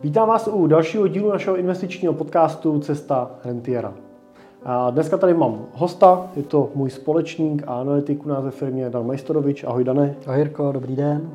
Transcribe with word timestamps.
Vítám 0.00 0.28
vás 0.28 0.48
u 0.52 0.66
dalšího 0.66 1.08
dílu 1.08 1.30
našeho 1.30 1.56
investičního 1.56 2.14
podcastu 2.14 2.80
Cesta 2.80 3.30
rentiera. 3.44 3.94
A 4.64 4.90
dneska 4.90 5.16
tady 5.16 5.34
mám 5.34 5.58
hosta, 5.72 6.26
je 6.36 6.42
to 6.42 6.70
můj 6.74 6.90
společník 6.90 7.62
a 7.66 7.80
analytik 7.80 8.26
u 8.26 8.28
nás 8.28 8.44
ve 8.44 8.50
firmě 8.50 8.90
Dan 8.90 9.06
Majstorovič. 9.06 9.64
Ahoj 9.64 9.84
Dane. 9.84 10.14
Ahoj 10.26 10.38
Jirko, 10.38 10.72
dobrý 10.72 10.96
den. 10.96 11.30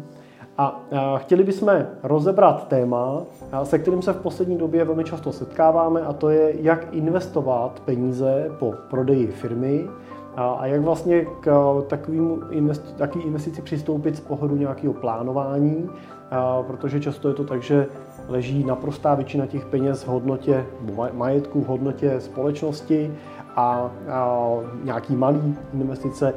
A, 0.57 0.81
a 0.91 1.17
chtěli 1.17 1.43
bychom 1.43 1.85
rozebrat 2.03 2.67
téma, 2.67 3.21
se 3.63 3.79
kterým 3.79 4.01
se 4.01 4.13
v 4.13 4.21
poslední 4.21 4.57
době 4.57 4.85
velmi 4.85 5.03
často 5.03 5.31
setkáváme, 5.31 6.01
a 6.01 6.13
to 6.13 6.29
je, 6.29 6.53
jak 6.61 6.87
investovat 6.91 7.81
peníze 7.85 8.51
po 8.59 8.73
prodeji 8.89 9.27
firmy 9.27 9.87
a, 10.35 10.51
a 10.51 10.65
jak 10.65 10.81
vlastně 10.81 11.25
k 11.41 11.75
takovým 11.87 12.35
investi- 12.49 12.95
takový 12.97 13.23
investici 13.23 13.61
přistoupit 13.61 14.15
z 14.15 14.19
pohledu 14.19 14.55
nějakého 14.55 14.93
plánování, 14.93 15.89
protože 16.67 16.99
často 16.99 17.27
je 17.27 17.33
to 17.33 17.43
tak, 17.43 17.61
že 17.61 17.87
leží 18.27 18.63
naprostá 18.63 19.15
většina 19.15 19.45
těch 19.45 19.65
peněz 19.65 20.03
v 20.03 20.07
hodnotě, 20.07 20.65
majetku 21.13 21.61
v 21.61 21.67
hodnotě 21.67 22.15
společnosti 22.19 23.13
a, 23.55 23.91
nějaký 24.83 25.15
malý 25.15 25.55
investice 25.73 26.33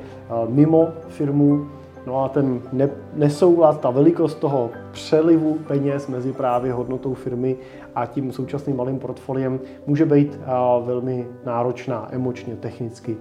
mimo 0.48 0.88
firmu. 1.08 1.66
No 2.06 2.24
a 2.24 2.28
ten 2.28 2.60
ne, 2.72 2.90
nesoulad, 3.14 3.80
ta 3.80 3.90
velikost 3.90 4.34
toho 4.34 4.70
přelivu 4.92 5.58
peněz 5.66 6.06
mezi 6.08 6.32
právě 6.32 6.72
hodnotou 6.72 7.14
firmy 7.14 7.56
a 7.94 8.06
tím 8.06 8.32
současným 8.32 8.76
malým 8.76 8.98
portfoliem 8.98 9.60
může 9.86 10.06
být 10.06 10.38
velmi 10.84 11.26
náročná 11.46 12.08
emočně, 12.10 12.56
technicky, 12.56 13.16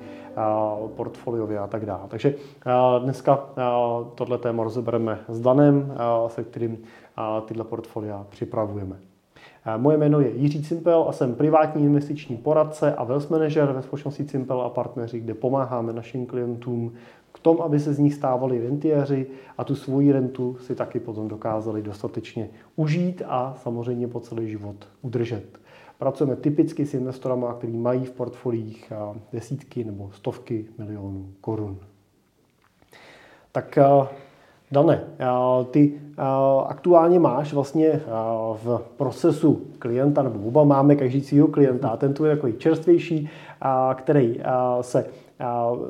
portfoliově 0.95 1.59
a 1.59 1.67
tak 1.67 1.85
dále. 1.85 2.03
Takže 2.07 2.35
dneska 3.03 3.39
tohle 4.16 4.38
téma 4.38 4.63
rozebereme 4.63 5.20
s 5.27 5.41
Danem, 5.41 5.94
se 6.27 6.44
kterým 6.44 6.77
tyhle 7.45 7.63
portfolia 7.63 8.25
připravujeme. 8.30 8.95
Moje 9.77 9.98
jméno 9.98 10.20
je 10.20 10.30
Jiří 10.35 10.63
Cimpel 10.63 11.05
a 11.09 11.11
jsem 11.11 11.35
privátní 11.35 11.84
investiční 11.85 12.38
poradce 12.38 12.95
a 12.95 13.03
wealth 13.03 13.30
manager 13.30 13.72
ve 13.72 13.81
společnosti 13.81 14.25
Cimpel 14.25 14.61
a 14.61 14.69
partneři, 14.69 15.19
kde 15.19 15.33
pomáháme 15.33 15.94
našim 15.94 16.25
klientům 16.25 16.94
k 17.31 17.39
tomu, 17.39 17.64
aby 17.64 17.80
se 17.80 17.94
z 17.94 17.99
nich 17.99 18.14
stávali 18.14 18.67
rentiéři 18.67 19.27
a 19.58 19.64
tu 19.64 19.75
svoji 19.75 20.11
rentu 20.11 20.58
si 20.59 20.75
taky 20.75 20.99
potom 20.99 21.27
dokázali 21.27 21.81
dostatečně 21.81 22.49
užít 22.75 23.22
a 23.27 23.53
samozřejmě 23.58 24.08
po 24.08 24.20
celý 24.20 24.49
život 24.49 24.75
udržet. 25.02 25.59
Pracujeme 26.00 26.36
typicky 26.36 26.86
s 26.86 26.94
investorama, 26.94 27.54
kteří 27.54 27.78
mají 27.78 28.06
v 28.06 28.12
portfoliích 28.12 28.94
desítky 29.34 29.84
nebo 29.84 30.12
stovky 30.14 30.66
milionů 30.78 31.30
korun. 31.42 31.78
Tak 33.52 33.80
Dane, 34.72 35.04
ty 35.72 36.02
aktuálně 36.66 37.20
máš 37.20 37.54
vlastně 37.54 38.02
v 38.64 38.82
procesu 38.98 39.62
klienta, 39.80 40.23
nebo 40.23 40.48
oba 40.48 40.64
máme 40.64 40.96
každý 40.96 41.22
svého 41.22 41.48
klienta, 41.48 41.90
a 41.90 41.98
ten 41.98 42.14
tu 42.14 42.26
je 42.26 42.36
takový 42.36 42.54
čerstvější, 42.54 43.30
který 43.96 44.40
se 44.82 45.06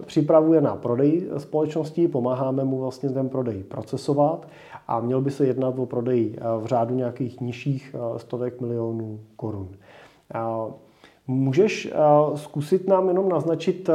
připravuje 0.05 0.61
na 0.61 0.75
prodej 0.75 1.29
společnosti, 1.37 2.07
pomáháme 2.07 2.63
mu 2.63 2.79
vlastně 2.79 3.09
ten 3.09 3.29
prodej 3.29 3.63
procesovat 3.63 4.47
a 4.87 4.99
měl 4.99 5.21
by 5.21 5.31
se 5.31 5.45
jednat 5.45 5.79
o 5.79 5.85
prodej 5.85 6.35
v 6.59 6.65
řádu 6.65 6.95
nějakých 6.95 7.41
nižších 7.41 7.95
stovek 8.17 8.61
milionů 8.61 9.19
korun. 9.35 9.69
Můžeš 11.27 11.93
zkusit 12.35 12.87
nám 12.87 13.07
jenom 13.07 13.29
naznačit, 13.29 13.89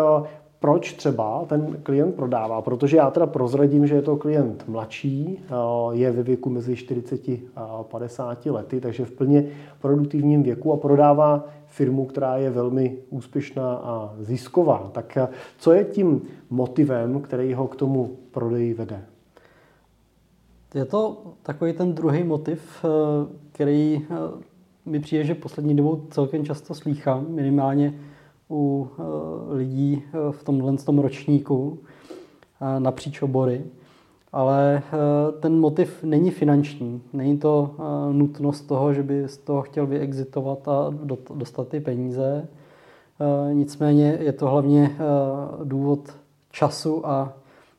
proč 0.58 0.92
třeba 0.92 1.44
ten 1.46 1.76
klient 1.82 2.14
prodává. 2.14 2.62
Protože 2.62 2.96
já 2.96 3.10
teda 3.10 3.26
prozradím, 3.26 3.86
že 3.86 3.94
je 3.94 4.02
to 4.02 4.16
klient 4.16 4.68
mladší, 4.68 5.44
je 5.90 6.10
ve 6.10 6.22
věku 6.22 6.50
mezi 6.50 6.76
40 6.76 7.20
a 7.56 7.82
50 7.82 8.46
lety, 8.46 8.80
takže 8.80 9.04
v 9.04 9.10
plně 9.10 9.46
produktivním 9.80 10.42
věku 10.42 10.72
a 10.72 10.76
prodává 10.76 11.44
firmu, 11.66 12.06
která 12.06 12.36
je 12.36 12.50
velmi 12.50 12.98
úspěšná 13.10 13.74
a 13.74 14.14
zisková. 14.18 14.90
Tak 14.92 15.18
co 15.58 15.72
je 15.72 15.84
tím 15.84 16.22
motivem, 16.50 17.20
který 17.20 17.54
ho 17.54 17.68
k 17.68 17.76
tomu 17.76 18.16
prodeji 18.30 18.74
vede? 18.74 19.04
Je 20.74 20.84
to 20.84 21.22
takový 21.42 21.72
ten 21.72 21.94
druhý 21.94 22.24
motiv, 22.24 22.84
který 23.52 24.06
mi 24.90 25.00
přijde, 25.00 25.24
že 25.24 25.34
poslední 25.34 25.76
dobou 25.76 26.06
celkem 26.10 26.44
často 26.44 26.74
slýchám, 26.74 27.26
minimálně 27.28 27.94
u 28.50 28.88
eh, 28.98 29.54
lidí 29.54 30.02
eh, 30.06 30.32
v 30.32 30.44
tomhle 30.44 30.76
tom 30.76 30.98
ročníku 30.98 31.78
eh, 32.60 32.80
napříč 32.80 33.22
obory. 33.22 33.64
Ale 34.32 34.82
ten 35.40 35.60
motiv 35.60 36.02
není 36.02 36.30
finanční. 36.30 37.02
Není 37.12 37.38
to 37.38 37.74
nutnost 38.12 38.60
toho, 38.60 38.94
že 38.94 39.02
by 39.02 39.28
z 39.28 39.38
toho 39.38 39.62
chtěl 39.62 39.86
vyexitovat 39.86 40.68
a 40.68 40.94
dostat 41.34 41.68
ty 41.68 41.80
peníze. 41.80 42.48
Nicméně 43.52 44.18
je 44.20 44.32
to 44.32 44.48
hlavně 44.48 44.96
důvod 45.64 46.16
času 46.50 47.06
a 47.06 47.32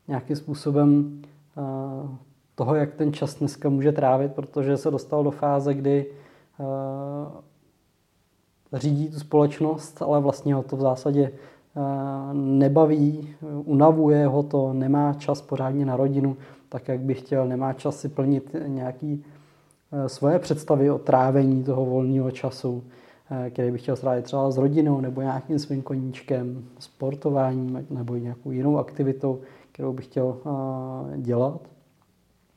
nějakým 0.08 0.36
způsobem 0.36 1.22
toho, 2.56 2.76
jak 2.76 2.94
ten 2.94 3.14
čas 3.14 3.36
dneska 3.36 3.70
může 3.70 3.92
trávit, 3.92 4.34
protože 4.34 4.78
se 4.78 4.92
dostal 4.92 5.24
do 5.24 5.32
fáze, 5.32 5.74
kdy 5.74 6.06
řídí 8.74 9.10
tu 9.10 9.20
společnost, 9.20 10.02
ale 10.02 10.20
vlastně 10.20 10.56
ho 10.56 10.64
to 10.64 10.78
v 10.78 10.82
zásadě 10.82 11.32
eh, 11.32 11.82
nebaví, 12.34 13.30
unavuje 13.66 14.28
ho 14.28 14.44
to, 14.44 14.74
nemá 14.74 15.14
čas 15.14 15.42
pořádně 15.42 15.86
na 15.86 15.98
rodinu, 15.98 16.38
tak 16.70 16.88
jak 16.88 17.00
by 17.00 17.14
chtěl, 17.14 17.48
nemá 17.48 17.74
čas 17.74 18.00
si 18.00 18.10
plnit 18.10 18.56
nějaký 18.68 19.26
eh, 19.92 20.10
svoje 20.10 20.40
představy 20.40 20.92
o 20.92 21.00
trávení 21.00 21.64
toho 21.64 21.86
volného 21.86 22.32
času, 22.32 22.84
eh, 23.32 23.50
který 23.50 23.72
by 23.72 23.78
chtěl 23.78 23.96
strávit 23.96 24.26
třeba 24.26 24.52
s 24.52 24.58
rodinou 24.58 25.02
nebo 25.02 25.22
nějakým 25.22 25.60
svým 25.60 25.82
koníčkem, 25.82 26.66
sportováním 26.80 27.86
nebo 27.90 28.16
nějakou 28.16 28.52
jinou 28.52 28.78
aktivitou, 28.78 29.42
kterou 29.72 29.94
by 29.94 30.02
chtěl 30.02 30.38
dělat, 31.18 31.60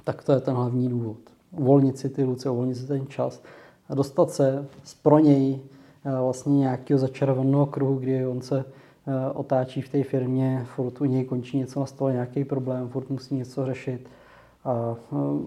tak 0.04 0.24
to 0.24 0.32
je 0.32 0.40
ten 0.40 0.54
hlavní 0.54 0.88
důvod. 0.88 1.16
Uvolnit 1.52 1.98
si 1.98 2.08
ty 2.08 2.22
ruce, 2.22 2.50
uvolnit 2.50 2.76
si 2.76 2.86
ten 2.86 3.06
čas 3.06 3.42
a 3.88 3.94
dostat 3.94 4.30
se 4.30 4.66
pro 5.02 5.18
něj 5.18 5.60
vlastně 6.04 6.58
nějakého 6.58 6.98
začarovaného 6.98 7.66
kruhu, 7.66 7.94
kdy 7.94 8.26
on 8.26 8.40
se 8.40 8.64
eh, 8.64 9.30
otáčí 9.32 9.82
v 9.82 9.88
té 9.88 10.02
firmě, 10.02 10.66
furt 10.74 11.00
u 11.00 11.04
něj 11.04 11.24
končí 11.24 11.58
něco 11.58 11.80
na 11.80 11.86
stole, 11.86 12.12
nějaký 12.12 12.44
problém, 12.44 12.88
furt 12.88 13.10
musí 13.10 13.34
něco 13.34 13.66
řešit 13.66 14.08
a 14.64 14.96
uh, 15.10 15.42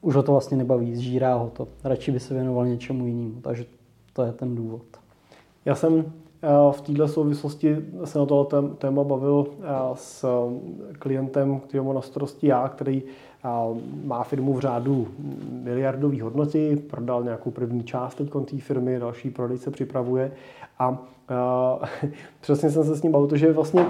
už 0.00 0.16
ho 0.16 0.22
to 0.22 0.32
vlastně 0.32 0.56
nebaví, 0.56 0.96
zžírá 0.96 1.34
ho 1.34 1.50
to. 1.50 1.68
Radši 1.84 2.12
by 2.12 2.20
se 2.20 2.34
věnoval 2.34 2.66
něčemu 2.66 3.06
jinému, 3.06 3.40
takže 3.40 3.64
to 4.12 4.22
je 4.22 4.32
ten 4.32 4.54
důvod. 4.54 4.82
Já 5.64 5.74
jsem 5.74 6.04
eh, 6.42 6.48
v 6.72 6.80
této 6.80 7.08
souvislosti 7.08 7.76
se 8.04 8.18
na 8.18 8.26
tohle 8.26 8.68
téma 8.78 9.04
bavil 9.04 9.46
s 9.94 10.24
klientem, 10.98 11.60
který 11.60 11.84
mám 11.84 11.94
na 11.94 12.00
starosti 12.00 12.46
já, 12.46 12.68
který 12.68 13.02
má 14.04 14.22
firmu 14.22 14.54
v 14.54 14.60
řádu 14.60 15.08
miliardové 15.50 16.22
hodnoty, 16.22 16.76
prodal 16.90 17.24
nějakou 17.24 17.50
první 17.50 17.84
část 17.84 18.14
teď 18.14 18.30
té 18.44 18.58
firmy, 18.58 18.98
další 18.98 19.30
prodej 19.30 19.58
se 19.58 19.70
připravuje. 19.70 20.32
A, 20.78 20.98
a 21.28 21.78
přesně 22.40 22.70
jsem 22.70 22.84
se 22.84 22.96
s 22.96 23.02
ním 23.02 23.12
bavil, 23.12 23.36
že 23.36 23.52
vlastně 23.52 23.86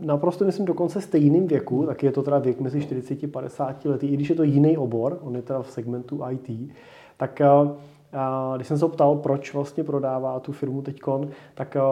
naprosto 0.00 0.44
myslím 0.44 0.66
dokonce 0.66 1.00
stejným 1.00 1.46
věku, 1.46 1.86
tak 1.86 2.02
je 2.02 2.12
to 2.12 2.22
teda 2.22 2.38
věk 2.38 2.60
mezi 2.60 2.80
40 2.80 3.24
a 3.24 3.26
50 3.32 3.84
lety, 3.84 4.06
i 4.06 4.14
když 4.14 4.30
je 4.30 4.36
to 4.36 4.42
jiný 4.42 4.78
obor, 4.78 5.18
on 5.22 5.36
je 5.36 5.42
teda 5.42 5.62
v 5.62 5.70
segmentu 5.70 6.20
IT, 6.30 6.72
tak 7.16 7.40
a, 7.40 7.76
a 8.12 8.52
když 8.56 8.68
jsem 8.68 8.78
se 8.78 8.88
ptal, 8.88 9.16
proč 9.16 9.54
vlastně 9.54 9.84
prodává 9.84 10.40
tu 10.40 10.52
firmu 10.52 10.82
teďkon, 10.82 11.28
tak 11.54 11.76
a, 11.76 11.84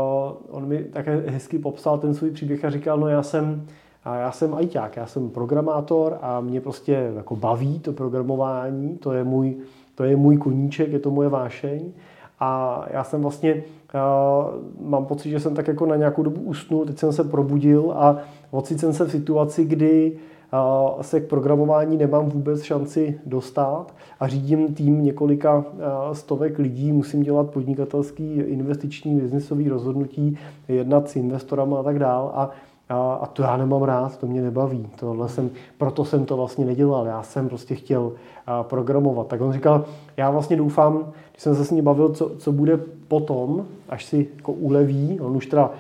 on 0.51 0.67
mi 0.67 0.85
také 0.85 1.17
hezky 1.27 1.59
popsal 1.59 1.99
ten 1.99 2.15
svůj 2.15 2.31
příběh 2.31 2.65
a 2.65 2.71
říkal, 2.71 2.99
no 2.99 3.09
já 3.09 3.23
jsem 3.23 3.67
a 4.07 4.17
já 4.17 4.33
jsem 4.33 4.55
ajťák, 4.55 4.97
já 4.97 5.07
jsem 5.07 5.31
programátor 5.31 6.19
a 6.23 6.41
mě 6.41 6.61
prostě 6.61 7.13
jako 7.17 7.37
baví 7.37 7.79
to 7.79 7.93
programování, 7.93 8.99
to 8.99 9.13
je 9.13 9.25
můj, 9.25 9.57
to 9.95 10.05
je 10.05 10.17
můj 10.17 10.37
koníček, 10.37 10.93
je 10.93 10.99
to 10.99 11.11
moje 11.11 11.29
vášeň. 11.29 11.93
A 12.41 12.83
já 12.91 13.05
jsem 13.05 13.23
vlastně, 13.23 13.55
uh, 13.95 14.89
mám 14.89 15.05
pocit, 15.05 15.31
že 15.31 15.41
jsem 15.41 15.55
tak 15.55 15.69
jako 15.69 15.87
na 15.87 15.97
nějakou 15.97 16.23
dobu 16.23 16.41
usnul, 16.41 16.85
teď 16.87 16.99
jsem 16.99 17.13
se 17.13 17.25
probudil 17.25 17.93
a 17.97 18.19
ocit 18.51 18.81
jsem 18.81 18.93
se 18.93 19.05
v 19.05 19.11
situaci, 19.11 19.65
kdy 19.65 20.13
uh, 20.53 21.03
se 21.03 21.21
k 21.21 21.29
programování 21.29 21.97
nemám 21.97 22.29
vůbec 22.29 22.63
šanci 22.63 23.21
dostat 23.27 23.95
a 24.21 24.29
řídím 24.29 24.75
tým 24.75 25.05
několika 25.05 25.57
uh, 25.57 25.65
stovek 26.13 26.59
lidí, 26.59 26.93
musím 26.93 27.23
dělat 27.23 27.51
podnikatelský, 27.51 28.35
investiční, 28.35 29.21
biznisový 29.21 29.69
rozhodnutí, 29.69 30.39
jednat 30.69 31.09
s 31.09 31.17
investorama 31.17 31.81
a 31.81 31.83
tak 31.83 31.99
dál. 31.99 32.33
A 32.35 32.51
a, 32.89 33.15
a 33.15 33.27
to 33.27 33.43
já 33.43 33.57
nemám 33.57 33.83
rád, 33.83 34.19
to 34.19 34.27
mě 34.27 34.43
nebaví. 34.43 34.89
Tohle 34.97 35.29
jsem, 35.29 35.51
proto 35.79 36.05
jsem 36.05 36.25
to 36.25 36.37
vlastně 36.37 36.65
nedělal. 36.65 37.07
Já 37.07 37.23
jsem 37.23 37.49
prostě 37.49 37.75
chtěl 37.75 38.13
a, 38.47 38.63
programovat. 38.63 39.27
Tak 39.27 39.41
on 39.41 39.53
říkal, 39.53 39.85
já 40.17 40.31
vlastně 40.31 40.57
doufám, 40.57 41.13
když 41.33 41.43
jsem 41.43 41.55
se 41.55 41.65
s 41.65 41.71
ním 41.71 41.85
bavil, 41.85 42.09
co, 42.09 42.31
co 42.39 42.53
bude 42.53 42.81
potom, 43.09 43.67
až 43.89 44.05
si 44.05 44.29
jako 44.37 44.53
uleví. 44.53 45.21
On 45.21 45.37
už 45.37 45.47
teda 45.47 45.71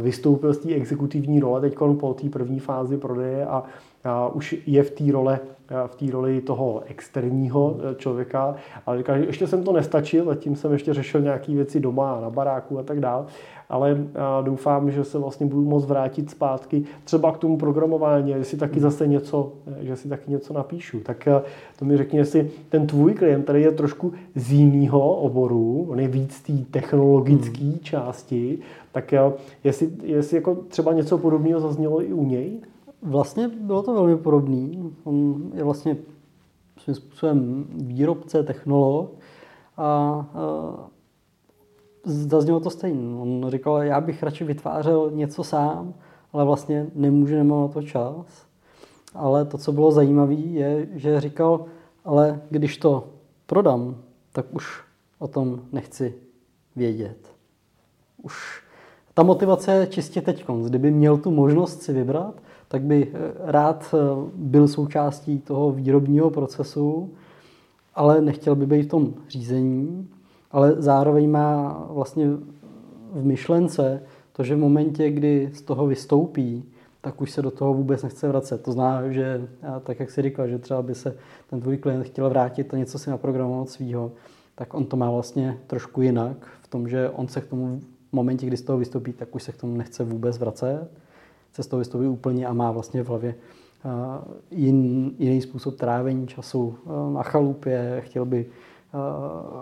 vystoupil 0.00 0.54
z 0.54 0.58
té 0.58 0.74
exekutivní 0.74 1.40
role 1.40 1.60
teď 1.60 1.74
po 2.00 2.14
té 2.14 2.28
první 2.28 2.60
fázi 2.60 2.96
prodeje 2.96 3.46
a, 3.46 3.62
už 4.32 4.56
je 4.66 4.82
v 4.82 4.90
té 4.90 5.12
role 5.12 5.40
v 5.86 5.94
té 5.94 6.10
roli 6.10 6.40
toho 6.40 6.82
externího 6.86 7.76
člověka, 7.96 8.54
ale 8.86 8.98
říká, 8.98 9.18
že 9.18 9.24
ještě 9.24 9.46
jsem 9.46 9.62
to 9.62 9.72
nestačil, 9.72 10.24
zatím 10.24 10.56
jsem 10.56 10.72
ještě 10.72 10.94
řešil 10.94 11.20
nějaké 11.20 11.52
věci 11.52 11.80
doma, 11.80 12.20
na 12.20 12.30
baráku 12.30 12.78
a 12.78 12.82
tak 12.82 13.00
dále 13.00 13.24
ale 13.68 14.06
doufám, 14.42 14.90
že 14.90 15.04
se 15.04 15.18
vlastně 15.18 15.46
budu 15.46 15.64
moct 15.64 15.84
vrátit 15.84 16.30
zpátky 16.30 16.84
třeba 17.04 17.32
k 17.32 17.38
tomu 17.38 17.58
programování, 17.58 18.34
že 18.38 18.44
si 18.44 18.56
taky 18.56 18.80
zase 18.80 19.06
něco, 19.06 19.52
že 19.80 19.96
si 19.96 20.08
taky 20.08 20.30
něco 20.30 20.52
napíšu. 20.52 21.00
Tak 21.00 21.28
to 21.78 21.84
mi 21.84 21.96
řekni, 21.96 22.18
jestli 22.18 22.50
ten 22.68 22.86
tvůj 22.86 23.14
klient 23.14 23.44
tady 23.44 23.62
je 23.62 23.70
trošku 23.70 24.12
z 24.34 24.52
jiného 24.52 25.14
oboru, 25.14 25.86
on 25.90 26.00
je 26.00 26.08
víc 26.08 26.42
té 26.42 26.52
technologické 26.70 27.64
hmm. 27.64 27.78
části, 27.82 28.58
tak 28.92 29.14
jestli, 29.64 29.90
jestli 30.02 30.36
jako 30.36 30.54
třeba 30.54 30.92
něco 30.92 31.18
podobného 31.18 31.60
zaznělo 31.60 32.02
i 32.02 32.12
u 32.12 32.24
něj? 32.24 32.60
Vlastně 33.02 33.48
bylo 33.48 33.82
to 33.82 33.94
velmi 33.94 34.16
podobný. 34.16 34.92
On 35.04 35.42
je 35.54 35.64
vlastně 35.64 35.96
svým 36.78 36.94
způsobem 36.94 37.66
výrobce, 37.70 38.42
technolog 38.42 39.10
a, 39.76 39.84
a 40.34 40.93
zaznělo 42.04 42.60
to 42.60 42.70
stejně. 42.70 43.20
On 43.20 43.46
říkal, 43.48 43.82
já 43.82 44.00
bych 44.00 44.22
radši 44.22 44.44
vytvářel 44.44 45.10
něco 45.10 45.44
sám, 45.44 45.94
ale 46.32 46.44
vlastně 46.44 46.86
nemůže, 46.94 47.36
nemám 47.36 47.60
na 47.60 47.68
to 47.68 47.82
čas. 47.82 48.46
Ale 49.14 49.44
to, 49.44 49.58
co 49.58 49.72
bylo 49.72 49.92
zajímavé, 49.92 50.34
je, 50.34 50.88
že 50.92 51.20
říkal, 51.20 51.64
ale 52.04 52.40
když 52.50 52.76
to 52.76 53.08
prodám, 53.46 53.96
tak 54.32 54.46
už 54.50 54.82
o 55.18 55.28
tom 55.28 55.60
nechci 55.72 56.14
vědět. 56.76 57.16
Už 58.22 58.62
ta 59.14 59.22
motivace 59.22 59.72
je 59.72 59.86
čistě 59.86 60.20
teď. 60.20 60.44
Kdyby 60.66 60.90
měl 60.90 61.18
tu 61.18 61.30
možnost 61.30 61.82
si 61.82 61.92
vybrat, 61.92 62.34
tak 62.68 62.82
by 62.82 63.12
eh, 63.12 63.32
rád 63.38 63.94
eh, 63.94 63.98
byl 64.34 64.68
součástí 64.68 65.38
toho 65.38 65.72
výrobního 65.72 66.30
procesu, 66.30 67.12
ale 67.94 68.20
nechtěl 68.20 68.54
by 68.54 68.66
být 68.66 68.82
v 68.82 68.88
tom 68.88 69.14
řízení 69.28 70.08
ale 70.54 70.74
zároveň 70.78 71.30
má 71.30 71.82
vlastně 71.90 72.26
v 73.12 73.24
myšlence 73.24 74.02
to, 74.32 74.44
že 74.44 74.54
v 74.54 74.58
momentě, 74.58 75.10
kdy 75.10 75.50
z 75.52 75.62
toho 75.62 75.86
vystoupí, 75.86 76.64
tak 77.00 77.20
už 77.20 77.30
se 77.30 77.42
do 77.42 77.50
toho 77.50 77.74
vůbec 77.74 78.02
nechce 78.02 78.28
vracet. 78.28 78.62
To 78.62 78.72
znamená, 78.72 79.12
že 79.12 79.48
tak, 79.82 80.00
jak 80.00 80.10
si 80.10 80.22
říkal, 80.22 80.48
že 80.48 80.58
třeba 80.58 80.82
by 80.82 80.94
se 80.94 81.16
ten 81.50 81.60
tvůj 81.60 81.76
klient 81.76 82.04
chtěl 82.04 82.30
vrátit 82.30 82.74
a 82.74 82.76
něco 82.76 82.98
si 82.98 83.10
naprogramovat 83.10 83.68
svýho, 83.68 84.12
tak 84.54 84.74
on 84.74 84.84
to 84.84 84.96
má 84.96 85.10
vlastně 85.10 85.58
trošku 85.66 86.02
jinak 86.02 86.36
v 86.62 86.68
tom, 86.68 86.88
že 86.88 87.10
on 87.10 87.28
se 87.28 87.40
k 87.40 87.46
tomu 87.46 87.80
v 88.10 88.12
momentě, 88.12 88.46
kdy 88.46 88.56
z 88.56 88.62
toho 88.62 88.78
vystoupí, 88.78 89.12
tak 89.12 89.34
už 89.34 89.42
se 89.42 89.52
k 89.52 89.56
tomu 89.56 89.76
nechce 89.76 90.04
vůbec 90.04 90.38
vracet. 90.38 90.88
Chce 91.52 91.62
z 91.62 91.66
toho 91.66 91.78
vystoupit 91.78 92.06
úplně 92.06 92.46
a 92.46 92.52
má 92.52 92.70
vlastně 92.70 93.02
v 93.02 93.08
hlavě 93.08 93.34
jin, 94.50 95.10
jiný 95.18 95.40
způsob 95.40 95.76
trávení 95.76 96.26
času 96.26 96.74
na 97.14 97.22
chalupě, 97.22 98.02
chtěl 98.04 98.24
by 98.24 98.46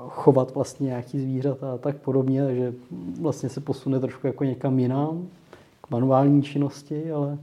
chovat 0.08 0.54
vlastně 0.54 0.86
nějaký 0.86 1.20
zvířata 1.20 1.72
a 1.72 1.78
tak 1.78 1.96
podobně, 1.96 2.44
takže 2.44 2.74
vlastně 3.20 3.48
se 3.48 3.60
posune 3.60 4.00
trošku 4.00 4.26
jako 4.26 4.44
někam 4.44 4.78
jinam, 4.78 5.28
k 5.80 5.90
manuální 5.90 6.42
činnosti, 6.42 7.12
ale 7.12 7.38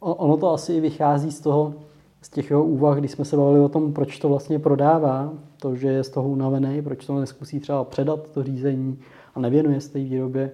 ono 0.00 0.36
to 0.36 0.52
asi 0.52 0.80
vychází 0.80 1.32
z 1.32 1.40
toho, 1.40 1.74
z 2.22 2.28
těch 2.28 2.50
jeho 2.50 2.64
úvah, 2.64 2.98
když 2.98 3.10
jsme 3.10 3.24
se 3.24 3.36
bavili 3.36 3.60
o 3.60 3.68
tom, 3.68 3.92
proč 3.92 4.18
to 4.18 4.28
vlastně 4.28 4.58
prodává, 4.58 5.32
to, 5.60 5.76
že 5.76 5.88
je 5.88 6.04
z 6.04 6.10
toho 6.10 6.28
unavený, 6.28 6.82
proč 6.82 7.06
to 7.06 7.20
neskusí 7.20 7.60
třeba 7.60 7.84
předat 7.84 8.28
to 8.28 8.42
řízení 8.42 8.98
a 9.34 9.40
nevěnuje 9.40 9.80
se 9.80 9.92
té 9.92 9.98
výrobě. 9.98 10.50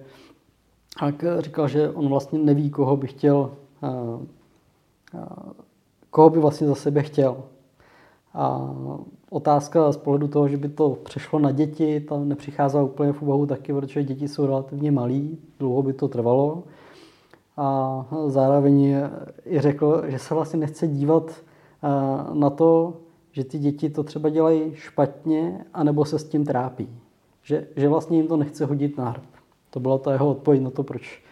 Tak 0.99 1.23
říkal, 1.39 1.67
že 1.67 1.89
on 1.89 2.09
vlastně 2.09 2.39
neví, 2.39 2.69
koho 2.69 2.97
by 2.97 3.07
chtěl, 3.07 3.51
koho 6.09 6.29
by 6.29 6.39
vlastně 6.39 6.67
za 6.67 6.75
sebe 6.75 7.03
chtěl. 7.03 7.37
A 8.33 8.73
otázka 9.29 9.91
z 9.91 9.97
pohledu 9.97 10.27
toho, 10.27 10.47
že 10.47 10.57
by 10.57 10.69
to 10.69 10.97
přešlo 11.03 11.39
na 11.39 11.51
děti, 11.51 11.99
tam 11.99 12.29
nepřicházela 12.29 12.83
úplně 12.83 13.13
v 13.13 13.21
úvahu 13.21 13.45
taky, 13.45 13.73
protože 13.73 14.03
děti 14.03 14.27
jsou 14.27 14.45
relativně 14.45 14.91
malí, 14.91 15.37
dlouho 15.59 15.83
by 15.83 15.93
to 15.93 16.07
trvalo. 16.07 16.63
A 17.57 18.05
zároveň 18.27 18.81
i 19.45 19.59
řekl, 19.59 20.03
že 20.07 20.19
se 20.19 20.33
vlastně 20.33 20.59
nechce 20.59 20.87
dívat 20.87 21.31
eh, 21.31 21.87
na 22.33 22.49
to, 22.49 22.93
že 23.31 23.43
ty 23.43 23.59
děti 23.59 23.89
to 23.89 24.03
třeba 24.03 24.29
dělají 24.29 24.71
špatně, 24.73 25.65
anebo 25.73 26.05
se 26.05 26.19
s 26.19 26.29
tím 26.29 26.45
trápí. 26.45 26.89
Že, 27.43 27.67
že 27.75 27.89
vlastně 27.89 28.17
jim 28.17 28.27
to 28.27 28.37
nechce 28.37 28.65
hodit 28.65 28.97
na 28.97 29.09
hrb. 29.09 29.23
To 29.69 29.79
byla 29.79 29.97
ta 29.97 30.13
jeho 30.13 30.29
odpověď 30.29 30.61
na 30.61 30.69
to, 30.69 30.83
proč 30.83 31.23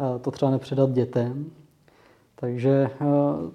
eh, 0.00 0.18
to 0.18 0.30
třeba 0.30 0.50
nepředat 0.50 0.90
dětem. 0.90 1.50
Takže 2.34 2.70
eh, 2.70 3.04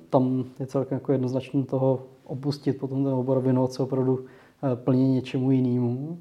tam 0.09 0.45
je 0.59 0.65
celkem 0.65 0.95
jako 0.95 1.11
jednoznačně 1.11 1.63
toho 1.63 1.99
opustit 2.27 2.77
potom 2.77 3.03
ten 3.03 3.13
obor, 3.13 3.39
věnovat 3.39 3.73
se 3.73 3.83
opravdu 3.83 4.25
eh, 4.63 4.75
plně 4.75 5.07
něčemu 5.07 5.51
jinému. 5.51 6.17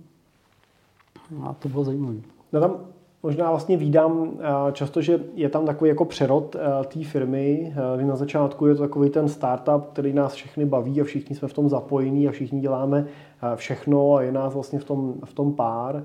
A 1.42 1.52
to 1.52 1.68
bylo 1.68 1.84
zajímavé. 1.84 2.16
No 2.52 2.60
tam 2.60 2.76
možná 3.22 3.50
vlastně 3.50 3.76
výdám 3.76 4.30
eh, 4.38 4.72
často, 4.72 5.02
že 5.02 5.20
je 5.34 5.48
tam 5.48 5.66
takový 5.66 5.88
jako 5.88 6.04
přerod 6.04 6.56
eh, 6.56 6.84
té 6.84 7.04
firmy, 7.04 7.74
kdy 7.96 8.04
na 8.04 8.16
začátku 8.16 8.66
je 8.66 8.74
to 8.74 8.82
takový 8.82 9.10
ten 9.10 9.28
startup, 9.28 9.86
který 9.92 10.12
nás 10.12 10.32
všechny 10.32 10.64
baví 10.64 11.00
a 11.00 11.04
všichni 11.04 11.36
jsme 11.36 11.48
v 11.48 11.52
tom 11.52 11.68
zapojení 11.68 12.28
a 12.28 12.30
všichni 12.30 12.60
děláme 12.60 13.06
všechno 13.54 14.14
a 14.14 14.22
je 14.22 14.32
nás 14.32 14.54
vlastně 14.54 14.78
v 14.78 14.84
tom, 14.84 15.14
v 15.24 15.34
tom 15.34 15.52
pár, 15.52 16.04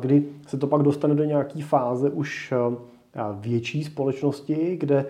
kdy 0.00 0.28
se 0.46 0.56
to 0.56 0.66
pak 0.66 0.82
dostane 0.82 1.14
do 1.14 1.24
nějaké 1.24 1.62
fáze 1.62 2.10
už 2.10 2.52
větší 3.40 3.84
společnosti, 3.84 4.76
kde 4.80 5.06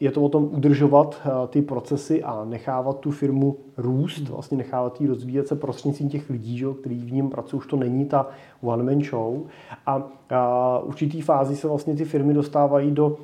je 0.00 0.10
to 0.10 0.22
o 0.22 0.28
tom 0.28 0.44
udržovat 0.52 1.28
ty 1.48 1.62
procesy 1.62 2.22
a 2.22 2.44
nechávat 2.44 3.00
tu 3.00 3.10
firmu 3.10 3.56
růst, 3.76 4.28
vlastně 4.28 4.56
nechávat 4.56 5.00
ji 5.00 5.06
rozvíjet 5.06 5.48
se 5.48 5.56
prostřednictvím 5.56 6.08
těch 6.08 6.30
lidí, 6.30 6.58
že, 6.58 6.66
který 6.80 7.00
v 7.00 7.12
ním 7.12 7.30
pracují, 7.30 7.58
už 7.58 7.66
to 7.66 7.76
není 7.76 8.04
ta 8.04 8.28
one-man 8.62 9.02
show. 9.02 9.42
A, 9.86 10.02
a 10.30 10.78
určitý 10.78 11.20
fázi 11.20 11.56
se 11.56 11.68
vlastně 11.68 11.94
ty 11.94 12.04
firmy 12.04 12.34
dostávají 12.34 12.90
do 12.90 13.16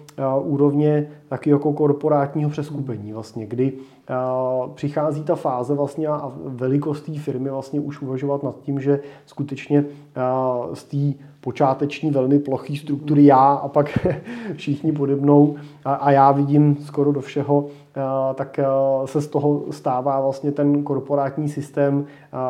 úrovně 0.42 1.10
taky 1.28 1.50
jako 1.50 1.72
korporátního 1.72 2.50
přeskupení, 2.50 3.12
vlastně, 3.12 3.46
kdy 3.46 3.72
přichází 4.74 5.24
ta 5.24 5.34
fáze 5.34 5.74
vlastně 5.74 6.08
a 6.08 6.32
velikost 6.44 7.00
té 7.00 7.18
firmy 7.18 7.50
vlastně 7.50 7.80
už 7.80 8.02
uvažovat 8.02 8.42
nad 8.42 8.60
tím, 8.60 8.80
že 8.80 9.00
skutečně 9.26 9.84
z 10.74 10.84
té 10.84 11.24
počáteční 11.40 12.10
velmi 12.10 12.38
plochý 12.38 12.76
struktury 12.76 13.24
já 13.24 13.52
a 13.52 13.68
pak 13.68 14.06
všichni 14.54 14.92
podobnou. 14.92 15.56
A, 15.84 15.94
a 15.94 16.10
já 16.10 16.32
vidím 16.32 16.76
skoro 16.76 17.12
do 17.12 17.20
všeho, 17.20 17.66
tak 18.34 18.60
se 19.04 19.20
z 19.20 19.26
toho 19.26 19.62
stává 19.70 20.20
vlastně 20.20 20.52
ten 20.52 20.82
korporátní 20.82 21.48
systém, 21.48 22.04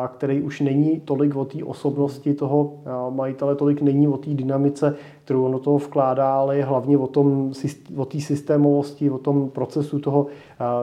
který 0.07 0.41
už 0.41 0.61
není 0.61 0.99
tolik 0.99 1.35
o 1.35 1.45
té 1.45 1.63
osobnosti 1.63 2.33
toho 2.33 2.73
majitele, 3.09 3.55
tolik 3.55 3.81
není 3.81 4.07
o 4.07 4.17
té 4.17 4.29
dynamice, 4.29 4.95
kterou 5.23 5.45
ono 5.45 5.59
toho 5.59 5.77
vkládá, 5.77 6.33
ale 6.33 6.57
je 6.57 6.65
hlavně 6.65 6.97
o 6.97 7.07
tom, 7.07 7.51
o 7.95 8.05
té 8.05 8.19
systémovosti, 8.19 9.09
o 9.09 9.17
tom 9.17 9.49
procesu 9.49 9.99
toho 9.99 10.27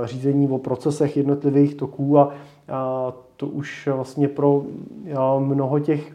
řízení, 0.04 0.48
o 0.48 0.58
procesech 0.58 1.16
jednotlivých 1.16 1.74
toků 1.74 2.18
a 2.18 2.32
to 3.36 3.46
už 3.46 3.88
vlastně 3.92 4.28
pro 4.28 4.62
mnoho 5.38 5.80
těch 5.80 6.12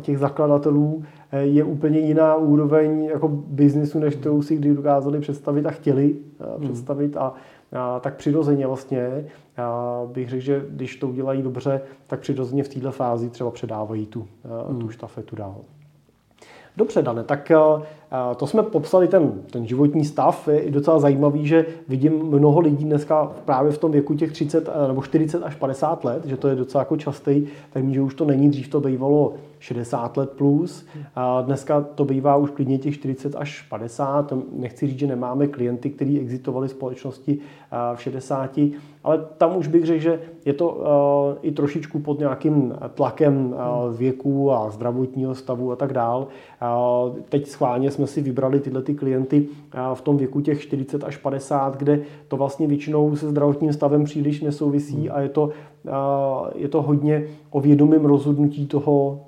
těch 0.00 0.18
zakladatelů 0.18 1.04
eh, 1.32 1.40
je 1.40 1.64
úplně 1.64 1.98
jiná 1.98 2.34
úroveň 2.34 3.04
jako 3.04 3.28
biznisu, 3.28 3.98
než 3.98 4.14
kterou 4.14 4.42
si 4.42 4.56
kdy 4.56 4.74
dokázali 4.74 5.20
představit 5.20 5.66
a 5.66 5.70
chtěli 5.70 6.16
eh, 6.40 6.44
hmm. 6.58 6.64
představit 6.64 7.16
a, 7.16 7.34
a 7.72 8.00
tak 8.00 8.16
přirozeně 8.16 8.66
vlastně 8.66 9.24
a 9.56 10.00
bych 10.06 10.28
řekl, 10.28 10.42
že 10.42 10.64
když 10.68 10.96
to 10.96 11.08
udělají 11.08 11.42
dobře, 11.42 11.80
tak 12.06 12.20
přirozeně 12.20 12.62
v 12.62 12.68
této 12.68 12.92
fázi 12.92 13.30
třeba 13.30 13.50
předávají 13.50 14.06
tu, 14.06 14.28
hmm. 14.68 14.78
tu 14.78 14.88
štafetu 14.88 15.36
dál. 15.36 15.56
Dobře, 16.76 17.02
Dane, 17.02 17.24
tak 17.24 17.52
to 18.36 18.46
jsme 18.46 18.62
popsali 18.62 19.08
ten, 19.08 19.32
ten 19.50 19.66
životní 19.66 20.04
stav. 20.04 20.48
Je 20.48 20.70
docela 20.70 20.98
zajímavý, 20.98 21.46
že 21.46 21.66
vidím 21.88 22.26
mnoho 22.26 22.60
lidí 22.60 22.84
dneska 22.84 23.32
právě 23.44 23.72
v 23.72 23.78
tom 23.78 23.90
věku 23.90 24.14
těch 24.14 24.32
30 24.32 24.68
nebo 24.88 25.02
40 25.02 25.42
až 25.42 25.54
50 25.54 26.04
let, 26.04 26.26
že 26.26 26.36
to 26.36 26.48
je 26.48 26.54
docela 26.54 26.82
jako 26.82 26.96
častý 26.96 27.44
tak 27.72 27.88
že 27.88 28.00
už 28.00 28.14
to 28.14 28.24
není, 28.24 28.50
dřív 28.50 28.68
to 28.68 28.80
bývalo 28.80 29.32
60 29.58 30.16
let 30.16 30.30
plus. 30.30 30.86
A 31.14 31.40
dneska 31.40 31.80
to 31.80 32.04
bývá 32.04 32.36
už 32.36 32.50
klidně 32.50 32.78
těch 32.78 32.94
40 32.94 33.34
až 33.36 33.62
50. 33.62 34.32
Nechci 34.52 34.86
říct, 34.86 34.98
že 34.98 35.06
nemáme 35.06 35.46
klienty, 35.46 35.90
kteří 35.90 36.20
exitovali 36.20 36.68
společnosti 36.68 37.38
v 37.94 38.02
60, 38.02 38.58
ale 39.04 39.24
tam 39.38 39.56
už 39.56 39.68
bych 39.68 39.86
řekl, 39.86 40.00
že 40.00 40.20
je 40.44 40.52
to 40.52 40.84
i 41.42 41.50
trošičku 41.50 41.98
pod 41.98 42.18
nějakým 42.18 42.74
tlakem 42.94 43.54
věku 43.96 44.52
a 44.52 44.70
zdravotního 44.70 45.34
stavu 45.34 45.72
a 45.72 45.76
tak 45.76 45.92
dál. 45.92 46.26
Teď 47.28 47.46
schválně 47.46 47.90
jsme 47.90 48.01
jsme 48.02 48.06
si 48.06 48.22
vybrali 48.22 48.60
tyhle 48.60 48.82
ty 48.82 48.94
klienty 48.94 49.46
v 49.94 50.00
tom 50.00 50.16
věku 50.16 50.40
těch 50.40 50.60
40 50.60 51.04
až 51.04 51.16
50, 51.16 51.76
kde 51.76 52.00
to 52.28 52.36
vlastně 52.36 52.66
většinou 52.66 53.16
se 53.16 53.28
zdravotním 53.28 53.72
stavem 53.72 54.04
příliš 54.04 54.40
nesouvisí 54.40 55.10
a 55.10 55.20
je 55.20 55.28
to, 55.28 55.50
je 56.54 56.68
to 56.68 56.82
hodně 56.82 57.24
o 57.50 57.60
vědomém 57.60 58.04
rozhodnutí 58.04 58.66
toho, 58.66 59.24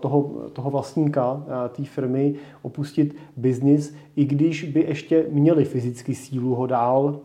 toho, 0.00 0.30
toho 0.52 0.70
vlastníka 0.70 1.42
té 1.68 1.84
firmy 1.84 2.34
opustit 2.62 3.16
biznis, 3.36 3.94
i 4.16 4.24
když 4.24 4.64
by 4.64 4.80
ještě 4.80 5.26
měli 5.30 5.64
fyzicky 5.64 6.14
sílu 6.14 6.54
ho 6.54 6.66
dál 6.66 7.18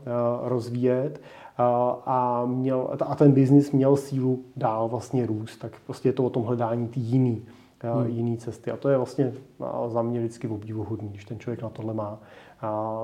rozvíjet 0.43 1.21
a, 1.57 2.43
měl, 2.45 2.89
a 3.05 3.15
ten 3.15 3.31
biznis 3.31 3.71
měl 3.71 3.95
sílu 3.95 4.39
dál 4.55 4.87
vlastně 4.87 5.25
růst, 5.25 5.57
tak 5.57 5.71
prostě 5.85 6.09
je 6.09 6.13
to 6.13 6.23
o 6.23 6.29
tom 6.29 6.43
hledání 6.43 6.87
ty 6.87 6.99
jiný, 6.99 7.41
hmm. 7.83 8.07
jiný 8.07 8.37
cesty. 8.37 8.71
A 8.71 8.77
to 8.77 8.89
je 8.89 8.97
vlastně 8.97 9.33
za 9.87 10.01
mě 10.01 10.19
vždycky 10.19 10.47
obdivuhodný, 10.47 11.09
když 11.09 11.25
ten 11.25 11.39
člověk 11.39 11.61
na 11.61 11.69
tohle 11.69 11.93
má, 11.93 12.19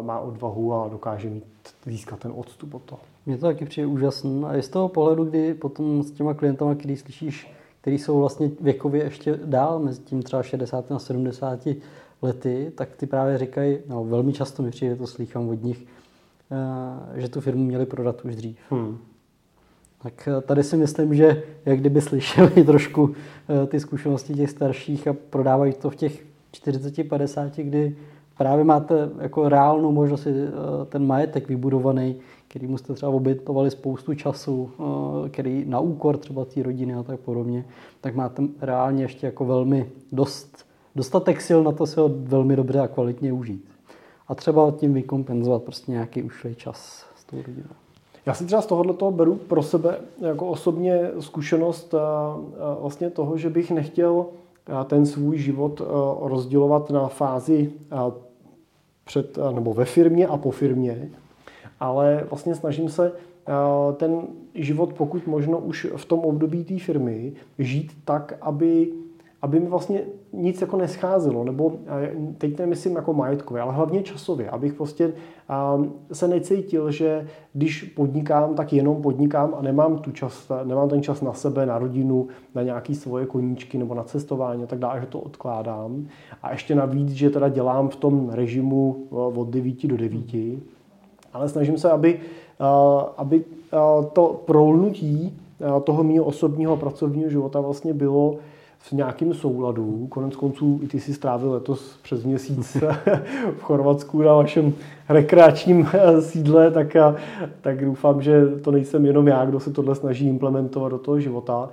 má 0.02 0.20
odvahu 0.20 0.74
a 0.74 0.88
dokáže 0.88 1.30
mít, 1.30 1.44
získat 1.86 2.20
ten 2.20 2.34
odstup 2.36 2.74
od 2.74 2.82
toho. 2.82 3.02
Mně 3.26 3.38
to 3.38 3.46
taky 3.46 3.66
přijde 3.66 3.88
úžasný. 3.88 4.44
A 4.44 4.54
je 4.54 4.62
z 4.62 4.70
toho 4.70 4.90
pohledu, 4.90 5.26
kdy 5.26 5.54
potom 5.54 6.04
s 6.04 6.12
těma 6.12 6.34
klientama, 6.34 6.76
který 6.76 6.98
slyšíš, 6.98 7.52
který 7.82 7.98
jsou 7.98 8.20
vlastně 8.20 8.52
věkově 8.62 9.04
ještě 9.04 9.40
dál, 9.46 9.80
mezi 9.80 10.02
tím 10.02 10.24
třeba 10.24 10.44
60 10.44 10.92
a 10.92 11.00
70 11.00 11.68
lety, 12.22 12.72
tak 12.76 12.96
ty 12.96 13.06
právě 13.06 13.38
říkají, 13.38 13.78
no 13.88 14.06
velmi 14.06 14.34
často 14.34 14.64
mi 14.64 14.72
přijde, 14.72 14.96
to 14.96 15.08
slýchám 15.08 15.50
od 15.50 15.64
nich, 15.64 15.86
Eh, 16.52 17.22
že 17.22 17.30
tu 17.30 17.42
firmu 17.42 17.64
měli 17.64 17.86
prodat 17.86 18.26
už 18.26 18.36
dřív. 18.36 18.58
Hmm. 18.70 18.98
Tak 20.06 20.28
eh, 20.28 20.42
tady 20.42 20.64
si 20.64 20.78
myslím, 20.78 21.16
že 21.16 21.44
jak 21.66 21.80
kdyby 21.80 22.02
slyšeli 22.02 22.64
trošku 22.66 23.14
eh, 23.50 23.68
ty 23.68 23.80
zkušenosti 23.80 24.34
těch 24.34 24.50
starších 24.50 25.08
a 25.08 25.16
prodávají 25.30 25.74
to 25.74 25.90
v 25.90 25.96
těch 25.96 26.26
40-50, 26.54 27.64
kdy 27.64 27.98
právě 28.38 28.64
máte 28.64 29.10
jako 29.22 29.50
reálnou 29.50 29.92
možnost 29.92 30.24
si 30.24 30.34
ten 30.90 31.08
majetek 31.08 31.50
vybudovaný, 31.50 32.16
který 32.48 32.68
mu 32.68 32.78
jste 32.78 32.94
třeba 32.94 33.12
obětovali 33.12 33.72
spoustu 33.72 34.14
času, 34.14 34.72
který 35.30 35.66
na 35.66 35.80
úkor 35.80 36.18
třeba 36.18 36.46
té 36.46 36.64
rodiny 36.64 36.94
a 36.94 37.04
tak 37.04 37.20
podobně, 37.20 37.66
tak 38.02 38.16
máte 38.16 38.44
reálně 38.62 39.04
ještě 39.04 39.26
jako 39.26 39.46
velmi 39.46 39.90
dost, 40.12 40.66
dostatek 40.96 41.42
sil 41.48 41.60
na 41.64 41.72
to 41.72 41.86
se 41.86 42.02
ho 42.02 42.10
velmi 42.14 42.56
dobře 42.56 42.80
a 42.80 42.88
kvalitně 42.88 43.34
užít 43.34 43.66
a 44.28 44.36
třeba 44.36 44.72
tím 44.72 44.94
vykompenzovat 44.94 45.64
prostě 45.64 45.92
nějaký 45.92 46.24
ušlý 46.24 46.56
čas 46.56 47.06
s 47.16 47.24
tou 47.24 47.38
rodinou. 47.38 47.85
Já 48.26 48.34
si 48.34 48.46
třeba 48.46 48.62
z 48.62 48.66
tohohle 48.66 48.94
toho 48.94 49.12
beru 49.12 49.36
pro 49.36 49.64
sebe 49.64 50.00
jako 50.20 50.48
osobně 50.48 51.12
zkušenost 51.20 51.96
vlastně 52.82 53.10
toho, 53.10 53.38
že 53.38 53.50
bych 53.50 53.72
nechtěl 53.72 54.26
ten 54.88 55.06
svůj 55.06 55.38
život 55.38 55.82
rozdělovat 56.22 56.90
na 56.90 57.08
fázi 57.08 57.72
před, 59.06 59.38
nebo 59.52 59.74
ve 59.74 59.86
firmě 59.86 60.28
a 60.28 60.38
po 60.38 60.52
firmě, 60.52 61.10
ale 61.80 62.28
vlastně 62.30 62.56
snažím 62.56 62.90
se 62.90 63.12
ten 63.98 64.22
život 64.56 64.94
pokud 64.94 65.28
možno 65.28 65.58
už 65.58 65.88
v 65.96 66.06
tom 66.06 66.20
období 66.20 66.64
té 66.64 66.80
firmy 66.80 67.34
žít 67.60 67.92
tak, 68.06 68.38
aby 68.42 68.92
aby 69.42 69.60
mi 69.60 69.68
vlastně 69.68 70.02
nic 70.36 70.62
jako 70.62 70.78
nescházelo, 70.78 71.44
nebo 71.44 71.74
teď 72.38 72.60
nemyslím 72.60 72.96
jako 72.96 73.14
majetkově, 73.14 73.62
ale 73.62 73.74
hlavně 73.74 74.04
časově, 74.04 74.50
abych 74.50 74.74
prostě 74.74 75.14
se 76.12 76.28
necítil, 76.28 76.92
že 76.92 77.28
když 77.54 77.84
podnikám, 77.84 78.56
tak 78.56 78.74
jenom 78.74 79.02
podnikám 79.02 79.56
a 79.58 79.62
nemám, 79.62 79.98
tu 79.98 80.12
čas, 80.12 80.52
nemám 80.64 80.90
ten 80.90 81.04
čas 81.04 81.22
na 81.22 81.34
sebe, 81.34 81.66
na 81.66 81.78
rodinu, 81.80 82.28
na 82.56 82.64
nějaké 82.64 82.96
svoje 82.96 83.26
koníčky 83.26 83.78
nebo 83.78 83.94
na 83.96 84.04
cestování 84.04 84.64
a 84.64 84.68
tak 84.68 84.80
dále, 84.80 85.02
že 85.02 85.06
to 85.06 85.20
odkládám. 85.20 86.06
A 86.44 86.52
ještě 86.52 86.76
navíc, 86.76 87.10
že 87.10 87.30
teda 87.30 87.50
dělám 87.50 87.90
v 87.90 87.96
tom 87.96 88.30
režimu 88.30 89.08
od 89.10 89.50
9 89.50 89.88
do 89.88 89.98
9, 89.98 90.26
ale 91.34 91.50
snažím 91.50 91.78
se, 91.78 91.92
aby, 91.92 92.20
aby 93.18 93.44
to 94.14 94.42
prolnutí 94.46 95.38
toho 95.84 96.04
mého 96.04 96.26
osobního 96.26 96.78
pracovního 96.78 97.30
života 97.30 97.62
vlastně 97.62 97.94
bylo 97.94 98.36
v 98.90 98.92
nějakém 98.92 99.34
souladu. 99.34 100.08
Konec 100.10 100.36
konců 100.36 100.80
i 100.84 100.88
ty 100.88 101.00
si 101.00 101.14
strávil 101.14 101.52
letos 101.52 101.98
přes 102.04 102.24
měsíc 102.24 102.78
v 103.58 103.62
Chorvatsku 103.62 104.22
na 104.22 104.34
vašem 104.34 104.74
rekreačním 105.10 105.88
sídle, 106.20 106.72
tak, 106.72 106.88
tak 107.62 107.86
doufám, 107.86 108.22
že 108.22 108.48
to 108.48 108.72
nejsem 108.72 109.06
jenom 109.06 109.28
já, 109.28 109.46
kdo 109.46 109.60
se 109.60 109.72
tohle 109.72 109.96
snaží 109.96 110.28
implementovat 110.28 110.90
do 110.90 110.98
toho 110.98 111.20
života. 111.20 111.70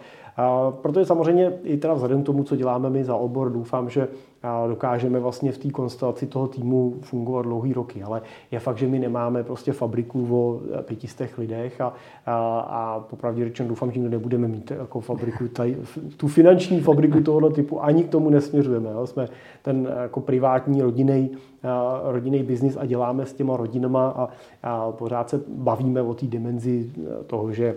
Protože 0.83 1.07
samozřejmě 1.07 1.53
i 1.65 1.77
teda 1.77 1.95
vzhledem 1.95 2.23
k 2.23 2.27
tomu, 2.27 2.45
co 2.45 2.57
děláme 2.57 2.91
my 2.91 3.05
za 3.05 3.17
obor, 3.17 3.53
doufám, 3.53 3.91
že 3.91 4.09
dokážeme 4.69 5.21
vlastně 5.21 5.53
v 5.53 5.59
té 5.59 5.71
konstelaci 5.71 6.27
toho 6.27 6.49
týmu 6.49 6.95
fungovat 7.01 7.43
dlouhý 7.43 7.73
roky. 7.73 8.03
Ale 8.03 8.23
je 8.51 8.59
fakt, 8.59 8.79
že 8.79 8.87
my 8.87 8.99
nemáme 8.99 9.45
prostě 9.45 9.73
fabriku 9.73 10.29
o 10.31 10.61
pětistech 10.83 11.39
lidech 11.39 11.81
a, 11.81 11.95
a, 12.27 12.59
a 12.61 13.01
popravdě 13.01 13.45
řečeno 13.45 13.69
doufám, 13.69 13.93
že 13.93 14.01
nebudeme 14.01 14.49
mít 14.49 14.71
jako 14.71 15.01
fabriku, 15.01 15.49
taj, 15.49 15.77
tu 16.17 16.29
finanční 16.29 16.81
fabriku 16.81 17.21
tohoto 17.21 17.51
typu, 17.51 17.85
ani 17.85 18.05
k 18.05 18.09
tomu 18.09 18.31
nesměřujeme. 18.31 18.91
Jo. 18.91 19.07
Jsme 19.07 19.29
ten 19.63 19.89
jako 20.03 20.21
privátní 20.21 20.83
rodinný 20.83 21.31
rodinný 22.05 22.43
biznis 22.43 22.77
a 22.77 22.87
děláme 22.87 23.27
s 23.27 23.33
těma 23.33 23.57
rodinama 23.57 24.09
a, 24.09 24.29
a 24.63 24.93
pořád 24.93 25.31
se 25.31 25.41
bavíme 25.49 26.03
o 26.03 26.15
té 26.15 26.27
dimenzi 26.27 26.91
toho, 27.27 27.53
že 27.53 27.77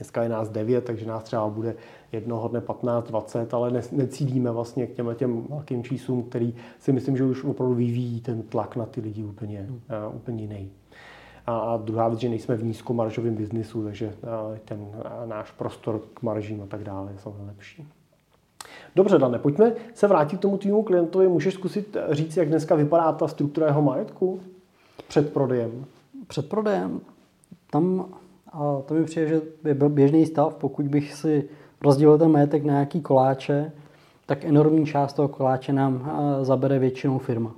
Dneska 0.00 0.22
je 0.22 0.28
nás 0.28 0.48
9, 0.48 0.84
takže 0.84 1.06
nás 1.06 1.22
třeba 1.22 1.48
bude 1.48 1.74
jednoho 2.12 2.48
dne 2.48 2.60
15, 2.60 3.08
20, 3.08 3.54
ale 3.54 3.70
ne, 3.70 3.80
necílíme 3.92 4.50
vlastně 4.50 4.86
k 4.86 4.94
těm, 4.94 5.14
těm 5.14 5.46
velkým 5.50 5.84
číslům, 5.84 6.22
který 6.22 6.54
si 6.78 6.92
myslím, 6.92 7.16
že 7.16 7.24
už 7.24 7.44
opravdu 7.44 7.74
vyvíjí 7.74 8.20
ten 8.20 8.42
tlak 8.42 8.76
na 8.76 8.86
ty 8.86 9.00
lidi 9.00 9.24
úplně, 9.24 9.60
hmm. 9.60 9.80
úplně 10.14 10.42
jiný. 10.42 10.70
A, 11.46 11.58
a 11.58 11.76
druhá 11.76 12.08
věc, 12.08 12.20
že 12.20 12.28
nejsme 12.28 12.56
v 12.56 12.64
nízkomaržovém 12.64 13.34
biznisu, 13.34 13.84
takže 13.84 14.14
ten 14.64 14.86
náš 15.24 15.50
prostor 15.50 16.00
k 16.14 16.22
maržím 16.22 16.62
a 16.62 16.66
tak 16.66 16.84
dále 16.84 17.12
je 17.12 17.18
samozřejmě 17.18 17.44
lepší. 17.46 17.88
Dobře, 18.96 19.18
Dane, 19.18 19.38
pojďme 19.38 19.72
se 19.94 20.06
vrátit 20.06 20.36
k 20.36 20.40
tomu 20.40 20.58
týmu 20.58 20.82
klientovi. 20.82 21.28
Můžeš 21.28 21.54
zkusit 21.54 21.96
říct, 22.10 22.36
jak 22.36 22.48
dneska 22.48 22.74
vypadá 22.74 23.12
ta 23.12 23.28
struktura 23.28 23.66
jeho 23.66 23.82
majetku 23.82 24.40
před 25.08 25.32
prodejem? 25.32 25.84
Před 26.26 26.48
prodejem? 26.48 27.00
Tam 27.70 28.06
a 28.52 28.82
to 28.86 28.94
mi 28.94 29.04
přijde, 29.04 29.28
že 29.28 29.40
by 29.62 29.74
byl 29.74 29.88
běžný 29.88 30.26
stav, 30.26 30.54
pokud 30.54 30.88
bych 30.88 31.14
si 31.14 31.48
rozdělil 31.82 32.18
ten 32.18 32.30
majetek 32.30 32.64
na 32.64 32.72
nějaký 32.72 33.00
koláče, 33.00 33.72
tak 34.26 34.44
enormní 34.44 34.86
část 34.86 35.12
toho 35.12 35.28
koláče 35.28 35.72
nám 35.72 36.10
zabere 36.42 36.78
většinou 36.78 37.18
firma. 37.18 37.54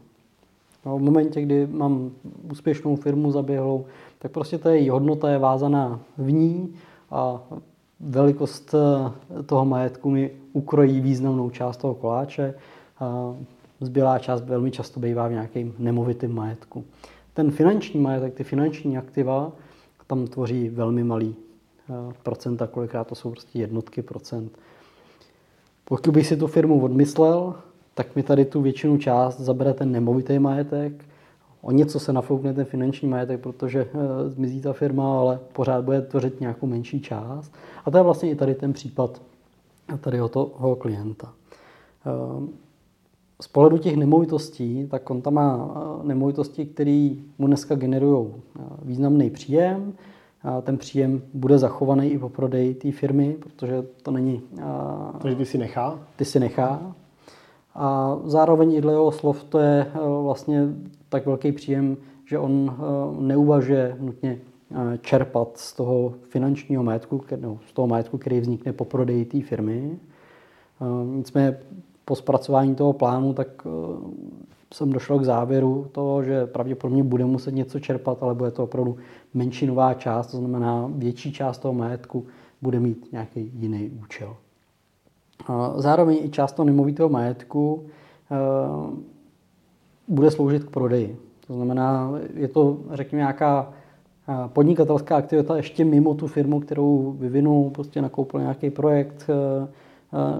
No, 0.87 0.99
v 0.99 1.01
momentě, 1.01 1.43
kdy 1.43 1.67
mám 1.67 2.11
úspěšnou 2.53 2.97
firmu 2.97 3.31
zaběhlou, 3.31 3.87
tak 4.19 4.33
prostě 4.33 4.59
ta 4.59 4.71
její 4.71 4.89
hodnota 4.89 5.31
je 5.31 5.39
vázaná 5.39 6.01
v 6.19 6.33
ní 6.33 6.75
a 7.11 7.43
velikost 8.01 8.75
e, 8.75 9.43
toho 9.43 9.65
majetku 9.65 10.11
mi 10.11 10.31
ukrojí 10.53 11.01
významnou 11.01 11.51
část 11.51 11.77
toho 11.77 11.95
koláče. 11.95 12.55
A 13.01 13.35
zbylá 13.81 14.19
část 14.19 14.43
velmi 14.45 14.71
často 14.71 15.01
bývá 15.01 15.29
v 15.29 15.33
nějakém 15.33 15.73
nemovitém 15.79 16.35
majetku. 16.35 16.85
Ten 17.35 17.51
finanční 17.51 18.01
majetek, 18.01 18.35
ty 18.35 18.45
finanční 18.45 18.99
aktiva, 18.99 19.53
tam 20.07 20.27
tvoří 20.27 20.69
velmi 20.69 21.05
malý 21.05 21.37
eh, 21.37 21.52
procenta, 22.23 22.67
kolikrát 22.67 23.07
to 23.07 23.15
jsou 23.15 23.31
prostě 23.31 23.59
jednotky 23.59 24.03
procent. 24.03 24.59
Pokud 25.85 26.11
bych 26.11 26.27
si 26.27 26.37
tu 26.37 26.47
firmu 26.47 26.85
odmyslel, 26.85 27.55
tak 27.95 28.17
mi 28.17 28.23
tady 28.23 28.45
tu 28.45 28.63
většinu 28.63 28.99
část 28.99 29.41
zabere 29.41 29.75
ten 29.75 29.93
nemovitý 29.93 30.39
majetek, 30.39 31.05
o 31.61 31.71
něco 31.71 32.01
se 32.01 32.13
nafoukne 32.13 32.55
ten 32.55 32.65
finanční 32.65 33.09
majetek, 33.09 33.41
protože 33.41 33.81
e, 33.81 34.31
zmizí 34.31 34.61
ta 34.61 34.73
firma, 34.73 35.21
ale 35.21 35.41
pořád 35.53 35.85
bude 35.85 36.03
tvořit 36.03 36.41
nějakou 36.41 36.67
menší 36.67 37.01
část. 37.01 37.53
A 37.85 37.91
to 37.91 37.97
je 37.97 38.03
vlastně 38.03 38.31
i 38.31 38.35
tady 38.35 38.55
ten 38.55 38.73
případ 38.73 39.23
tady 40.01 40.21
o 40.21 40.29
toho 40.29 40.77
klienta. 40.77 41.33
E, 42.07 42.63
z 43.43 43.49
pohledu 43.49 43.79
těch 43.79 43.97
nemovitostí, 43.97 44.87
tak 44.91 45.11
on 45.11 45.23
tam 45.23 45.35
má 45.35 45.75
eh, 45.75 46.07
nemovitosti, 46.07 46.67
které 46.67 47.11
mu 47.39 47.47
dneska 47.47 47.75
generují 47.75 48.29
významný 48.83 49.31
příjem. 49.31 49.93
Ten 50.63 50.79
příjem 50.79 51.23
bude 51.35 51.59
zachovaný 51.59 52.11
i 52.11 52.19
po 52.19 52.29
prodeji 52.29 52.75
té 52.75 52.93
firmy, 52.93 53.37
protože 53.41 53.87
to 54.03 54.11
není... 54.11 54.43
Takže 55.23 55.37
ty 55.37 55.45
si 55.45 55.59
nechá? 55.59 55.99
Ty 56.17 56.25
si 56.25 56.41
nechá. 56.41 56.95
A 57.75 58.17
zároveň 58.25 58.73
i 58.73 58.81
dle 58.81 58.93
jeho 58.93 59.13
slov 59.13 59.45
to 59.45 59.59
je 59.59 59.87
vlastně 60.23 60.69
tak 61.09 61.27
velký 61.27 61.53
příjem, 61.53 61.97
že 62.25 62.39
on 62.39 62.77
neuvažuje 63.19 63.97
nutně 64.01 64.39
čerpat 65.01 65.49
z 65.55 65.73
toho 65.73 66.15
finančního 66.23 66.83
majetku, 66.83 67.21
no, 67.41 67.59
z 67.67 67.73
toho 67.73 67.89
majetku, 67.89 68.19
který 68.19 68.41
vznikne 68.41 68.73
po 68.73 68.85
prodeji 68.85 69.25
té 69.25 69.41
firmy. 69.41 69.99
Nicméně 71.05 71.59
po 72.05 72.17
zpracování 72.17 72.75
toho 72.75 72.93
plánu, 72.93 73.33
tak 73.35 73.67
jsem 74.73 74.93
došel 74.93 75.19
k 75.19 75.25
závěru 75.25 75.87
toho, 75.93 76.23
že 76.23 76.47
pravděpodobně 76.47 77.05
bude 77.05 77.25
muset 77.25 77.55
něco 77.55 77.81
čerpat, 77.81 78.23
ale 78.23 78.35
bude 78.35 78.51
to 78.51 78.65
opravdu 78.65 78.97
menšinová 79.35 79.95
část, 79.95 80.27
to 80.27 80.37
znamená 80.37 80.91
větší 80.95 81.33
část 81.33 81.59
toho 81.59 81.75
majetku 81.75 82.27
bude 82.63 82.81
mít 82.81 83.09
nějaký 83.13 83.51
jiný 83.55 83.91
účel. 84.03 84.37
Zároveň 85.77 86.19
i 86.23 86.29
část 86.29 86.53
toho 86.53 86.67
nemovitého 86.67 87.09
majetku 87.09 87.87
eh, 88.31 88.37
bude 90.09 90.31
sloužit 90.31 90.65
k 90.65 90.71
prodeji. 90.71 91.17
To 91.47 91.55
znamená, 91.55 92.13
je 92.35 92.49
to, 92.49 92.79
řekněme, 92.93 93.21
nějaká 93.21 93.73
podnikatelská 94.47 95.17
aktivita 95.17 95.57
ještě 95.57 95.85
mimo 95.85 96.15
tu 96.15 96.27
firmu, 96.27 96.61
kterou 96.61 97.17
vyvinul, 97.19 97.71
prostě 97.71 98.03
nakoupil 98.03 98.41
nějaký 98.41 98.71
projekt 98.71 99.31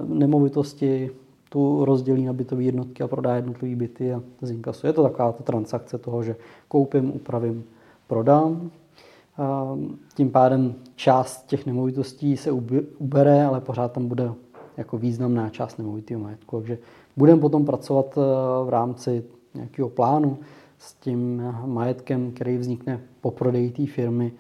nemovitosti, 0.07 1.11
tu 1.53 1.85
rozdělí 1.85 2.25
na 2.25 2.33
bytové 2.33 2.63
jednotky 2.63 3.03
a 3.03 3.09
prodá 3.09 3.37
jednotlivé 3.37 3.77
byty 3.77 4.13
a 4.13 4.23
zinkasuje. 4.43 4.89
Je 4.89 4.93
to 4.93 5.03
taková 5.03 5.33
ta 5.33 5.43
transakce 5.43 5.99
toho, 5.99 6.23
že 6.23 6.37
koupím, 6.69 7.15
upravím, 7.15 7.65
prodám. 8.07 8.71
Tím 10.15 10.31
pádem 10.31 10.75
část 10.97 11.47
těch 11.47 11.67
nemovitostí 11.67 12.37
se 12.37 12.53
ubere, 12.99 13.45
ale 13.45 13.61
pořád 13.61 13.93
tam 13.93 14.09
bude 14.09 14.33
jako 14.77 14.99
významná 14.99 15.49
část 15.51 15.79
nemovitého 15.79 16.21
majetku. 16.21 16.57
Takže 16.57 16.79
budeme 17.17 17.41
potom 17.41 17.65
pracovat 17.65 18.19
eh, 18.19 18.21
v 18.65 18.69
rámci 18.69 19.25
nějakého 19.55 19.89
plánu 19.89 20.39
s 20.79 20.95
tím 20.95 21.43
majetkem, 21.67 22.33
který 22.33 22.57
vznikne 22.59 23.01
po 23.21 23.31
prodeji 23.31 23.71
té 23.71 23.87
firmy, 23.87 24.33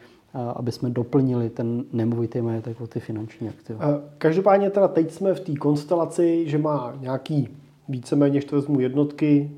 aby 0.54 0.72
jsme 0.72 0.90
doplnili 0.90 1.50
ten 1.50 1.84
nemovitý 1.92 2.40
majetek 2.40 2.80
o 2.80 2.86
ty 2.86 3.00
finanční 3.00 3.48
aktiva. 3.48 4.00
Každopádně 4.18 4.70
teda 4.70 4.88
teď 4.88 5.10
jsme 5.10 5.34
v 5.34 5.40
té 5.40 5.54
konstelaci, 5.54 6.48
že 6.48 6.58
má 6.58 6.94
nějaký 7.00 7.48
víceméně, 7.88 8.42
to 8.42 8.56
vezmu 8.56 8.80
jednotky 8.80 9.50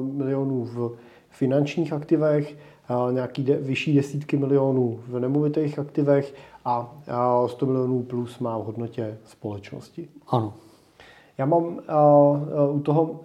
milionů 0.00 0.64
v 0.64 0.96
finančních 1.30 1.92
aktivech, 1.92 2.56
nějaký 3.10 3.42
de, 3.42 3.56
vyšší 3.56 3.94
desítky 3.94 4.36
milionů 4.36 5.00
v 5.08 5.20
nemovitých 5.20 5.78
aktivech 5.78 6.34
a 6.64 6.94
100 7.46 7.66
milionů 7.66 8.02
plus 8.02 8.38
má 8.38 8.58
v 8.58 8.64
hodnotě 8.64 9.18
společnosti. 9.24 10.08
Ano. 10.28 10.54
Já 11.38 11.46
mám 11.46 11.64
uh, 11.64 12.76
u 12.76 12.80
toho 12.80 13.02
uh, 13.02 13.18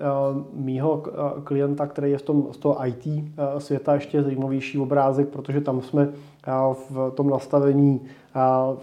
mýho 0.53 1.03
klienta, 1.43 1.87
který 1.87 2.11
je 2.11 2.17
v 2.17 2.21
tom, 2.21 2.47
z 2.51 2.57
toho 2.57 2.87
IT 2.87 3.07
světa 3.57 3.93
ještě 3.93 4.23
zajímavější 4.23 4.79
obrázek, 4.79 5.27
protože 5.27 5.61
tam 5.61 5.81
jsme 5.81 6.09
v 6.89 7.11
tom 7.15 7.29
nastavení, 7.29 8.01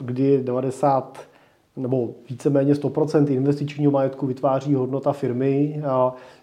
kdy 0.01 0.43
90 0.45 1.19
nebo 1.77 2.11
víceméně 2.31 2.73
100% 2.73 3.33
investičního 3.33 3.93
majetku 3.93 4.27
vytváří 4.27 4.75
hodnota 4.75 5.13
firmy. 5.13 5.83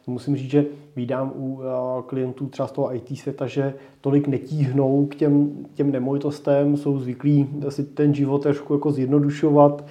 Musím 0.08 0.38
říct, 0.38 0.52
že 0.52 0.66
vídám 0.96 1.34
u 1.36 1.62
klientů 2.06 2.48
třeba 2.48 2.68
z 2.68 2.72
toho 2.72 2.96
IT 2.96 3.18
světa, 3.18 3.48
že 3.48 3.74
tolik 4.02 4.28
netíhnou 4.28 5.06
k 5.06 5.16
těm, 5.16 5.52
těm 5.74 5.92
nemovitostem, 5.92 6.78
jsou 6.78 7.00
zvyklí 7.00 7.50
si 7.70 7.84
ten 7.84 8.14
život 8.14 8.42
trošku 8.42 8.74
jako 8.74 8.92
zjednodušovat, 8.92 9.86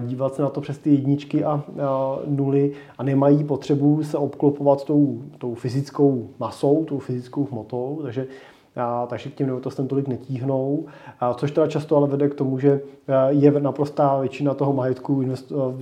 dívat 0.00 0.34
se 0.34 0.42
na 0.42 0.48
to 0.48 0.60
přes 0.60 0.78
ty 0.78 0.90
jedničky 0.90 1.44
a, 1.44 1.50
a 1.82 2.18
nuly 2.26 2.72
a 2.98 3.02
nemají 3.02 3.44
potřebu 3.44 4.02
se 4.04 4.18
obklopovat 4.18 4.84
tou, 4.84 5.22
tou 5.38 5.54
fyzickou 5.54 6.28
masou, 6.38 6.84
tou 6.84 6.98
fyzickou 6.98 7.48
hmotou, 7.50 8.00
takže 8.02 8.26
a, 8.76 9.06
takže 9.06 9.30
k 9.30 9.34
těm 9.34 9.46
nemovitostem 9.46 9.88
tolik 9.88 10.08
netíhnou, 10.08 10.86
a, 11.20 11.34
což 11.34 11.50
teda 11.50 11.66
často 11.66 11.96
ale 11.96 12.08
vede 12.08 12.28
k 12.28 12.34
tomu, 12.34 12.58
že 12.58 12.80
je 13.28 13.60
naprostá 13.60 14.20
většina 14.20 14.54
toho 14.54 14.72
majetku 14.72 15.24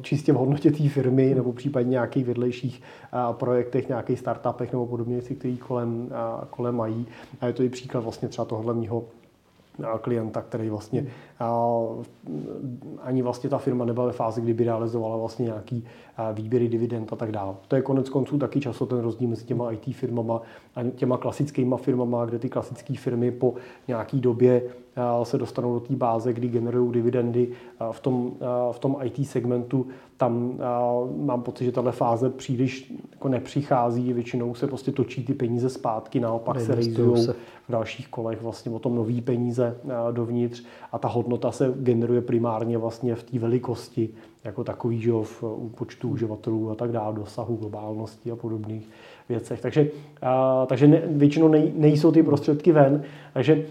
čistě 0.02 0.32
v 0.32 0.37
hodnotě 0.37 0.70
té 0.70 0.88
firmy 0.88 1.35
nebo 1.35 1.52
případně 1.52 1.90
nějakých 1.90 2.26
vedlejších 2.26 2.82
a, 3.12 3.32
projektech, 3.32 3.88
nějakých 3.88 4.18
startupech 4.18 4.73
nebo 4.73 4.87
podobně 4.87 5.20
které 5.20 5.56
kolem, 5.56 6.09
a, 6.14 6.47
kolem 6.50 6.76
mají. 6.76 7.06
A 7.40 7.47
je 7.47 7.52
to 7.52 7.62
i 7.62 7.68
příklad 7.68 8.00
vlastně 8.00 8.28
třeba 8.28 8.44
tohohle 8.44 8.75
mýho 8.75 9.04
klienta, 10.00 10.42
který 10.42 10.70
vlastně 10.70 11.06
ani 13.02 13.22
vlastně 13.22 13.50
ta 13.50 13.58
firma 13.58 13.84
nebyla 13.84 14.06
ve 14.06 14.12
fázi, 14.12 14.40
kdyby 14.40 14.64
realizovala 14.64 15.16
vlastně 15.16 15.44
nějaký 15.44 15.84
výběry 16.32 16.68
dividend 16.68 17.12
a 17.12 17.16
tak 17.16 17.32
dále. 17.32 17.54
To 17.68 17.76
je 17.76 17.82
konec 17.82 18.08
konců 18.08 18.38
taky 18.38 18.60
často 18.60 18.87
ten 18.87 18.99
rozdíl 18.99 19.28
mezi 19.28 19.44
těma 19.44 19.72
IT 19.72 19.94
firmama 19.96 20.42
a 20.75 20.80
těma 20.84 21.16
klasickými 21.16 21.75
firmama, 21.76 22.25
kde 22.25 22.38
ty 22.38 22.49
klasické 22.49 22.94
firmy 22.94 23.30
po 23.30 23.54
nějaký 23.88 24.20
době 24.20 24.62
se 25.23 25.38
dostanou 25.38 25.75
do 25.75 25.80
té 25.80 25.97
báze, 25.97 26.32
kdy 26.32 26.49
generují 26.49 26.92
dividendy 26.92 27.49
v 27.90 28.00
tom, 28.00 28.32
v 28.73 28.78
tom 28.78 28.97
IT 29.02 29.28
segmentu. 29.28 29.87
Tam 30.16 30.54
mám 31.16 31.42
pocit, 31.42 31.64
že 31.64 31.73
tahle 31.73 31.92
fáze 31.92 32.30
příliš 32.30 32.94
jako 33.12 33.28
nepřichází, 33.28 34.12
většinou 34.12 34.54
se 34.54 34.66
prostě 34.66 34.92
točí 34.92 35.25
ty 35.25 35.35
peníze 35.35 35.68
zpátky, 35.68 36.20
naopak 36.20 36.61
se 36.61 36.75
rejzují 36.75 37.26
v 37.68 37.73
dalších 37.73 38.09
kolech 38.09 38.42
vlastně 38.42 38.73
o 38.73 38.78
tom 38.78 38.94
nový 38.94 39.20
peníze 39.20 39.76
dovnitř 40.11 40.64
a 40.92 40.99
ta 40.99 41.09
hodnota 41.09 41.52
se 41.52 41.75
generuje 41.76 42.20
primárně 42.20 42.78
vlastně 42.78 43.14
v 43.14 43.23
té 43.23 43.38
velikosti 43.38 44.09
jako 44.44 44.64
takový, 44.64 45.00
že 45.00 45.12
v 45.23 45.42
u 45.42 45.68
počtu 45.68 46.09
uživatelů 46.09 46.70
a 46.70 46.75
tak 46.75 46.92
dále, 46.92 47.14
dosahu 47.14 47.56
globálnosti 47.56 48.30
a 48.30 48.36
podobných 48.36 48.88
věcech. 49.28 49.60
Takže, 49.60 49.91
takže 50.67 50.86
ne, 50.86 51.02
většinou 51.06 51.49
nej, 51.49 51.73
nejsou 51.76 52.12
ty 52.12 52.23
prostředky 52.23 52.73
ven, 52.73 53.02
takže 53.34 53.67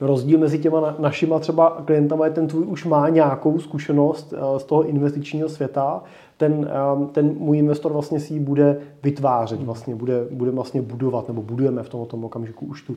rozdíl 0.00 0.38
mezi 0.38 0.58
těma 0.58 0.96
našima 0.98 1.38
třeba 1.38 1.82
klientama 1.84 2.24
je 2.24 2.30
ten 2.30 2.48
tvůj 2.48 2.66
už 2.66 2.84
má 2.84 3.08
nějakou 3.08 3.58
zkušenost 3.58 4.34
z 4.58 4.64
toho 4.64 4.84
investičního 4.84 5.48
světa, 5.48 6.02
ten, 6.36 6.70
ten 7.12 7.34
můj 7.38 7.58
investor 7.58 7.92
vlastně 7.92 8.20
si 8.20 8.34
ji 8.34 8.40
bude 8.40 8.80
vytvářet, 9.02 9.62
vlastně 9.62 9.94
bude, 9.94 10.26
bude 10.30 10.50
vlastně 10.50 10.82
budovat, 10.82 11.28
nebo 11.28 11.42
budujeme 11.42 11.82
v 11.82 11.88
tom, 11.88 12.06
tom 12.06 12.24
okamžiku 12.24 12.66
už 12.66 12.82
tu, 12.82 12.96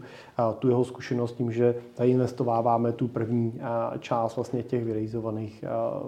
tu 0.59 0.69
jeho 0.69 0.83
zkušenost 0.83 1.31
tím, 1.35 1.51
že 1.51 1.75
investováváme 2.03 2.91
tu 2.91 3.07
první 3.07 3.59
část 3.99 4.35
vlastně 4.35 4.63
těch 4.63 4.85
vyrejzovaných 4.85 5.63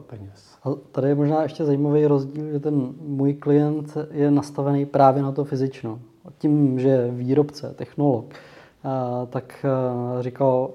peněz. 0.08 0.58
A 0.63 0.69
tady 0.91 1.08
je 1.08 1.15
možná 1.15 1.43
ještě 1.43 1.65
zajímavý 1.65 2.05
rozdíl, 2.05 2.51
že 2.51 2.60
ten 2.60 2.93
můj 3.01 3.34
klient 3.34 3.97
je 4.12 4.31
nastavený 4.31 4.86
právě 4.86 5.23
na 5.23 5.31
to 5.31 5.43
fyzično. 5.43 5.99
Tím, 6.38 6.79
že 6.79 6.88
je 6.88 7.12
výrobce, 7.12 7.73
technolog, 7.75 8.25
tak 9.29 9.65
říkal, 10.19 10.69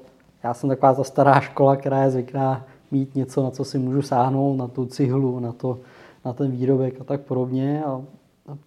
já 0.44 0.55
jsem 0.55 0.68
taková 0.68 0.94
ta 0.94 1.05
stará 1.05 1.40
škola, 1.40 1.76
která 1.76 2.03
je 2.03 2.11
zvyklá 2.11 2.64
mít 2.90 3.14
něco, 3.14 3.42
na 3.42 3.50
co 3.50 3.64
si 3.64 3.79
můžu 3.79 4.03
sáhnout, 4.03 4.57
na 4.57 4.68
tu 4.68 4.87
cihlu, 4.87 5.40
na, 5.40 5.53
to, 5.53 5.79
na 6.24 6.33
ten 6.33 6.50
výrobek 6.50 7.00
a 7.00 7.05
tak 7.05 7.20
podobně. 7.20 7.85
A 7.85 8.03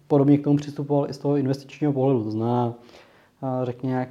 podobně 0.06 0.38
k 0.38 0.44
tomu 0.44 0.56
přistupoval 0.56 1.10
i 1.10 1.14
z 1.14 1.18
toho 1.18 1.36
investičního 1.36 1.92
pohledu. 1.92 2.24
To 2.24 2.30
znamená, 2.30 2.74
řekně 3.62 3.88
nějak, 3.88 4.08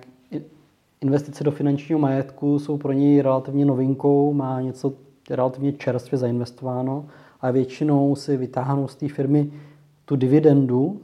investice 1.02 1.44
do 1.44 1.52
finančního 1.52 2.00
majetku 2.00 2.60
jsou 2.60 2.78
pro 2.78 2.92
něj 2.92 3.22
relativně 3.22 3.66
novinkou, 3.66 4.34
má 4.34 4.62
něco 4.62 4.94
relativně 5.30 5.74
čerstvě 5.74 6.18
zainvestováno 6.18 7.06
a 7.42 7.52
většinou 7.52 8.16
si 8.16 8.38
vytáhnou 8.38 8.88
z 8.88 8.96
té 8.96 9.08
firmy 9.08 9.52
tu 10.06 10.16
dividendu, 10.16 11.02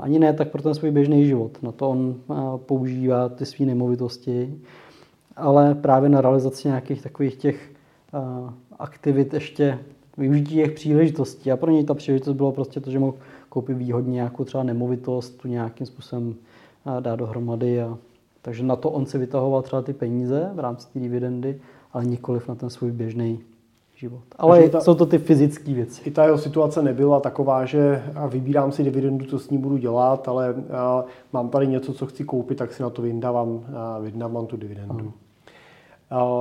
ani 0.00 0.18
ne 0.18 0.32
tak 0.32 0.50
pro 0.50 0.62
ten 0.62 0.74
svůj 0.74 0.90
běžný 0.90 1.26
život. 1.26 1.62
Na 1.62 1.72
to 1.72 1.90
on 1.90 2.14
používá 2.56 3.28
ty 3.28 3.46
své 3.46 3.66
nemovitosti, 3.66 4.58
ale 5.36 5.74
právě 5.74 6.08
na 6.08 6.20
realizaci 6.20 6.68
nějakých 6.68 7.02
takových 7.02 7.36
těch 7.36 7.70
aktivit 8.78 9.34
ještě 9.34 9.78
využití 10.18 10.54
těch 10.54 10.72
příležitostí. 10.72 11.52
A 11.52 11.56
pro 11.56 11.70
něj 11.70 11.84
ta 11.84 11.94
příležitost 11.94 12.34
bylo 12.34 12.52
prostě 12.52 12.80
to, 12.80 12.90
že 12.90 12.98
mohl 12.98 13.14
koupit 13.48 13.74
výhodně 13.74 14.12
nějakou 14.12 14.44
třeba 14.44 14.62
nemovitost, 14.62 15.30
tu 15.30 15.48
nějakým 15.48 15.86
způsobem 15.86 16.34
dát 17.00 17.16
dohromady. 17.16 17.82
A, 17.82 17.98
takže 18.42 18.64
na 18.64 18.76
to 18.76 18.90
on 18.90 19.06
si 19.06 19.18
vytahoval 19.18 19.62
třeba 19.62 19.82
ty 19.82 19.92
peníze 19.92 20.50
v 20.54 20.58
rámci 20.58 20.86
té 20.92 21.00
dividendy, 21.00 21.60
ale 21.92 22.04
nikoliv 22.04 22.48
na 22.48 22.54
ten 22.54 22.70
svůj 22.70 22.90
běžný 22.90 23.40
život. 23.96 24.22
Ale 24.36 24.68
ta, 24.68 24.80
jsou 24.80 24.94
to 24.94 25.06
ty 25.06 25.18
fyzické 25.18 25.74
věci. 25.74 26.02
I 26.04 26.10
ta 26.10 26.24
jeho 26.24 26.38
situace 26.38 26.82
nebyla 26.82 27.20
taková, 27.20 27.64
že 27.64 28.02
vybírám 28.28 28.72
si 28.72 28.84
dividendu, 28.84 29.24
co 29.24 29.38
s 29.38 29.50
ní 29.50 29.58
budu 29.58 29.76
dělat, 29.76 30.28
ale 30.28 30.54
mám 31.32 31.48
tady 31.48 31.66
něco, 31.66 31.94
co 31.94 32.06
chci 32.06 32.24
koupit, 32.24 32.58
tak 32.58 32.72
si 32.72 32.82
na 32.82 32.90
to 32.90 33.02
vyndávám, 33.02 33.60
vyndávám 34.02 34.46
tu 34.46 34.56
dividendu. 34.56 34.98
Ano. 34.98 35.12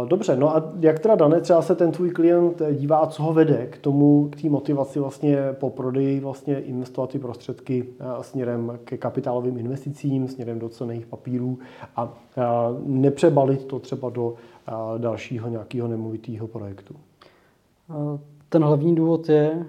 Dobře, 0.08 0.36
no 0.36 0.56
a 0.56 0.64
jak 0.80 1.00
teda 1.00 1.16
Dane, 1.16 1.42
třeba 1.42 1.62
se 1.62 1.76
ten 1.76 1.92
tvůj 1.92 2.10
klient 2.10 2.62
dívá, 2.72 3.08
co 3.08 3.24
ho 3.24 3.34
vede 3.34 3.68
k 3.68 3.78
tomu, 3.78 4.30
k 4.32 4.42
té 4.42 4.50
motivaci 4.50 5.00
vlastně 5.00 5.38
po 5.52 5.70
prodeji 5.70 6.20
vlastně 6.20 6.60
investovat 6.60 7.10
ty 7.10 7.20
prostředky 7.20 7.86
směrem 8.22 8.80
ke 8.84 8.98
kapitálovým 8.98 9.58
investicím, 9.58 10.28
směrem 10.28 10.60
do 10.60 10.70
cených 10.70 11.06
papírů 11.06 11.60
a 11.96 12.14
nepřebalit 12.86 13.66
to 13.66 13.80
třeba 13.80 14.10
do 14.10 14.36
dalšího 14.98 15.50
nějakého 15.50 15.88
nemovitého 15.88 16.48
projektu? 16.48 16.96
Ten 18.50 18.64
hlavní 18.64 18.96
důvod 18.96 19.30
je, 19.30 19.66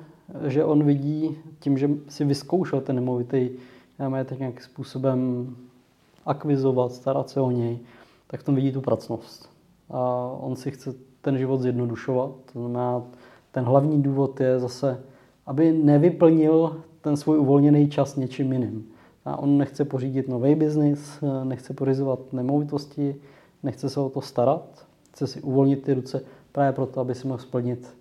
že 0.46 0.64
on 0.64 0.84
vidí 0.84 1.38
tím, 1.58 1.78
že 1.78 1.90
si 2.08 2.24
vyzkoušel 2.24 2.80
ten 2.80 2.96
nemovitý 2.96 3.50
majetek 4.08 4.38
nějakým 4.38 4.62
způsobem 4.64 5.50
akvizovat, 6.26 6.92
starat 6.92 7.28
se 7.28 7.40
o 7.40 7.50
něj, 7.50 7.78
tak 8.26 8.40
v 8.40 8.44
tom 8.44 8.54
vidí 8.54 8.72
tu 8.72 8.80
pracnost 8.80 9.55
a 9.90 10.30
on 10.40 10.56
si 10.56 10.70
chce 10.70 10.94
ten 11.20 11.38
život 11.38 11.60
zjednodušovat. 11.60 12.30
To 12.52 12.58
znamená, 12.58 13.02
ten 13.52 13.64
hlavní 13.64 14.02
důvod 14.02 14.40
je 14.40 14.58
zase, 14.58 15.00
aby 15.46 15.72
nevyplnil 15.72 16.80
ten 17.00 17.16
svůj 17.16 17.38
uvolněný 17.38 17.88
čas 17.88 18.16
něčím 18.16 18.52
jiným. 18.52 18.86
A 19.24 19.36
on 19.36 19.58
nechce 19.58 19.84
pořídit 19.84 20.28
nový 20.28 20.54
biznis, 20.54 21.24
nechce 21.44 21.74
pořizovat 21.74 22.32
nemovitosti, 22.32 23.16
nechce 23.62 23.90
se 23.90 24.00
o 24.00 24.08
to 24.08 24.20
starat, 24.20 24.86
chce 25.10 25.26
si 25.26 25.40
uvolnit 25.40 25.82
ty 25.82 25.94
ruce 25.94 26.20
právě 26.52 26.72
proto, 26.72 27.00
aby 27.00 27.14
si 27.14 27.26
mohl 27.26 27.42
splnit 27.42 27.96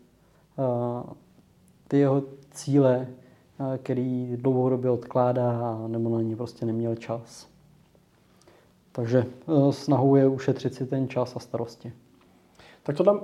uh, 0.58 1.14
ty 1.88 1.98
jeho 1.98 2.24
cíle 2.52 3.08
který 3.78 4.38
dlouhodobě 4.42 4.92
odkládá 4.92 5.80
nebo 5.88 6.10
na 6.10 6.22
ně 6.22 6.36
prostě 6.36 6.66
neměl 6.66 6.96
čas. 6.96 7.48
Takže 8.96 9.26
snahou 9.70 10.16
je 10.16 10.28
ušetřit 10.28 10.74
si 10.74 10.86
ten 10.86 11.08
čas 11.08 11.36
a 11.36 11.40
starosti. 11.40 11.94
Tak 12.84 12.98
to 12.98 13.04
tam 13.04 13.20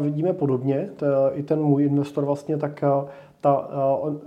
vidíme 0.00 0.32
podobně. 0.32 0.90
I 1.32 1.42
ten 1.42 1.62
můj 1.62 1.84
investor 1.84 2.24
vlastně 2.24 2.56
tak 2.56 2.84
ta, 3.40 3.68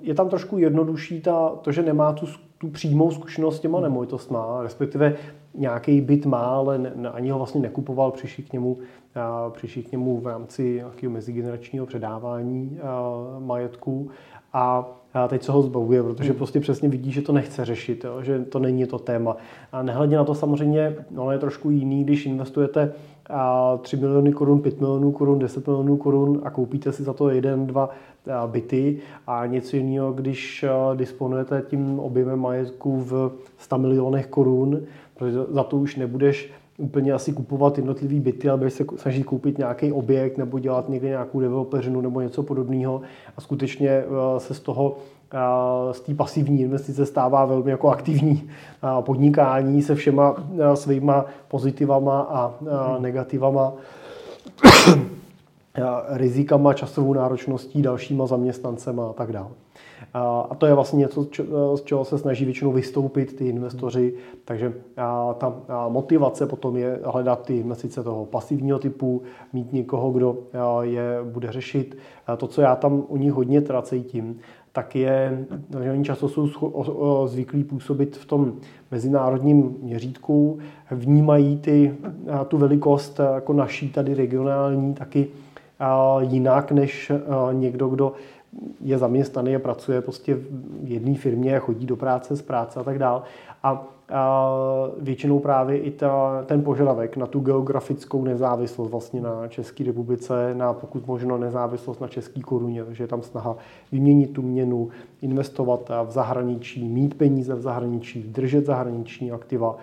je 0.02 0.14
tam 0.14 0.30
trošku 0.30 0.58
jednodušší 0.58 1.22
ta, 1.22 1.50
to, 1.50 1.72
že 1.72 1.84
nemá 1.84 2.14
tu, 2.14 2.26
tu 2.58 2.70
přímou 2.70 3.12
zkušenost 3.12 3.58
s 3.58 3.60
těma 3.60 3.80
nemovitostma, 3.80 4.60
respektive 4.64 5.16
nějaký 5.54 6.02
byt 6.02 6.26
má, 6.26 6.46
ale 6.46 6.78
ne, 6.78 7.10
ani 7.10 7.30
ho 7.30 7.38
vlastně 7.38 7.62
nekupoval, 7.62 8.12
přišli 8.12 8.44
k 8.44 8.54
němu, 8.54 8.78
přišli 9.52 9.84
k 9.84 9.92
němu 9.92 10.20
v 10.20 10.28
rámci 10.28 10.74
nějakého 10.74 11.14
mezigeneračního 11.14 11.86
předávání 11.86 12.80
majetku 13.40 14.10
a 14.54 14.92
teď 15.28 15.44
se 15.44 15.52
ho 15.52 15.62
zbavuje, 15.62 16.04
protože 16.04 16.30
hmm. 16.30 16.38
prostě 16.38 16.60
přesně 16.60 16.90
vidí, 16.90 17.12
že 17.12 17.22
to 17.22 17.34
nechce 17.34 17.66
řešit, 17.66 18.04
jo, 18.04 18.22
že 18.22 18.40
to 18.40 18.60
není 18.60 18.86
to 18.86 19.00
téma. 19.00 19.38
A 19.72 19.84
nehledě 19.84 20.16
na 20.16 20.24
to 20.24 20.36
samozřejmě, 20.36 20.96
ono 21.18 21.32
je 21.32 21.40
trošku 21.40 21.70
jiný, 21.70 22.04
když 22.04 22.26
investujete 22.26 22.94
3 23.82 23.98
miliony 23.98 24.34
korun, 24.34 24.62
5 24.62 24.80
milionů 24.80 25.12
korun, 25.12 25.40
10 25.40 25.68
milionů 25.68 25.98
korun 25.98 26.42
a 26.44 26.50
koupíte 26.50 26.92
si 26.92 27.04
za 27.04 27.14
to 27.14 27.30
jeden, 27.30 27.68
dva 27.68 27.90
byty 28.46 29.00
a 29.28 29.46
něco 29.46 29.76
jiného, 29.76 30.14
když 30.14 30.66
disponujete 30.96 31.64
tím 31.70 32.00
objemem 32.00 32.40
majetku 32.40 33.00
v 33.00 33.32
100 33.58 33.78
milionech 33.78 34.28
korun, 34.28 34.82
protože 35.16 35.38
za 35.50 35.64
to 35.64 35.78
už 35.78 35.96
nebudeš 35.96 36.52
úplně 36.78 37.14
asi 37.14 37.34
kupovat 37.34 37.78
jednotlivý 37.78 38.20
byty, 38.20 38.50
ale 38.50 38.58
budeš 38.58 38.74
se 38.74 38.86
snažit 38.96 39.24
koupit 39.24 39.58
nějaký 39.58 39.92
objekt 39.92 40.38
nebo 40.38 40.60
dělat 40.60 40.90
někde 40.90 41.08
nějakou 41.08 41.40
developeřinu 41.40 42.02
nebo 42.02 42.22
něco 42.22 42.44
podobného. 42.44 43.02
A 43.38 43.42
skutečně 43.42 44.04
se 44.38 44.54
z 44.54 44.60
toho 44.60 44.98
z 45.92 46.00
té 46.00 46.14
pasivní 46.14 46.62
investice 46.62 47.06
stává 47.06 47.46
velmi 47.46 47.72
jako 47.72 47.90
aktivní 47.90 48.50
podnikání 49.02 49.82
se 49.82 49.96
všema 49.96 50.36
svýma 50.74 51.26
pozitivama 51.48 52.22
a 52.22 52.54
negativama 53.00 53.74
rizikama, 56.08 56.74
časovou 56.74 57.14
náročností, 57.14 57.82
dalšíma 57.82 58.26
zaměstnancema 58.26 59.10
a 59.10 59.14
tak 59.14 59.32
dále. 59.32 59.50
A 60.14 60.56
to 60.58 60.66
je 60.66 60.74
vlastně 60.74 60.98
něco, 61.00 61.28
z 61.76 61.82
čeho 61.82 62.06
se 62.06 62.18
snaží 62.18 62.46
většinou 62.46 62.72
vystoupit 62.72 63.36
ty 63.36 63.48
investoři, 63.48 64.14
takže 64.46 64.74
ta 65.38 65.90
motivace 65.90 66.46
potom 66.46 66.78
je 66.78 67.00
hledat 67.04 67.46
ty 67.46 67.58
investice 67.58 68.04
toho 68.04 68.26
pasivního 68.26 68.80
typu, 68.80 69.22
mít 69.54 69.74
někoho, 69.74 70.12
kdo 70.12 70.38
je 70.82 71.20
bude 71.24 71.52
řešit. 71.52 71.98
To, 72.38 72.48
co 72.48 72.62
já 72.62 72.76
tam 72.76 73.04
u 73.08 73.18
nich 73.18 73.34
hodně 73.34 73.62
teda 73.62 73.82
cítím, 73.82 74.40
tak 74.72 74.96
je, 74.96 75.46
že 75.84 75.92
oni 75.92 76.04
často 76.04 76.30
jsou 76.30 76.48
zvyklí 77.26 77.64
působit 77.64 78.18
v 78.18 78.26
tom 78.26 78.54
mezinárodním 78.92 79.76
měřítku, 79.82 80.60
vnímají 80.92 81.58
ty, 81.58 81.96
tu 82.48 82.58
velikost 82.58 83.20
jako 83.34 83.54
naší 83.54 83.90
tady 83.90 84.14
regionální 84.14 84.94
taky 84.94 85.28
jinak 86.20 86.72
než 86.72 87.12
někdo, 87.52 87.88
kdo 87.88 88.14
je 88.82 88.98
zaměstnaný 88.98 89.56
a 89.56 89.60
pracuje 89.60 90.02
prostě 90.02 90.36
v 90.36 90.92
jedné 90.92 91.16
firmě, 91.16 91.60
chodí 91.60 91.86
do 91.86 91.96
práce, 91.96 92.36
z 92.36 92.42
práce 92.42 92.80
a 92.80 92.84
tak 92.84 93.00
dále. 93.00 93.22
A, 93.64 93.88
většinou 95.00 95.40
právě 95.40 95.78
i 95.78 95.92
ta, 95.92 96.44
ten 96.46 96.64
požadavek 96.64 97.18
na 97.18 97.26
tu 97.26 97.40
geografickou 97.40 98.24
nezávislost 98.24 98.92
vlastně 98.92 99.22
na 99.22 99.48
České 99.48 99.84
republice, 99.84 100.54
na 100.54 100.74
pokud 100.74 101.08
možno 101.08 101.38
nezávislost 101.38 102.02
na 102.02 102.08
české 102.08 102.42
koruně, 102.42 102.84
takže 102.84 103.04
je 103.04 103.08
tam 103.08 103.22
snaha 103.22 103.56
vyměnit 103.92 104.34
tu 104.34 104.42
měnu, 104.42 104.90
investovat 105.22 105.92
v 106.06 106.12
zahraničí, 106.12 106.88
mít 106.88 107.14
peníze 107.14 107.56
v 107.56 107.62
zahraničí, 107.62 108.24
držet 108.24 108.66
zahraniční 108.66 109.32
aktiva, 109.32 109.78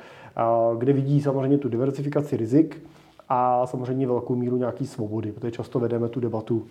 kde 0.78 0.92
vidí 0.92 1.20
samozřejmě 1.20 1.58
tu 1.58 1.68
diversifikaci 1.68 2.36
rizik, 2.36 2.82
a 3.32 3.66
samozřejmě 3.66 4.06
velkou 4.06 4.34
míru 4.34 4.56
nějaký 4.56 4.86
svobody, 4.86 5.32
protože 5.32 5.50
často 5.50 5.80
vedeme 5.80 6.08
tu 6.08 6.20
debatu, 6.20 6.66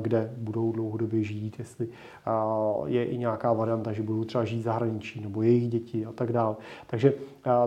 kde 0.00 0.34
budou 0.38 0.72
dlouhodobě 0.72 1.22
žít, 1.22 1.58
jestli 1.58 1.88
je 2.86 3.04
i 3.04 3.18
nějaká 3.18 3.52
varianta, 3.52 3.92
že 3.92 4.02
budou 4.02 4.24
třeba 4.24 4.44
žít 4.44 4.62
zahraničí 4.62 5.20
nebo 5.20 5.42
jejich 5.42 5.68
děti 5.68 6.06
a 6.06 6.12
tak 6.12 6.32
dále. 6.32 6.56
Takže, 6.86 7.14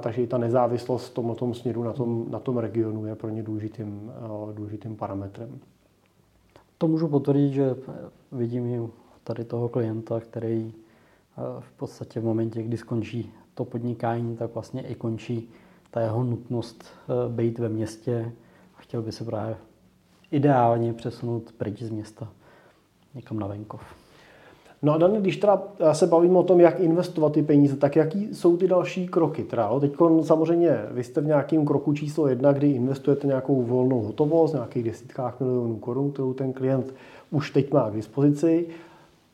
takže 0.01 0.21
i 0.21 0.27
ta 0.27 0.38
nezávislost 0.38 1.07
v 1.07 1.13
tom, 1.13 1.36
tom 1.36 1.53
směru 1.53 1.83
na 1.83 1.93
tom, 1.93 2.25
na 2.29 2.39
tom 2.39 2.57
regionu 2.57 3.05
je 3.05 3.15
pro 3.15 3.29
ně 3.29 3.43
důležitým, 3.43 4.12
důležitým 4.53 4.95
parametrem. 4.95 5.60
To 6.77 6.88
můžu 6.88 7.07
potvrdit, 7.07 7.53
že 7.53 7.75
vidím 8.31 8.91
tady 9.23 9.43
toho 9.43 9.69
klienta, 9.69 10.19
který 10.19 10.73
v 11.60 11.71
podstatě 11.71 12.19
v 12.19 12.25
momentě, 12.25 12.63
kdy 12.63 12.77
skončí 12.77 13.31
to 13.53 13.65
podnikání, 13.65 14.38
tak 14.38 14.53
vlastně 14.53 14.81
i 14.81 14.95
končí 14.95 15.49
ta 15.91 16.02
jeho 16.02 16.23
nutnost 16.23 16.84
eh, 16.84 17.30
být 17.30 17.60
ve 17.60 17.69
městě 17.69 18.32
a 18.78 18.82
chtěl 18.82 19.02
by 19.02 19.12
se 19.12 19.23
právě 19.23 19.56
ideálně 20.32 20.93
přesunout 20.93 21.52
pryč 21.58 21.82
z 21.82 21.89
města 21.89 22.28
někam 23.15 23.39
na 23.39 23.47
venkov. 23.47 23.82
No 24.82 24.93
a 24.93 24.97
Dan, 24.97 25.13
když 25.13 25.38
teda 25.38 25.63
se 25.91 26.08
bavíme 26.08 26.38
o 26.38 26.43
tom, 26.43 26.60
jak 26.60 26.80
investovat 26.80 27.34
ty 27.34 27.41
peníze, 27.41 27.76
tak 27.76 27.95
jaký 27.95 28.36
jsou 28.36 28.58
ty 28.58 28.67
další 28.67 29.08
kroky? 29.08 29.43
Teda, 29.43 29.80
teď 29.80 29.93
samozřejmě 30.21 30.86
vy 30.91 31.04
jste 31.04 31.21
v 31.21 31.26
nějakém 31.26 31.65
kroku 31.65 31.93
číslo 31.93 32.28
jedna, 32.28 32.52
kdy 32.52 32.71
investujete 32.71 33.28
nějakou 33.28 33.62
volnou 33.62 34.02
hotovost, 34.02 34.54
nějakých 34.54 34.84
desítkách 34.84 35.39
milionů 35.39 35.78
korun, 35.78 36.12
kterou 36.12 36.34
ten 36.34 36.54
klient 36.54 36.93
už 37.32 37.52
teď 37.52 37.73
má 37.73 37.89
k 37.89 37.93
dispozici 37.93 38.67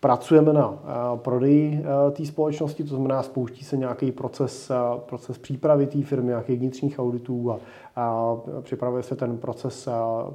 pracujeme 0.03 0.53
na 0.53 0.73
eh, 0.73 1.17
prodeji 1.17 1.79
eh, 1.79 2.11
té 2.11 2.25
společnosti, 2.25 2.83
to 2.83 2.89
znamená, 2.89 3.23
spouští 3.23 3.63
se 3.63 3.77
nějaký 3.77 4.11
proces, 4.11 4.69
eh, 4.69 4.75
proces 5.05 5.37
přípravy 5.37 5.87
té 5.87 6.01
firmy, 6.01 6.27
nějakých 6.27 6.59
vnitřních 6.59 6.99
auditů 6.99 7.51
a, 7.51 7.59
a 7.95 8.35
připravuje 8.61 9.03
se 9.03 9.15
ten 9.15 9.37
proces, 9.37 9.89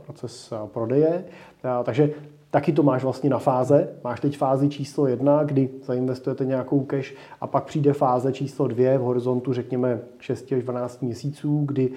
proces 0.06 0.52
prodeje. 0.72 1.24
Takže 1.84 2.10
taky 2.50 2.72
to 2.72 2.82
máš 2.82 3.02
vlastně 3.02 3.30
na 3.30 3.38
fáze. 3.38 3.88
Máš 4.04 4.20
teď 4.20 4.36
fázi 4.36 4.68
číslo 4.68 5.06
jedna, 5.06 5.44
kdy 5.44 5.68
zainvestujete 5.82 6.44
nějakou 6.44 6.80
cash 6.80 7.14
a 7.40 7.46
pak 7.46 7.64
přijde 7.64 7.92
fáze 7.92 8.32
číslo 8.32 8.68
dvě 8.68 8.98
v 8.98 9.00
horizontu 9.00 9.52
řekněme 9.52 10.00
6 10.18 10.52
až 10.52 10.62
12 10.62 11.02
měsíců, 11.02 11.62
kdy 11.66 11.90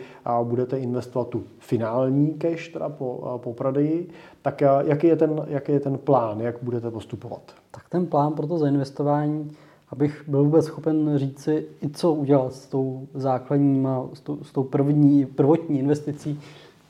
budete 0.43 0.79
investovat 0.79 1.27
tu 1.27 1.43
finální 1.59 2.33
cash 2.33 2.67
teda 2.67 2.89
po, 2.89 3.39
po 3.43 3.53
prodeji. 3.53 4.09
Tak 4.41 4.61
jaký 4.85 5.07
je, 5.07 5.15
ten, 5.15 5.45
jaký 5.47 5.71
je 5.71 5.79
ten 5.79 5.97
plán, 5.97 6.39
jak 6.39 6.55
budete 6.61 6.91
postupovat? 6.91 7.41
Tak 7.71 7.89
ten 7.89 8.05
plán 8.05 8.33
pro 8.33 8.47
to 8.47 8.57
zainvestování, 8.57 9.51
abych 9.89 10.23
byl 10.27 10.43
vůbec 10.43 10.65
schopen 10.65 11.17
říci 11.17 11.65
i 11.83 11.89
co 11.89 12.13
udělat 12.13 12.53
s 12.53 12.67
tou 12.67 13.07
základní, 13.13 13.87
s 14.13 14.21
tou, 14.21 14.43
s 14.43 14.51
tou 14.51 14.63
první, 14.63 15.25
prvotní 15.25 15.79
investicí, 15.79 16.39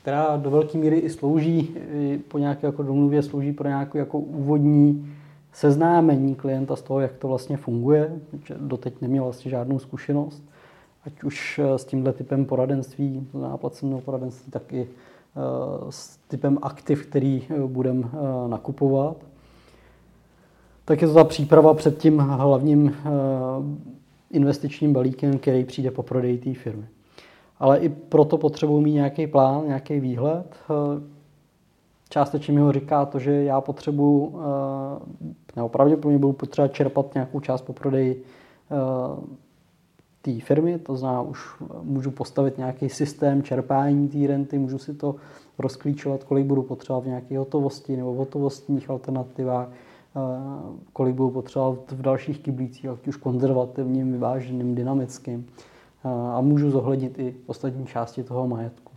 která 0.02 0.36
do 0.36 0.50
velké 0.50 0.78
míry 0.78 0.98
i 0.98 1.10
slouží 1.10 1.74
po 2.28 2.38
nějaké 2.38 2.66
jako 2.66 2.82
domluvě, 2.82 3.22
slouží 3.22 3.52
pro 3.52 3.68
nějakou 3.68 3.98
jako 3.98 4.18
úvodní 4.18 5.12
seznámení 5.52 6.34
klienta 6.34 6.76
z 6.76 6.82
toho, 6.82 7.00
jak 7.00 7.16
to 7.16 7.28
vlastně 7.28 7.56
funguje. 7.56 8.12
Doteď 8.56 9.00
neměl 9.00 9.24
vlastně 9.24 9.50
žádnou 9.50 9.78
zkušenost, 9.78 10.42
ať 11.04 11.22
už 11.22 11.58
eh, 11.58 11.78
s 11.78 11.84
tímhle 11.84 12.12
typem 12.12 12.44
poradenství, 12.44 13.26
náplaceného 13.34 14.00
poradenství, 14.00 14.52
tak 14.52 14.72
i 14.72 14.80
eh, 14.82 15.40
s 15.90 16.16
typem 16.28 16.58
aktiv, 16.62 17.06
který 17.06 17.42
eh, 17.50 17.66
budeme 17.66 18.06
nakupovat. 18.46 19.16
Tak 20.84 21.02
je 21.02 21.08
to 21.08 21.14
ta 21.14 21.24
příprava 21.24 21.74
před 21.74 21.98
tím 21.98 22.18
hlavním 22.18 22.96
investičním 24.30 24.92
balíkem, 24.92 25.38
který 25.38 25.64
přijde 25.64 25.90
po 25.90 26.02
prodeji 26.02 26.38
té 26.38 26.54
firmy 26.54 26.86
ale 27.62 27.78
i 27.78 27.88
proto 27.88 28.38
potřebuji 28.38 28.80
mít 28.80 28.92
nějaký 28.92 29.26
plán, 29.26 29.66
nějaký 29.66 30.00
výhled. 30.00 30.56
Eh, 30.70 31.02
částečně 32.08 32.54
mi 32.54 32.60
ho 32.60 32.72
říká 32.72 33.04
to, 33.04 33.18
že 33.18 33.32
já 33.32 33.60
potřebuji, 33.60 34.34
eh, 34.34 35.30
nebo 35.56 35.68
pravděpodobně 35.68 36.18
budu 36.18 36.32
potřebovat 36.32 36.74
čerpat 36.74 37.14
nějakou 37.14 37.40
část 37.40 37.62
po 37.62 37.72
prodeji 37.72 38.24
eh, 38.70 38.74
té 40.22 40.40
firmy, 40.40 40.78
to 40.78 40.96
znamená, 40.96 41.22
už 41.22 41.38
můžu 41.82 42.10
postavit 42.10 42.58
nějaký 42.58 42.88
systém 42.88 43.42
čerpání 43.42 44.08
té 44.08 44.26
renty, 44.26 44.58
můžu 44.58 44.78
si 44.78 44.94
to 44.94 45.14
rozklíčovat, 45.58 46.24
kolik 46.24 46.46
budu 46.46 46.62
potřebovat 46.62 47.04
v 47.04 47.06
nějaké 47.06 47.38
hotovosti 47.38 47.96
nebo 47.96 48.14
v 48.14 48.16
hotovostních 48.16 48.90
alternativách, 48.90 49.68
kolik 50.92 51.14
budu 51.14 51.30
potřebovat 51.30 51.92
v 51.92 52.02
dalších 52.02 52.38
kyblících, 52.38 52.86
ať 52.86 53.08
už 53.08 53.16
konzervativním, 53.16 54.12
vyváženým, 54.12 54.74
dynamickým 54.74 55.46
a 56.04 56.40
můžu 56.40 56.70
zohlednit 56.70 57.18
i 57.18 57.36
ostatní 57.46 57.86
části 57.86 58.22
toho 58.22 58.48
majetku. 58.48 58.92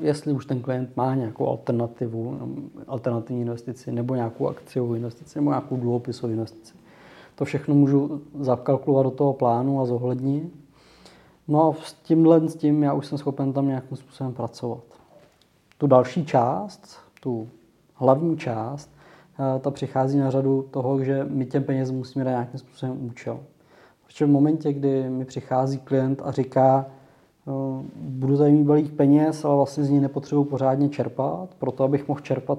Jestli 0.00 0.32
už 0.32 0.46
ten 0.46 0.60
klient 0.60 0.96
má 0.96 1.14
nějakou 1.14 1.48
alternativu, 1.48 2.38
alternativní 2.86 3.42
investici, 3.42 3.92
nebo 3.92 4.14
nějakou 4.14 4.48
akciovou 4.48 4.94
investici, 4.94 5.38
nebo 5.38 5.50
nějakou 5.50 5.76
dluhopisovou 5.76 6.32
investici. 6.32 6.74
To 7.34 7.44
všechno 7.44 7.74
můžu 7.74 8.22
zakalkulovat 8.40 9.06
do 9.06 9.10
toho 9.10 9.32
plánu 9.32 9.80
a 9.80 9.86
zohlednit. 9.86 10.52
No 11.48 11.68
a 11.68 11.74
s 11.82 11.92
tímhle 11.92 12.48
s 12.48 12.56
tím 12.56 12.82
já 12.82 12.92
už 12.92 13.06
jsem 13.06 13.18
schopen 13.18 13.52
tam 13.52 13.68
nějakým 13.68 13.96
způsobem 13.96 14.32
pracovat. 14.32 14.82
Tu 15.78 15.86
další 15.86 16.26
část, 16.26 16.98
tu 17.20 17.48
hlavní 17.94 18.36
část, 18.36 18.90
ta 19.60 19.70
přichází 19.70 20.18
na 20.18 20.30
řadu 20.30 20.68
toho, 20.70 21.04
že 21.04 21.26
my 21.30 21.46
těm 21.46 21.64
peněz 21.64 21.90
musíme 21.90 22.24
dát 22.24 22.30
nějakým 22.30 22.60
způsobem 22.60 23.06
účel. 23.06 23.40
Protože 24.12 24.26
v 24.26 24.30
momentě, 24.30 24.72
kdy 24.72 25.10
mi 25.10 25.24
přichází 25.24 25.78
klient 25.78 26.22
a 26.24 26.30
říká, 26.30 26.86
budu 27.94 28.36
tady 28.36 28.52
mít 28.52 28.64
balík 28.64 28.92
peněz, 28.92 29.44
ale 29.44 29.56
vlastně 29.56 29.84
z 29.84 29.90
ní 29.90 30.00
nepotřebuji 30.00 30.44
pořádně 30.44 30.88
čerpat, 30.88 31.54
proto 31.58 31.84
abych 31.84 32.08
mohl 32.08 32.20
čerpat 32.20 32.58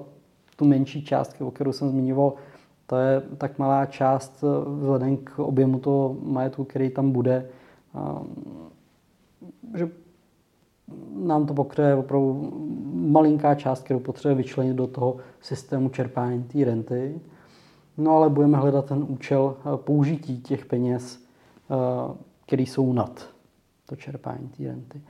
tu 0.56 0.64
menší 0.64 1.04
částku, 1.04 1.46
o 1.46 1.50
kterou 1.50 1.72
jsem 1.72 1.90
zmiňoval, 1.90 2.32
to 2.86 2.96
je 2.96 3.22
tak 3.38 3.58
malá 3.58 3.86
část 3.86 4.44
vzhledem 4.78 5.16
k 5.16 5.38
objemu 5.38 5.78
toho 5.78 6.16
majetku, 6.22 6.64
který 6.64 6.90
tam 6.90 7.12
bude, 7.12 7.48
že 9.74 9.88
nám 11.16 11.46
to 11.46 11.54
pokryje 11.54 11.94
opravdu 11.94 12.52
malinká 12.94 13.54
část, 13.54 13.84
kterou 13.84 14.00
potřebuje 14.00 14.34
vyčlenit 14.34 14.76
do 14.76 14.86
toho 14.86 15.16
systému 15.40 15.88
čerpání 15.88 16.42
té 16.42 16.64
renty. 16.64 17.20
No 17.98 18.16
ale 18.16 18.30
budeme 18.30 18.58
hledat 18.58 18.84
ten 18.84 19.06
účel 19.08 19.56
použití 19.76 20.40
těch 20.40 20.66
peněz, 20.66 21.23
které 22.46 22.62
jsou 22.62 22.92
nad 22.92 23.28
to 23.86 23.96
čerpání 23.96 24.48
té 24.48 24.64
renty. 24.64 25.00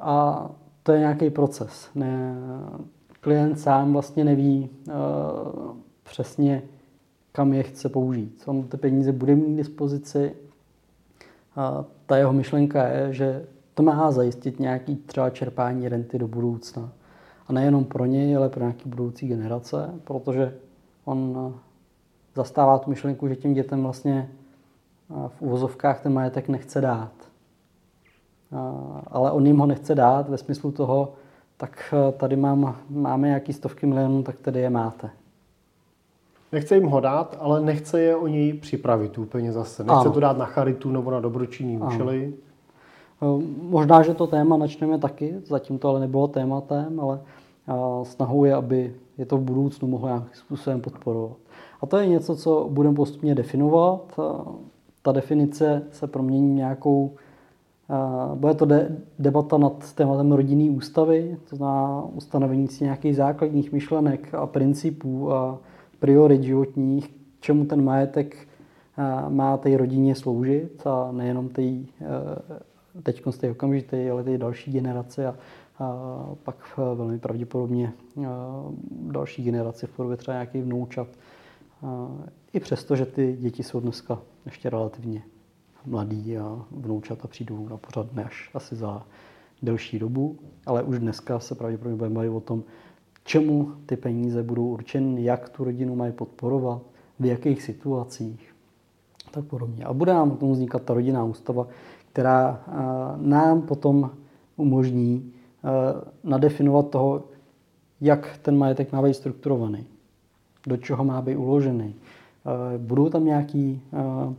A 0.00 0.50
to 0.82 0.92
je 0.92 0.98
nějaký 0.98 1.30
proces. 1.30 1.90
Ne, 1.94 2.34
klient 3.20 3.60
sám 3.60 3.92
vlastně 3.92 4.24
neví 4.24 4.70
uh, 4.86 4.94
přesně, 6.02 6.62
kam 7.32 7.52
je 7.52 7.62
chce 7.62 7.88
použít. 7.88 8.42
On 8.46 8.62
ty 8.62 8.76
peníze 8.76 9.12
bude 9.12 9.34
mít 9.34 9.54
k 9.54 9.56
dispozici. 9.56 10.34
A 11.56 11.84
ta 12.06 12.16
jeho 12.16 12.32
myšlenka 12.32 12.88
je, 12.88 13.12
že 13.12 13.46
to 13.74 13.82
má 13.82 14.10
zajistit 14.10 14.60
nějaký 14.60 14.96
třeba 14.96 15.30
čerpání 15.30 15.88
renty 15.88 16.18
do 16.18 16.28
budoucna. 16.28 16.92
A 17.46 17.52
nejenom 17.52 17.84
pro 17.84 18.06
něj, 18.06 18.36
ale 18.36 18.48
pro 18.48 18.60
nějaké 18.60 18.88
budoucí 18.88 19.28
generace, 19.28 19.94
protože 20.04 20.56
on 21.04 21.54
zastává 22.34 22.78
tu 22.78 22.90
myšlenku, 22.90 23.28
že 23.28 23.36
těm 23.36 23.54
dětem 23.54 23.82
vlastně 23.82 24.30
v 25.28 25.42
uvozovkách 25.42 26.02
ten 26.02 26.12
majetek 26.12 26.48
nechce 26.48 26.80
dát. 26.80 27.12
Ale 29.06 29.32
on 29.32 29.46
jim 29.46 29.58
ho 29.58 29.66
nechce 29.66 29.94
dát 29.94 30.28
ve 30.28 30.38
smyslu 30.38 30.72
toho, 30.72 31.12
tak 31.56 31.94
tady 32.16 32.36
mám, 32.36 32.76
máme 32.90 33.28
nějaký 33.28 33.52
stovky 33.52 33.86
milionů, 33.86 34.22
tak 34.22 34.36
tady 34.38 34.60
je 34.60 34.70
máte. 34.70 35.10
Nechce 36.52 36.74
jim 36.74 36.86
ho 36.86 37.00
dát, 37.00 37.36
ale 37.40 37.60
nechce 37.60 38.00
je 38.00 38.16
o 38.16 38.26
něj 38.26 38.52
připravit 38.52 39.18
úplně 39.18 39.52
zase. 39.52 39.84
Nechce 39.84 40.00
ano. 40.00 40.12
to 40.12 40.20
dát 40.20 40.38
na 40.38 40.44
charitu 40.44 40.90
nebo 40.90 41.10
na 41.10 41.20
dobročinný 41.20 41.78
účely. 41.78 42.34
Možná, 43.62 44.02
že 44.02 44.14
to 44.14 44.26
téma 44.26 44.56
načneme 44.56 44.98
taky, 44.98 45.34
zatím 45.44 45.78
to 45.78 45.88
ale 45.88 46.00
nebylo 46.00 46.28
tématem, 46.28 47.00
ale 47.00 47.20
snahou 48.02 48.44
je, 48.44 48.54
aby 48.54 48.94
je 49.18 49.26
to 49.26 49.36
v 49.36 49.40
budoucnu 49.40 49.88
mohlo 49.88 50.08
nějakým 50.08 50.34
způsobem 50.34 50.80
podporovat. 50.80 51.36
A 51.80 51.86
to 51.86 51.96
je 51.96 52.06
něco, 52.06 52.36
co 52.36 52.68
budeme 52.70 52.94
postupně 52.94 53.34
definovat. 53.34 54.20
Ta 55.08 55.12
definice 55.12 55.82
se 55.90 56.06
promění 56.06 56.54
nějakou, 56.54 57.14
bude 58.34 58.54
to 58.54 58.64
de, 58.64 58.96
debata 59.18 59.58
nad 59.58 59.92
tématem 59.92 60.32
rodinný 60.32 60.70
ústavy, 60.70 61.36
to 61.50 61.56
znamená 61.56 62.02
ustanovení 62.14 62.68
si 62.68 62.84
nějakých 62.84 63.16
základních 63.16 63.72
myšlenek 63.72 64.34
a 64.34 64.46
principů 64.46 65.32
a 65.32 65.58
priorit 65.98 66.42
životních, 66.42 67.14
čemu 67.40 67.64
ten 67.64 67.84
majetek 67.84 68.48
má 69.28 69.56
té 69.56 69.76
rodině 69.76 70.14
sloužit 70.14 70.86
a 70.86 71.12
nejenom 71.12 71.48
té 71.48 71.62
teď 73.02 73.22
z 73.30 73.38
té 73.38 73.50
okamžité, 73.50 74.10
ale 74.10 74.24
té 74.24 74.38
další 74.38 74.72
generace 74.72 75.26
a, 75.26 75.34
a 75.78 75.94
pak 76.42 76.78
velmi 76.94 77.18
pravděpodobně 77.18 77.92
další 78.90 79.44
generace 79.44 79.86
v 79.86 79.90
podobě 79.90 80.16
třeba 80.16 80.34
nějakých 80.34 80.62
vnoučat. 80.62 81.08
I 82.58 82.60
přesto, 82.60 82.96
že 82.96 83.06
ty 83.06 83.36
děti 83.40 83.62
jsou 83.62 83.80
dneska 83.80 84.18
ještě 84.44 84.70
relativně 84.70 85.22
mladí 85.86 86.38
a 86.38 86.64
vnoučata 86.70 87.28
přijdou 87.28 87.68
na 87.68 87.76
pořad 87.76 88.12
ne 88.12 88.24
až 88.24 88.50
asi 88.54 88.76
za 88.76 89.06
delší 89.62 89.98
dobu, 89.98 90.38
ale 90.66 90.82
už 90.82 90.98
dneska 90.98 91.40
se 91.40 91.54
pravděpodobně 91.54 91.96
budeme 91.96 92.14
bavit 92.14 92.28
o 92.28 92.40
tom, 92.40 92.62
čemu 93.24 93.72
ty 93.86 93.96
peníze 93.96 94.42
budou 94.42 94.68
určeny, 94.68 95.24
jak 95.24 95.48
tu 95.48 95.64
rodinu 95.64 95.96
mají 95.96 96.12
podporovat, 96.12 96.82
v 97.20 97.24
jakých 97.24 97.62
situacích, 97.62 98.54
tak 99.30 99.44
podobně. 99.44 99.84
A 99.84 99.92
bude 99.92 100.12
nám 100.12 100.30
k 100.30 100.38
tomu 100.38 100.52
vznikat 100.52 100.82
ta 100.82 100.94
rodinná 100.94 101.24
ústava, 101.24 101.66
která 102.12 102.64
eh, 102.66 102.72
nám 103.16 103.62
potom 103.62 104.10
umožní 104.56 105.32
eh, 105.32 105.68
nadefinovat 106.24 106.90
toho, 106.90 107.24
jak 108.00 108.38
ten 108.42 108.58
majetek 108.58 108.92
má 108.92 109.02
být 109.02 109.14
strukturovaný, 109.14 109.86
do 110.66 110.76
čeho 110.76 111.04
má 111.04 111.22
být 111.22 111.36
uložený. 111.36 111.94
Eh, 112.48 112.78
budou 112.78 113.08
tam 113.08 113.24
nějaké 113.24 113.74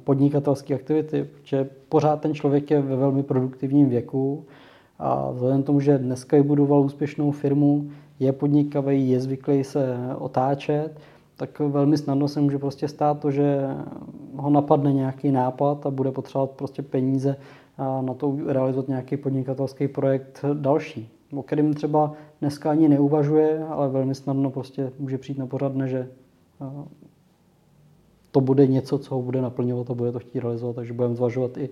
podnikatelské 0.03 0.75
aktivity, 0.75 1.23
protože 1.23 1.69
pořád 1.89 2.21
ten 2.21 2.33
člověk 2.33 2.71
je 2.71 2.81
ve 2.81 2.95
velmi 2.95 3.23
produktivním 3.23 3.89
věku 3.89 4.45
a 4.99 5.31
vzhledem 5.31 5.63
k 5.63 5.65
tomu, 5.65 5.79
že 5.79 5.97
dneska 5.97 6.43
budoval 6.43 6.81
úspěšnou 6.81 7.31
firmu, 7.31 7.89
je 8.19 8.31
podnikavý, 8.31 9.09
je 9.09 9.19
zvyklý 9.19 9.63
se 9.63 9.97
otáčet, 10.17 10.99
tak 11.37 11.59
velmi 11.59 11.97
snadno 11.97 12.27
se 12.27 12.41
může 12.41 12.57
prostě 12.57 12.87
stát 12.87 13.19
to, 13.19 13.31
že 13.31 13.67
ho 14.35 14.49
napadne 14.49 14.93
nějaký 14.93 15.31
nápad 15.31 15.85
a 15.85 15.89
bude 15.89 16.11
potřebovat 16.11 16.51
prostě 16.51 16.81
peníze 16.81 17.35
na 18.01 18.13
to 18.13 18.37
realizovat 18.47 18.87
nějaký 18.87 19.17
podnikatelský 19.17 19.87
projekt 19.87 20.45
další, 20.53 21.09
o 21.33 21.43
kterým 21.43 21.73
třeba 21.73 22.13
dneska 22.41 22.71
ani 22.71 22.89
neuvažuje, 22.89 23.63
ale 23.69 23.89
velmi 23.89 24.15
snadno 24.15 24.49
prostě 24.49 24.91
může 24.99 25.17
přijít 25.17 25.39
na 25.39 25.47
pořadne, 25.47 25.87
že 25.87 26.07
to 28.31 28.41
bude 28.41 28.67
něco, 28.67 28.97
co 28.97 29.15
ho 29.15 29.21
bude 29.21 29.41
naplňovat 29.41 29.89
a 29.89 29.93
bude 29.93 30.11
to 30.11 30.19
chtít 30.19 30.39
realizovat, 30.39 30.75
takže 30.75 30.93
budeme 30.93 31.15
zvažovat 31.15 31.57
i 31.57 31.69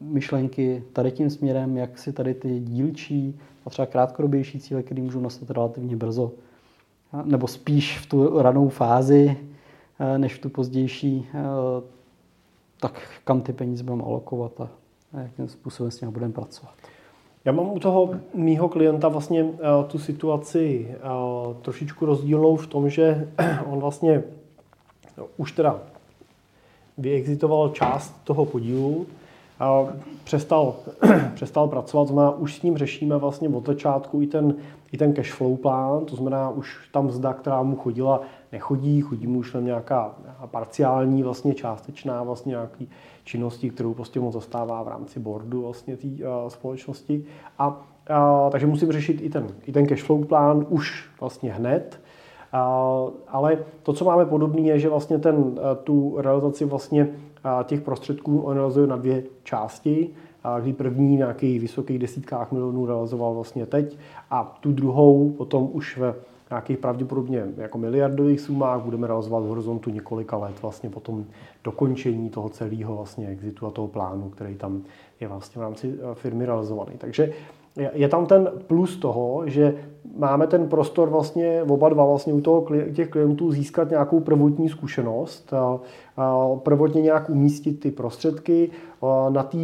myšlenky 0.00 0.84
tady 0.92 1.12
tím 1.12 1.30
směrem, 1.30 1.76
jak 1.76 1.98
si 1.98 2.12
tady 2.12 2.34
ty 2.34 2.60
dílčí 2.60 3.38
a 3.66 3.70
třeba 3.70 3.86
krátkodobější 3.86 4.60
cíle, 4.60 4.82
které 4.82 5.02
můžou 5.02 5.20
nastat 5.20 5.50
relativně 5.50 5.96
brzo, 5.96 6.32
nebo 7.24 7.48
spíš 7.48 7.98
v 7.98 8.06
tu 8.06 8.42
ranou 8.42 8.68
fázi, 8.68 9.36
než 10.16 10.34
v 10.34 10.38
tu 10.38 10.48
pozdější, 10.48 11.26
tak 12.80 13.00
kam 13.24 13.40
ty 13.40 13.52
peníze 13.52 13.84
budeme 13.84 14.02
alokovat 14.02 14.60
a 14.60 14.68
jakým 15.14 15.48
způsobem 15.48 15.90
s 15.90 16.00
nimi 16.00 16.12
budeme 16.12 16.32
pracovat. 16.32 16.74
Já 17.44 17.52
mám 17.52 17.70
u 17.70 17.78
toho 17.78 18.10
mýho 18.34 18.68
klienta 18.68 19.08
vlastně 19.08 19.46
tu 19.86 19.98
situaci 19.98 20.94
trošičku 21.62 22.06
rozdílnou 22.06 22.56
v 22.56 22.66
tom, 22.66 22.90
že 22.90 23.28
on 23.66 23.80
vlastně 23.80 24.22
no, 25.18 25.26
už 25.36 25.52
teda 25.52 25.80
vyexitoval 26.98 27.68
část 27.68 28.24
toho 28.24 28.44
podílu, 28.44 29.06
uh, 29.60 29.90
přestal, 30.24 30.74
přestal 31.34 31.68
pracovat, 31.68 32.08
znamená, 32.08 32.30
už 32.30 32.54
s 32.54 32.62
ním 32.62 32.78
řešíme 32.78 33.16
vlastně 33.16 33.48
od 33.48 33.66
začátku 33.66 34.22
i 34.22 34.26
ten, 34.26 34.54
i 34.92 34.98
ten 34.98 35.14
cash 35.14 35.32
flow 35.32 35.56
plán, 35.56 36.04
to 36.04 36.16
znamená, 36.16 36.50
už 36.50 36.88
tam 36.92 37.10
zda, 37.10 37.32
která 37.32 37.62
mu 37.62 37.76
chodila, 37.76 38.20
nechodí, 38.52 39.00
chodí 39.00 39.26
mu 39.26 39.38
už 39.38 39.52
tam 39.52 39.64
nějaká 39.64 40.14
parciální, 40.46 41.22
vlastně 41.22 41.54
částečná 41.54 42.22
vlastně 42.22 42.50
nějaký 42.50 42.90
činnosti, 43.24 43.70
kterou 43.70 43.94
prostě 43.94 44.20
mu 44.20 44.32
zastává 44.32 44.82
v 44.82 44.88
rámci 44.88 45.20
boardu 45.20 45.62
vlastně 45.62 45.96
té 45.96 46.08
společnosti. 46.48 47.24
A, 47.58 47.68
uh, 47.68 48.50
takže 48.50 48.66
musím 48.66 48.92
řešit 48.92 49.20
i 49.22 49.30
ten, 49.30 49.46
i 49.66 49.72
ten 49.72 49.86
cashflow 49.86 50.24
plán 50.24 50.66
už 50.68 51.08
vlastně 51.20 51.52
hned. 51.52 52.00
Ale 53.28 53.58
to, 53.82 53.92
co 53.92 54.04
máme 54.04 54.24
podobné, 54.24 54.60
je, 54.60 54.78
že 54.78 54.88
vlastně 54.88 55.18
ten, 55.18 55.36
uh, 55.36 55.54
tu 55.84 56.14
realizaci 56.18 56.64
vlastně 56.64 57.04
uh, 57.04 57.62
těch 57.64 57.80
prostředků 57.80 58.40
on 58.40 58.56
realizuje 58.56 58.86
na 58.86 58.96
dvě 58.96 59.22
části 59.42 60.10
kdy 60.60 60.72
první 60.72 61.16
nějaký 61.16 61.58
vysokých 61.58 61.98
desítkách 61.98 62.52
milionů 62.52 62.86
realizoval 62.86 63.34
vlastně 63.34 63.66
teď 63.66 63.98
a 64.30 64.58
tu 64.60 64.72
druhou 64.72 65.30
potom 65.30 65.68
už 65.72 65.98
ve 65.98 66.14
nějakých 66.50 66.78
pravděpodobně 66.78 67.46
jako 67.56 67.78
miliardových 67.78 68.40
sumách 68.40 68.80
budeme 68.80 69.06
realizovat 69.06 69.40
v 69.40 69.46
horizontu 69.46 69.90
několika 69.90 70.36
let 70.36 70.62
vlastně 70.62 70.90
potom 70.90 71.24
dokončení 71.64 72.30
toho 72.30 72.48
celého 72.48 72.96
vlastně 72.96 73.28
exitu 73.28 73.66
a 73.66 73.70
toho 73.70 73.88
plánu, 73.88 74.30
který 74.30 74.54
tam 74.54 74.82
je 75.20 75.28
vlastně 75.28 75.58
v 75.58 75.62
rámci 75.62 75.94
eh, 75.94 76.14
firmy 76.14 76.46
realizovaný. 76.46 76.92
Takže 76.98 77.32
je 77.92 78.08
tam 78.08 78.26
ten 78.26 78.50
plus 78.66 78.96
toho, 78.96 79.42
že 79.46 79.74
máme 80.16 80.46
ten 80.46 80.68
prostor 80.68 81.10
vlastně 81.10 81.62
oba 81.62 81.88
dva 81.88 82.04
vlastně 82.04 82.32
u 82.32 82.40
toho, 82.40 82.66
těch 82.94 83.08
klientů 83.08 83.52
získat 83.52 83.90
nějakou 83.90 84.20
prvotní 84.20 84.68
zkušenost, 84.68 85.54
prvotně 86.62 87.02
nějak 87.02 87.30
umístit 87.30 87.80
ty 87.80 87.90
prostředky, 87.90 88.70
na 89.28 89.42
té 89.42 89.58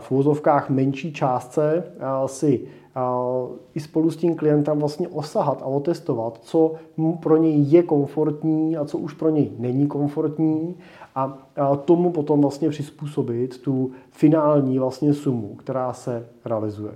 v 0.00 0.70
menší 0.70 1.12
částce 1.12 1.84
si 2.26 2.66
i 3.74 3.80
spolu 3.80 4.10
s 4.10 4.16
tím 4.16 4.34
klientem 4.34 4.78
vlastně 4.78 5.08
osahat 5.08 5.62
a 5.62 5.66
otestovat, 5.66 6.38
co 6.42 6.74
pro 7.22 7.36
něj 7.36 7.64
je 7.68 7.82
komfortní 7.82 8.76
a 8.76 8.84
co 8.84 8.98
už 8.98 9.14
pro 9.14 9.30
něj 9.30 9.50
není 9.58 9.86
komfortní 9.86 10.76
a 11.14 11.38
tomu 11.84 12.10
potom 12.10 12.40
vlastně 12.40 12.68
přizpůsobit 12.68 13.62
tu 13.62 13.90
finální 14.10 14.78
vlastně 14.78 15.14
sumu, 15.14 15.54
která 15.54 15.92
se 15.92 16.26
realizuje. 16.44 16.92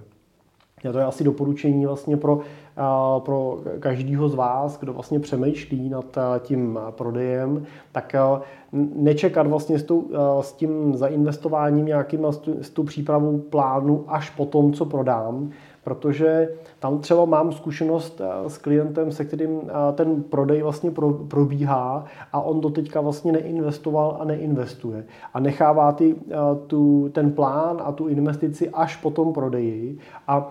To 0.93 0.99
je 0.99 1.05
asi 1.05 1.25
doporučení 1.25 1.87
vlastně 1.87 2.17
pro, 2.17 2.41
pro 3.19 3.59
každého 3.79 4.29
z 4.29 4.35
vás, 4.35 4.79
kdo 4.79 4.93
vlastně 4.93 5.21
přemýšlí 5.21 5.89
nad 5.89 6.19
tím 6.39 6.79
prodejem, 6.91 7.65
tak 7.93 8.15
nečekat 8.95 9.47
vlastně 9.47 9.79
s, 9.79 9.83
tou, 9.83 10.11
s 10.41 10.53
tím 10.53 10.97
zainvestováním 10.97 11.87
nějakým, 11.87 12.27
s 12.61 12.71
tou 12.71 12.83
přípravou 12.83 13.39
plánu 13.39 14.05
až 14.09 14.31
po 14.31 14.47
tom, 14.47 14.73
co 14.73 14.85
prodám, 14.85 15.51
protože 15.85 16.49
tam 16.79 16.99
třeba 16.99 17.25
mám 17.25 17.53
zkušenost 17.53 18.21
eh, 18.21 18.51
s 18.51 18.59
klientem, 18.59 19.13
se 19.13 19.25
kterým 19.25 19.61
eh, 19.63 19.93
ten 19.93 20.23
prodej 20.23 20.63
vlastně 20.63 20.91
probíhá 21.29 22.05
a 22.33 22.41
on 22.41 22.61
do 22.61 22.71
teďka 22.71 23.01
vlastně 23.01 23.33
neinvestoval 23.33 24.17
a 24.21 24.25
neinvestuje. 24.25 25.05
A 25.35 25.41
nechává 25.41 25.93
ty, 25.93 26.15
eh, 26.31 26.35
tu, 26.67 27.09
ten 27.13 27.33
plán 27.33 27.83
a 27.85 27.93
tu 27.93 28.09
investici 28.09 28.71
až 28.71 28.97
po 28.97 29.11
tom 29.11 29.33
prodeji 29.33 29.99
a 30.29 30.51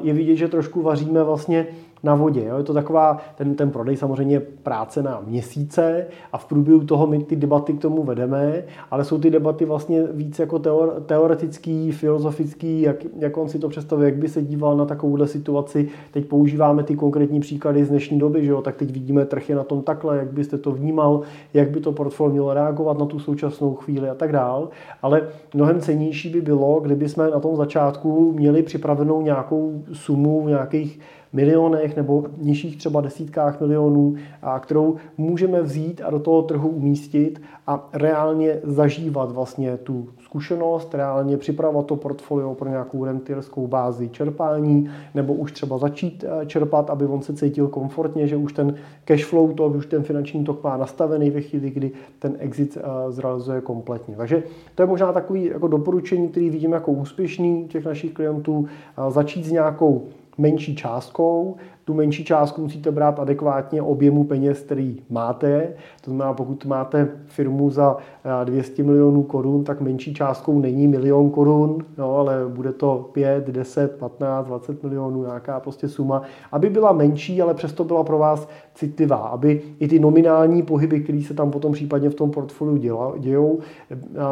je 0.00 0.12
vidět, 0.12 0.36
že 0.36 0.48
trošku 0.48 0.82
vaříme 0.82 1.22
vlastně 1.22 1.66
na 2.02 2.14
vodě. 2.14 2.44
Jo? 2.44 2.58
Je 2.58 2.64
to 2.64 2.74
taková, 2.74 3.18
ten, 3.34 3.54
ten 3.54 3.70
prodej 3.70 3.96
samozřejmě 3.96 4.40
práce 4.40 5.02
na 5.02 5.22
měsíce 5.26 6.06
a 6.32 6.38
v 6.38 6.44
průběhu 6.44 6.84
toho 6.84 7.06
my 7.06 7.24
ty 7.24 7.36
debaty 7.36 7.72
k 7.72 7.80
tomu 7.80 8.02
vedeme, 8.02 8.64
ale 8.90 9.04
jsou 9.04 9.18
ty 9.18 9.30
debaty 9.30 9.64
vlastně 9.64 10.02
víc 10.12 10.38
jako 10.38 10.58
teor, 10.58 11.02
teoretický, 11.06 11.92
filozofický, 11.92 12.80
jak, 12.80 12.96
jak 13.18 13.36
on 13.36 13.48
si 13.48 13.58
to 13.58 13.68
představuje, 13.68 14.08
jak 14.08 14.18
by 14.18 14.28
se 14.28 14.42
díval 14.42 14.76
na 14.76 14.84
takovouhle 14.84 15.26
situaci. 15.26 15.88
Teď 16.10 16.26
používáme 16.26 16.82
ty 16.82 16.96
konkrétní 16.96 17.40
příklady 17.40 17.84
z 17.84 17.88
dnešní 17.88 18.18
doby, 18.18 18.44
že 18.44 18.50
jo? 18.50 18.62
tak 18.62 18.76
teď 18.76 18.92
vidíme 18.92 19.24
trh 19.24 19.48
je 19.48 19.56
na 19.56 19.64
tom 19.64 19.82
takhle, 19.82 20.16
jak 20.16 20.32
byste 20.32 20.58
to 20.58 20.72
vnímal, 20.72 21.20
jak 21.54 21.70
by 21.70 21.80
to 21.80 21.92
portfolio 21.92 22.32
mělo 22.32 22.54
reagovat 22.54 22.98
na 22.98 23.06
tu 23.06 23.18
současnou 23.18 23.74
chvíli 23.74 24.08
a 24.08 24.14
tak 24.14 24.32
dál. 24.32 24.68
Ale 25.02 25.22
mnohem 25.54 25.80
cenější 25.80 26.30
by 26.30 26.40
bylo, 26.40 26.80
kdyby 26.80 27.08
jsme 27.08 27.30
na 27.30 27.40
tom 27.40 27.56
začátku 27.56 28.32
měli 28.32 28.62
připravenou 28.62 29.22
nějakou 29.22 29.82
sumu 29.92 30.42
v 30.42 30.48
nějakých 30.48 31.00
milionech 31.32 31.96
nebo 31.96 32.24
nižších 32.38 32.76
třeba 32.76 33.00
desítkách 33.00 33.60
milionů, 33.60 34.14
a 34.42 34.58
kterou 34.58 34.96
můžeme 35.18 35.62
vzít 35.62 36.00
a 36.04 36.10
do 36.10 36.18
toho 36.18 36.42
trhu 36.42 36.68
umístit 36.68 37.42
a 37.66 37.88
reálně 37.92 38.58
zažívat 38.62 39.32
vlastně 39.32 39.76
tu 39.76 40.08
zkušenost, 40.24 40.94
reálně 40.94 41.36
připravovat 41.36 41.86
to 41.86 41.96
portfolio 41.96 42.54
pro 42.54 42.68
nějakou 42.68 43.04
rentierskou 43.04 43.66
bázi 43.66 44.08
čerpání, 44.08 44.90
nebo 45.14 45.34
už 45.34 45.52
třeba 45.52 45.78
začít 45.78 46.24
eh, 46.24 46.46
čerpat, 46.46 46.90
aby 46.90 47.06
on 47.06 47.22
se 47.22 47.34
cítil 47.34 47.68
komfortně, 47.68 48.26
že 48.26 48.36
už 48.36 48.52
ten 48.52 48.74
cash 49.04 49.24
flow, 49.24 49.52
to 49.52 49.68
už 49.68 49.86
ten 49.86 50.02
finanční 50.02 50.44
tok 50.44 50.64
má 50.64 50.76
nastavený 50.76 51.30
ve 51.30 51.40
chvíli, 51.40 51.70
kdy 51.70 51.90
ten 52.18 52.36
exit 52.38 52.78
eh, 52.80 53.12
zrealizuje 53.12 53.60
kompletně. 53.60 54.16
Takže 54.16 54.42
to 54.74 54.82
je 54.82 54.86
možná 54.86 55.12
takový 55.12 55.44
jako 55.44 55.68
doporučení, 55.68 56.28
který 56.28 56.50
vidím 56.50 56.72
jako 56.72 56.92
úspěšný 56.92 57.68
těch 57.68 57.84
našich 57.84 58.12
klientů, 58.12 58.66
eh, 58.66 59.10
začít 59.10 59.44
s 59.44 59.52
nějakou 59.52 60.06
menší 60.42 60.76
částkou. 60.76 61.56
Tu 61.84 61.94
menší 61.94 62.24
částku 62.24 62.60
musíte 62.60 62.90
brát 62.90 63.18
adekvátně 63.18 63.82
objemu 63.82 64.24
peněz, 64.24 64.60
který 64.60 65.02
máte. 65.10 65.72
To 66.04 66.10
znamená, 66.10 66.34
pokud 66.34 66.64
máte 66.64 67.08
firmu 67.26 67.70
za 67.70 67.96
200 68.44 68.82
milionů 68.82 69.22
korun, 69.22 69.64
tak 69.64 69.80
menší 69.80 70.14
částkou 70.14 70.60
není 70.60 70.88
milion 70.88 71.30
korun, 71.30 71.78
no, 71.98 72.16
ale 72.16 72.36
bude 72.48 72.72
to 72.72 73.10
5, 73.12 73.46
10, 73.46 73.96
15, 73.98 74.46
20 74.46 74.82
milionů, 74.82 75.22
nějaká 75.22 75.60
prostě 75.60 75.88
suma, 75.88 76.22
aby 76.52 76.70
byla 76.70 76.92
menší, 76.92 77.42
ale 77.42 77.54
přesto 77.54 77.84
byla 77.84 78.04
pro 78.04 78.18
vás 78.18 78.48
citlivá, 78.74 79.16
aby 79.16 79.62
i 79.78 79.88
ty 79.88 79.98
nominální 79.98 80.62
pohyby, 80.62 81.00
které 81.00 81.22
se 81.22 81.34
tam 81.34 81.50
potom 81.50 81.72
případně 81.72 82.10
v 82.10 82.14
tom 82.14 82.30
portfoliu 82.30 82.76
dějou, 83.18 83.58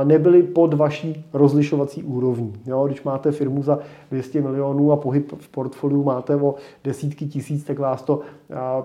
nebyly 0.04 0.42
pod 0.42 0.74
vaší 0.74 1.24
rozlišovací 1.32 2.02
úrovní. 2.02 2.52
Jo, 2.66 2.86
když 2.86 3.02
máte 3.02 3.32
firmu 3.32 3.62
za 3.62 3.78
200 4.10 4.42
milionů 4.42 4.92
a 4.92 4.96
pohyb 4.96 5.32
v 5.38 5.48
portfoliu 5.48 6.04
máte 6.04 6.36
o 6.36 6.54
desítky 6.84 7.26
tisíc, 7.26 7.39
tak 7.66 7.78
vás 7.78 8.02
to 8.02 8.20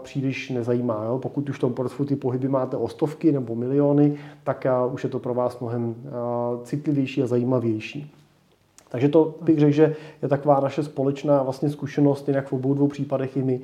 příliš 0.04 0.50
nezajímá. 0.50 1.04
Jo? 1.06 1.20
Pokud 1.20 1.50
už 1.50 1.58
v 1.58 1.60
tom 1.60 1.74
portfoliu 1.74 2.08
ty 2.08 2.16
pohyby 2.16 2.48
máte 2.48 2.78
o 2.78 2.88
stovky 2.88 3.32
nebo 3.32 3.56
miliony, 3.56 4.18
tak 4.44 4.68
už 4.92 5.04
je 5.04 5.10
to 5.10 5.20
pro 5.20 5.34
vás 5.34 5.60
mnohem 5.60 5.96
citlivější 6.64 7.24
a 7.24 7.28
zajímavější. 7.28 8.12
Takže 8.90 9.10
to 9.10 9.36
bych 9.42 9.60
řekl, 9.60 9.72
že 9.72 9.96
je 10.22 10.30
taková 10.30 10.60
naše 10.60 10.84
společná 10.84 11.44
vlastně 11.44 11.70
zkušenost, 11.70 12.28
jinak 12.28 12.48
v 12.48 12.54
obou 12.54 12.74
dvou 12.74 12.88
případech 12.88 13.38
i 13.38 13.44
my 13.44 13.62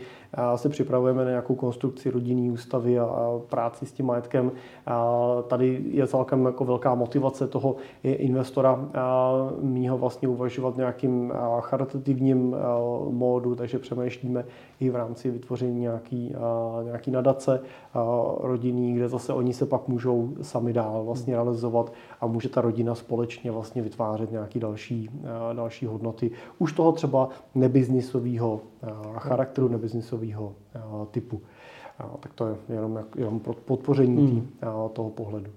se 0.56 0.70
připravujeme 0.70 1.24
na 1.24 1.30
nějakou 1.30 1.56
konstrukci 1.56 2.10
rodinný 2.10 2.52
ústavy 2.52 3.00
a 3.00 3.40
práci 3.50 3.86
s 3.86 3.92
tím 3.92 4.06
majetkem. 4.06 4.52
Tady 5.48 5.82
je 5.92 6.08
celkem 6.08 6.46
jako 6.46 6.66
velká 6.66 6.96
motivace 6.96 7.48
toho 7.48 7.76
investora 8.04 8.90
mýho 9.62 9.98
vlastně 9.98 10.28
uvažovat 10.28 10.74
v 10.74 10.78
nějakým 10.78 11.34
charitativním 11.60 12.56
módu, 13.10 13.56
takže 13.56 13.80
přemýšlíme 13.80 14.46
i 14.80 14.90
v 14.90 14.96
rámci 14.96 15.32
vytvoření 15.32 15.82
nějaký, 15.82 16.36
nějaký 16.84 17.12
nadace 17.12 17.60
rodinný, 18.40 18.94
kde 18.94 19.10
zase 19.10 19.34
oni 19.34 19.54
se 19.54 19.66
pak 19.66 19.88
můžou 19.88 20.30
sami 20.42 20.74
dál 20.74 21.04
vlastně 21.06 21.34
realizovat 21.34 21.94
a 22.22 22.28
může 22.28 22.50
ta 22.50 22.62
rodina 22.62 22.96
společně 22.96 23.52
vlastně 23.52 23.82
vytvářet 23.82 24.32
nějaký 24.32 24.60
další, 24.60 25.10
další 25.54 25.86
hodnoty. 25.86 26.32
Už 26.60 26.74
toho 26.74 26.92
třeba 26.92 27.30
nebiznisového 27.56 28.62
charakteru, 29.18 29.68
nebiznisového 29.68 30.54
typu. 31.12 31.42
Tak 32.20 32.34
to 32.34 32.48
je 32.48 32.56
jenom, 32.70 33.00
jenom 33.16 33.40
pro 33.40 33.54
podpoření 33.54 34.28
hmm. 34.28 34.48
toho 34.94 35.10
pohledu. 35.10 35.52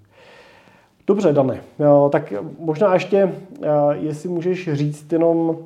Dobře, 1.06 1.32
Dane, 1.32 1.60
tak 2.10 2.32
možná 2.58 2.94
ještě, 2.94 3.34
jestli 3.92 4.28
můžeš 4.28 4.72
říct 4.72 5.12
jenom 5.12 5.58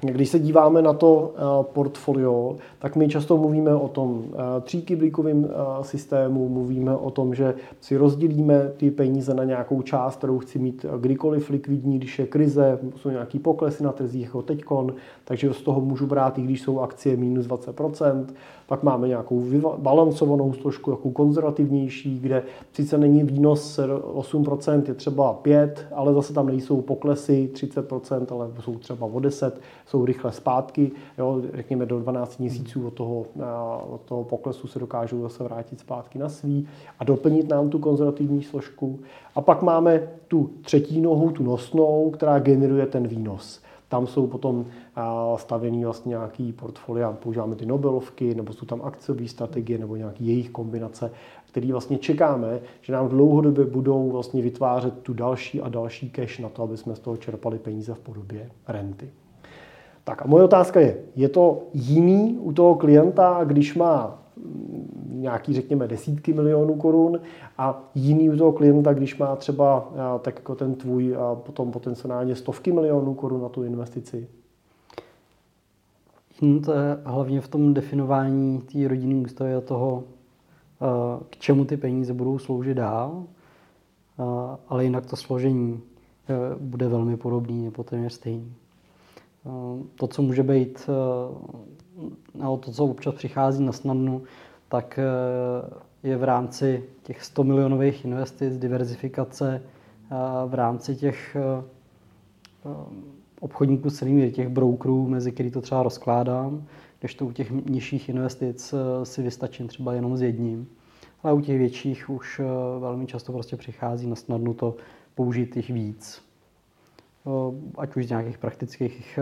když 0.00 0.28
se 0.28 0.38
díváme 0.38 0.82
na 0.82 0.92
to 0.92 1.34
eh, 1.34 1.40
portfolio, 1.72 2.56
tak 2.78 2.96
my 2.96 3.08
často 3.08 3.36
mluvíme 3.36 3.74
o 3.74 3.88
tom 3.88 4.24
eh, 4.32 4.60
tříkyblíkovém 4.60 5.44
eh, 5.44 5.84
systému, 5.84 6.48
mluvíme 6.48 6.96
o 6.96 7.10
tom, 7.10 7.34
že 7.34 7.54
si 7.80 7.96
rozdělíme 7.96 8.72
ty 8.76 8.90
peníze 8.90 9.34
na 9.34 9.44
nějakou 9.44 9.82
část, 9.82 10.16
kterou 10.16 10.38
chci 10.38 10.58
mít 10.58 10.86
kdykoliv 11.00 11.50
likvidní, 11.50 11.98
když 11.98 12.18
je 12.18 12.26
krize, 12.26 12.78
jsou 12.96 13.10
nějaký 13.10 13.38
poklesy 13.38 13.82
na 13.82 13.92
trzích 13.92 14.24
jako 14.24 14.42
teďkon, 14.42 14.94
takže 15.24 15.52
z 15.52 15.62
toho 15.62 15.80
můžu 15.80 16.06
brát, 16.06 16.38
i 16.38 16.42
když 16.42 16.62
jsou 16.62 16.80
akcie 16.80 17.16
minus 17.16 17.46
20%. 17.46 18.26
Pak 18.70 18.82
máme 18.82 19.08
nějakou 19.08 19.44
balancovanou 19.76 20.52
složku, 20.52 20.90
jako 20.90 21.10
konzervativnější, 21.10 22.18
kde 22.18 22.42
sice 22.72 22.98
není 22.98 23.24
výnos 23.24 23.80
8%, 24.14 24.82
je 24.88 24.94
třeba 24.94 25.32
5, 25.32 25.86
ale 25.94 26.14
zase 26.14 26.32
tam 26.32 26.46
nejsou 26.46 26.80
poklesy 26.80 27.50
30%, 27.54 28.26
ale 28.30 28.50
jsou 28.60 28.74
třeba 28.74 29.06
o 29.06 29.20
10, 29.20 29.60
jsou 29.86 30.04
rychle 30.04 30.32
zpátky, 30.32 30.90
jo, 31.18 31.42
řekněme 31.54 31.86
do 31.86 32.00
12 32.00 32.38
měsíců 32.38 32.86
od 32.86 32.94
toho, 32.94 33.26
od 33.90 34.00
toho 34.00 34.24
poklesu 34.24 34.68
se 34.68 34.78
dokážou 34.78 35.22
zase 35.22 35.44
vrátit 35.44 35.80
zpátky 35.80 36.18
na 36.18 36.28
svý 36.28 36.68
a 36.98 37.04
doplnit 37.04 37.48
nám 37.48 37.70
tu 37.70 37.78
konzervativní 37.78 38.42
složku. 38.42 38.98
A 39.34 39.40
pak 39.40 39.62
máme 39.62 40.08
tu 40.28 40.50
třetí 40.60 41.00
nohu, 41.00 41.30
tu 41.30 41.42
nosnou, 41.42 42.10
která 42.10 42.38
generuje 42.38 42.86
ten 42.86 43.06
výnos. 43.06 43.60
Tam 43.90 44.06
jsou 44.06 44.26
potom 44.26 44.66
stavěný 45.36 45.84
vlastně 45.84 46.10
nějaký 46.10 46.52
portfolia, 46.52 47.12
používáme 47.12 47.56
ty 47.56 47.66
Nobelovky, 47.66 48.34
nebo 48.34 48.52
jsou 48.52 48.66
tam 48.66 48.82
akciové 48.84 49.28
strategie, 49.28 49.78
nebo 49.78 49.96
nějaký 49.96 50.26
jejich 50.26 50.50
kombinace, 50.50 51.12
který 51.48 51.72
vlastně 51.72 51.98
čekáme, 51.98 52.60
že 52.80 52.92
nám 52.92 53.08
dlouhodobě 53.08 53.64
budou 53.64 54.10
vlastně 54.10 54.42
vytvářet 54.42 54.98
tu 54.98 55.14
další 55.14 55.60
a 55.60 55.68
další 55.68 56.10
cash 56.10 56.38
na 56.38 56.48
to, 56.48 56.62
aby 56.62 56.76
jsme 56.76 56.96
z 56.96 56.98
toho 56.98 57.16
čerpali 57.16 57.58
peníze 57.58 57.94
v 57.94 57.98
podobě 57.98 58.50
renty. 58.68 59.10
Tak 60.04 60.22
a 60.22 60.26
moje 60.26 60.44
otázka 60.44 60.80
je, 60.80 60.96
je 61.16 61.28
to 61.28 61.62
jiný 61.74 62.38
u 62.40 62.52
toho 62.52 62.74
klienta, 62.74 63.40
když 63.44 63.74
má 63.74 64.22
nějaký, 65.08 65.54
řekněme, 65.54 65.88
desítky 65.88 66.32
milionů 66.32 66.74
korun 66.74 67.20
a 67.58 67.90
jiný 67.94 68.30
u 68.30 68.36
toho 68.36 68.52
klienta, 68.52 68.92
když 68.92 69.18
má 69.18 69.36
třeba 69.36 69.92
tak 70.22 70.36
jako 70.36 70.54
ten 70.54 70.74
tvůj 70.74 71.16
a 71.16 71.34
potom 71.34 71.70
potenciálně 71.70 72.36
stovky 72.36 72.72
milionů 72.72 73.14
korun 73.14 73.42
na 73.42 73.48
tu 73.48 73.62
investici? 73.62 74.28
Hmm, 76.40 76.62
to 76.62 76.72
je 76.72 76.98
hlavně 77.04 77.40
v 77.40 77.48
tom 77.48 77.74
definování 77.74 78.60
té 78.60 78.88
rodinné 78.88 79.24
ústavy 79.24 79.54
a 79.54 79.60
toho, 79.60 80.04
k 81.30 81.36
čemu 81.36 81.64
ty 81.64 81.76
peníze 81.76 82.14
budou 82.14 82.38
sloužit 82.38 82.76
dál, 82.76 83.24
ale 84.68 84.84
jinak 84.84 85.06
to 85.06 85.16
složení 85.16 85.80
bude 86.60 86.88
velmi 86.88 87.16
podobný 87.16 87.64
nebo 87.64 87.82
téměř 87.82 88.12
stejný. 88.12 88.54
To, 89.94 90.06
co 90.06 90.22
může 90.22 90.42
být, 90.42 90.90
nebo 92.34 92.56
to, 92.56 92.72
co 92.72 92.84
občas 92.84 93.14
přichází 93.14 93.64
na 93.64 93.72
snadnu, 93.72 94.22
tak 94.68 94.98
e, 94.98 95.04
je 96.08 96.16
v 96.16 96.24
rámci 96.24 96.84
těch 97.02 97.24
100 97.24 97.44
milionových 97.44 98.04
investic, 98.04 98.58
diverzifikace, 98.58 99.62
v 100.46 100.54
rámci 100.54 100.96
těch 100.96 101.36
obchodníků 103.40 103.90
s 103.90 103.94
cenými, 103.98 104.32
těch 104.32 104.48
brokerů, 104.48 105.08
mezi 105.08 105.32
který 105.32 105.50
to 105.50 105.60
třeba 105.60 105.82
rozkládám, 105.82 106.66
když 107.00 107.14
to 107.14 107.26
u 107.26 107.32
těch 107.32 107.50
nižších 107.50 108.08
investic 108.08 108.74
eh, 108.74 109.06
si 109.06 109.22
vystačím 109.22 109.68
třeba 109.68 109.92
jenom 109.92 110.16
s 110.16 110.22
jedním. 110.22 110.68
Ale 111.22 111.32
u 111.32 111.40
těch 111.40 111.58
větších 111.58 112.10
už 112.10 112.40
eh, 112.40 112.44
velmi 112.80 113.06
často 113.06 113.32
prostě 113.32 113.56
přichází 113.56 114.06
na 114.06 114.16
snadnu 114.16 114.54
to 114.54 114.76
použít 115.14 115.56
jich 115.56 115.70
víc. 115.70 116.22
ať 117.78 117.96
už 117.96 118.06
z 118.06 118.08
nějakých 118.08 118.38
praktických 118.38 119.18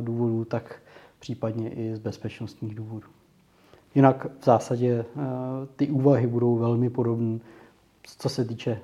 důvodů, 0.00 0.44
tak 0.44 0.82
případně 1.20 1.70
i 1.70 1.96
z 1.96 1.98
bezpečnostních 1.98 2.74
důvodů. 2.74 3.08
Jinak 3.94 4.26
v 4.40 4.44
zásadě 4.44 5.04
ty 5.76 5.88
úvahy 5.88 6.26
budou 6.26 6.56
velmi 6.56 6.90
podobné, 6.90 7.38
co 8.18 8.28
se 8.28 8.44
týče 8.44 8.78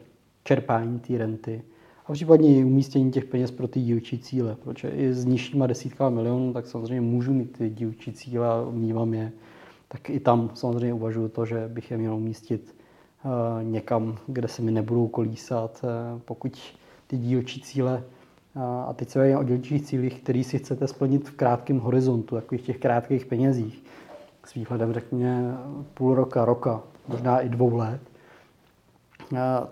čerpání 0.45 0.99
té 0.99 1.19
renty 1.19 1.63
a 2.07 2.13
případně 2.13 2.59
i 2.59 2.65
umístění 2.65 3.13
těch 3.13 3.25
peněz 3.25 3.51
pro 3.51 3.69
ty 3.69 3.81
dílčí 3.81 4.19
cíle, 4.19 4.57
protože 4.65 4.89
i 4.89 5.15
s 5.15 5.25
nižšíma 5.25 5.67
desítkama 5.67 6.11
milionů, 6.11 6.53
tak 6.53 6.67
samozřejmě 6.67 7.01
můžu 7.01 7.33
mít 7.33 7.59
ty 7.59 7.71
dílčí 7.71 8.13
cíle 8.13 8.49
a 8.49 8.67
mývám 8.71 9.15
je, 9.15 9.33
tak 9.89 10.11
i 10.11 10.21
tam 10.21 10.51
samozřejmě 10.55 10.95
uvažuji 10.95 11.29
to, 11.29 11.47
že 11.47 11.69
bych 11.69 11.91
je 11.91 11.97
měl 11.97 12.15
umístit 12.15 12.75
eh, 13.25 13.65
někam, 13.65 14.19
kde 14.27 14.49
se 14.49 14.63
mi 14.63 14.71
nebudou 14.71 15.09
kolísat, 15.09 15.85
eh, 15.85 16.21
pokud 16.25 16.59
ty 17.07 17.17
dílčí 17.17 17.61
cíle 17.61 18.05
eh, 18.05 18.16
a 18.87 18.93
teď 18.93 19.09
se 19.09 19.37
o 19.37 19.43
dílčích 19.43 19.83
cílích, 19.83 20.23
který 20.23 20.45
si 20.45 20.59
chcete 20.59 20.89
splnit 20.89 21.29
v 21.29 21.33
krátkém 21.33 21.79
horizontu, 21.79 22.35
takových 22.35 22.63
těch 22.63 22.79
krátkých 22.79 23.27
penězích, 23.27 23.85
s 24.45 24.55
výhledem 24.55 24.93
řekněme 24.93 25.59
půl 25.95 26.15
roka, 26.15 26.45
roka, 26.45 26.83
možná 27.09 27.41
i 27.41 27.49
dvou 27.49 27.77
let, 27.77 28.01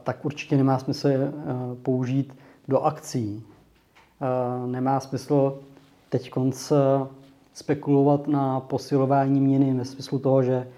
tak 0.02 0.24
určitě 0.24 0.56
nemá 0.56 0.78
smysl 0.78 1.08
použít 1.82 2.36
do 2.68 2.80
akcí. 2.80 3.42
Nemá 4.66 5.00
smysl 5.00 5.58
teď 6.08 6.30
spekulovat 7.54 8.28
na 8.28 8.60
posilování 8.60 9.40
měny 9.40 9.74
ve 9.74 9.84
smyslu 9.84 10.18
toho, 10.18 10.42
že 10.42 10.68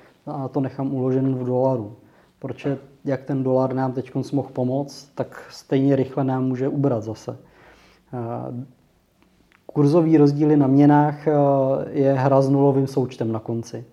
to 0.51 0.61
nechám 0.61 0.95
uložen 0.95 1.35
v 1.35 1.45
dolaru. 1.45 1.97
Protože 2.39 2.79
jak 3.05 3.23
ten 3.23 3.43
dolar 3.43 3.75
nám 3.75 3.93
teď 3.93 4.15
mohl 4.33 4.49
pomoct, 4.53 5.11
tak 5.15 5.47
stejně 5.51 5.97
rychle 5.97 6.25
nám 6.25 6.45
může 6.45 6.69
ubrat 6.69 7.03
zase. 7.03 7.39
Kurzový 9.67 10.17
rozdíly 10.17 10.57
na 10.57 10.67
měnách 10.67 11.27
je 11.91 12.13
hra 12.13 12.41
s 12.41 12.49
nulovým 12.49 12.87
součtem 12.87 13.33
na 13.33 13.41
konci. 13.41 13.85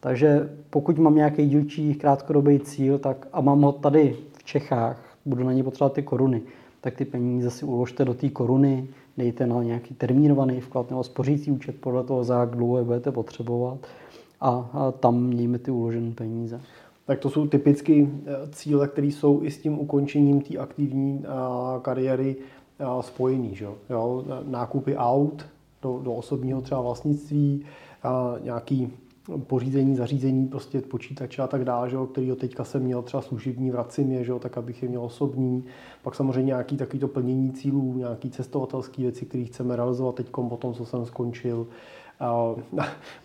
Takže 0.00 0.50
pokud 0.70 0.98
mám 0.98 1.14
nějaký 1.14 1.48
dílčí 1.48 1.94
krátkodobý 1.94 2.60
cíl 2.60 2.98
tak, 2.98 3.28
a 3.32 3.40
mám 3.40 3.62
ho 3.62 3.72
tady 3.72 4.16
v 4.32 4.44
Čechách, 4.44 5.16
budu 5.26 5.44
na 5.44 5.52
ně 5.52 5.64
potřebovat 5.64 5.92
ty 5.92 6.02
koruny, 6.02 6.42
tak 6.80 6.94
ty 6.94 7.04
peníze 7.04 7.50
si 7.50 7.64
uložte 7.64 8.04
do 8.04 8.14
té 8.14 8.28
koruny, 8.28 8.88
dejte 9.16 9.46
na 9.46 9.62
nějaký 9.62 9.94
termínovaný 9.94 10.60
vklad 10.60 10.90
nebo 10.90 11.04
spořící 11.04 11.50
účet 11.50 11.80
podle 11.80 12.04
toho, 12.04 12.24
za 12.24 12.40
jak 12.40 12.50
dlouho 12.50 12.78
je 12.78 12.84
budete 12.84 13.12
potřebovat 13.12 13.78
a, 14.40 14.92
tam 15.00 15.22
mějme 15.22 15.58
ty 15.58 15.70
uložené 15.70 16.10
peníze. 16.10 16.60
Tak 17.06 17.18
to 17.18 17.30
jsou 17.30 17.46
typicky 17.46 18.08
eh, 18.26 18.32
cíle, 18.52 18.88
které 18.88 19.06
jsou 19.06 19.42
i 19.42 19.50
s 19.50 19.58
tím 19.58 19.78
ukončením 19.78 20.40
té 20.40 20.58
aktivní 20.58 21.24
eh, 21.24 21.28
kariéry 21.82 22.36
eh, 22.38 22.44
spojený. 23.00 23.54
Že? 23.54 23.64
Jo? 23.90 24.24
Nákupy 24.44 24.96
aut 24.96 25.46
do, 25.82 26.00
do 26.04 26.12
osobního 26.12 26.60
třeba 26.60 26.80
vlastnictví, 26.80 27.64
nějaký 28.42 28.92
pořízení, 29.46 29.96
zařízení, 29.96 30.48
prostě 30.48 30.80
počítače 30.80 31.42
a 31.42 31.46
tak 31.46 31.64
dále, 31.64 31.90
že 31.90 31.96
který 32.12 32.32
teďka 32.36 32.64
jsem 32.64 32.82
měl 32.82 33.02
třeba 33.02 33.22
služební, 33.22 33.70
vracím 33.70 34.12
je, 34.12 34.24
že 34.24 34.32
tak 34.38 34.58
abych 34.58 34.82
je 34.82 34.88
měl 34.88 35.02
osobní. 35.02 35.64
Pak 36.02 36.14
samozřejmě 36.14 36.46
nějaký 36.46 36.76
takovýto 36.76 37.08
plnění 37.08 37.52
cílů, 37.52 37.94
nějaký 37.96 38.30
cestovatelské 38.30 39.02
věci, 39.02 39.26
které 39.26 39.44
chceme 39.44 39.76
realizovat 39.76 40.14
teď 40.14 40.26
po 40.30 40.56
tom, 40.56 40.74
co 40.74 40.84
jsem 40.84 41.06
skončil. 41.06 41.66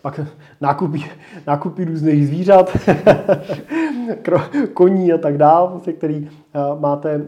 Pak 0.02 0.20
nákupy, 0.60 1.04
nákupy 1.46 1.84
různých 1.84 2.26
zvířat, 2.26 2.76
koní 4.74 5.12
a 5.12 5.18
tak 5.18 5.38
dále, 5.38 5.70
prostě, 5.70 5.92
který 5.92 6.28
máte, 6.78 7.26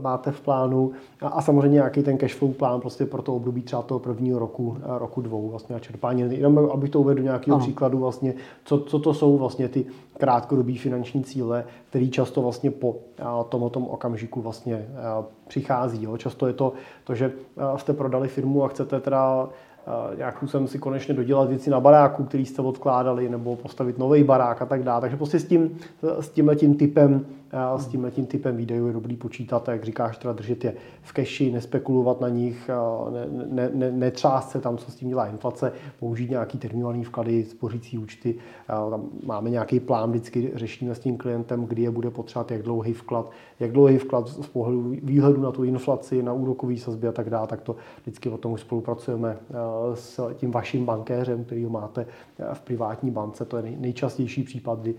máte 0.00 0.30
v 0.30 0.40
plánu 0.40 0.92
a 1.22 1.42
samozřejmě 1.42 1.74
nějaký 1.74 2.02
ten 2.02 2.18
cash 2.18 2.34
flow 2.34 2.52
plán 2.52 2.80
prostě 2.80 3.06
pro 3.06 3.22
to 3.22 3.36
období 3.36 3.62
třeba 3.62 3.82
toho 3.82 3.98
prvního 3.98 4.38
roku, 4.38 4.76
roku 4.82 5.20
dvou 5.20 5.48
vlastně 5.48 5.76
a 5.76 5.78
čerpání. 5.78 6.38
Jenom 6.38 6.58
abych 6.72 6.90
to 6.90 7.00
uvedl 7.00 7.16
do 7.16 7.24
nějakého 7.24 7.54
ano. 7.54 7.64
příkladu 7.64 7.98
vlastně, 7.98 8.34
co, 8.64 8.78
co 8.78 8.98
to 8.98 9.14
jsou 9.14 9.38
vlastně 9.38 9.68
ty 9.68 9.86
krátkodobí 10.18 10.78
finanční 10.78 11.24
cíle, 11.24 11.64
které 11.90 12.06
často 12.06 12.42
vlastně 12.42 12.70
po 12.70 12.96
tom, 13.48 13.70
tom 13.70 13.86
okamžiku 13.86 14.40
vlastně 14.40 14.86
přichází. 15.48 16.04
Jo. 16.04 16.16
Často 16.16 16.46
je 16.46 16.52
to 16.52 16.72
to, 17.04 17.14
že 17.14 17.32
jste 17.76 17.92
prodali 17.92 18.28
firmu 18.28 18.64
a 18.64 18.68
chcete 18.68 19.00
teda 19.00 19.48
nějak 20.16 20.44
jsem 20.46 20.68
si 20.68 20.78
konečně 20.78 21.14
dodělat 21.14 21.48
věci 21.48 21.70
na 21.70 21.80
baráku, 21.80 22.24
který 22.24 22.46
jste 22.46 22.62
odkládali, 22.62 23.28
nebo 23.28 23.56
postavit 23.56 23.98
nový 23.98 24.24
barák 24.24 24.62
a 24.62 24.66
tak 24.66 24.82
dále. 24.82 25.00
Takže 25.00 25.16
prostě 25.16 25.38
s 25.38 25.44
tím, 25.44 25.78
s 26.20 26.28
tímhle 26.28 26.56
tím 26.56 26.74
typem 26.74 27.26
s 27.76 27.86
tím 27.86 28.10
tím 28.10 28.26
typem 28.26 28.56
výdajů 28.56 28.86
je 28.86 28.92
dobrý 28.92 29.16
počítat, 29.16 29.68
jak 29.68 29.84
říkáš, 29.84 30.18
teda 30.18 30.32
držet 30.32 30.64
je 30.64 30.74
v 31.02 31.12
keši, 31.12 31.52
nespekulovat 31.52 32.20
na 32.20 32.28
nich, 32.28 32.70
ne, 33.10 33.26
ne, 33.46 33.70
ne, 33.74 33.92
netřást 33.92 34.50
se 34.50 34.60
tam, 34.60 34.76
co 34.76 34.90
s 34.90 34.94
tím 34.94 35.08
dělá 35.08 35.26
inflace, 35.26 35.72
použít 36.00 36.30
nějaký 36.30 36.58
terminální 36.58 37.04
vklady, 37.04 37.44
spořící 37.44 37.98
účty. 37.98 38.34
Tam 38.66 39.04
máme 39.26 39.50
nějaký 39.50 39.80
plán, 39.80 40.10
vždycky 40.10 40.50
řešíme 40.54 40.94
s 40.94 40.98
tím 40.98 41.16
klientem, 41.16 41.64
kdy 41.64 41.82
je 41.82 41.90
bude 41.90 42.10
potřebovat, 42.10 42.50
jak 42.50 42.62
dlouhý 42.62 42.92
vklad, 42.92 43.30
jak 43.60 43.72
dlouhý 43.72 43.98
vklad 43.98 44.28
z 44.28 44.46
pohledu 44.46 44.94
výhledu 45.02 45.40
na 45.40 45.52
tu 45.52 45.64
inflaci, 45.64 46.22
na 46.22 46.32
úrokový 46.32 46.78
sazby 46.78 47.08
a 47.08 47.12
tak 47.12 47.30
dále, 47.30 47.46
tak 47.46 47.60
to 47.60 47.76
vždycky 48.02 48.28
o 48.28 48.38
tom 48.38 48.52
už 48.52 48.60
spolupracujeme 48.60 49.36
s 49.94 50.34
tím 50.34 50.50
vaším 50.50 50.84
bankéřem, 50.84 51.44
který 51.44 51.64
ho 51.64 51.70
máte 51.70 52.06
v 52.52 52.60
privátní 52.60 53.10
bance. 53.10 53.44
To 53.44 53.56
je 53.56 53.62
nejčastější 53.62 54.42
případ, 54.42 54.80
kdy 54.80 54.94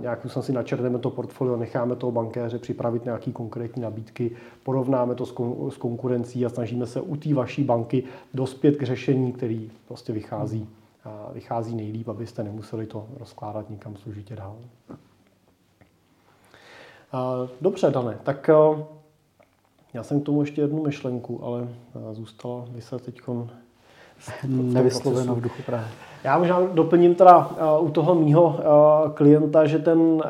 nějak 0.00 0.26
jsem 0.26 0.42
si 0.42 0.52
načrtneme 0.52 0.98
to 0.98 1.10
portfolio, 1.10 1.56
necháme 1.56 1.96
toho 1.96 2.12
bankéře 2.12 2.58
připravit 2.58 3.04
nějaké 3.04 3.32
konkrétní 3.32 3.82
nabídky, 3.82 4.30
porovnáme 4.62 5.14
to 5.14 5.26
s 5.70 5.76
konkurencí 5.78 6.46
a 6.46 6.48
snažíme 6.48 6.86
se 6.86 7.00
u 7.00 7.16
té 7.16 7.34
vaší 7.34 7.64
banky 7.64 8.04
dospět 8.34 8.76
k 8.76 8.82
řešení, 8.82 9.32
který 9.32 9.70
prostě 9.88 10.12
vychází, 10.12 10.68
vychází 11.32 11.76
nejlíp, 11.76 12.08
abyste 12.08 12.42
nemuseli 12.42 12.86
to 12.86 13.06
rozkládat 13.18 13.70
nikam 13.70 13.96
složitě 13.96 14.36
dál. 14.36 14.56
Dobře, 17.60 17.90
Dane, 17.90 18.18
tak 18.22 18.50
já 19.94 20.02
jsem 20.02 20.20
k 20.20 20.24
tomu 20.24 20.40
ještě 20.40 20.60
jednu 20.60 20.82
myšlenku, 20.82 21.44
ale 21.44 21.68
zůstala 22.12 22.64
by 22.68 22.82
se 22.82 22.98
teď 22.98 23.20
nevysloveno 24.46 25.34
v 25.34 25.40
duchu 25.40 25.62
Prahy. 25.62 26.07
Já 26.24 26.38
možná 26.38 26.60
doplním 26.74 27.14
teda 27.14 27.50
uh, 27.78 27.86
u 27.86 27.90
toho 27.90 28.14
mýho 28.14 28.44
uh, 28.46 29.12
klienta, 29.12 29.66
že 29.66 29.78
ten 29.78 29.98
uh, 29.98 30.22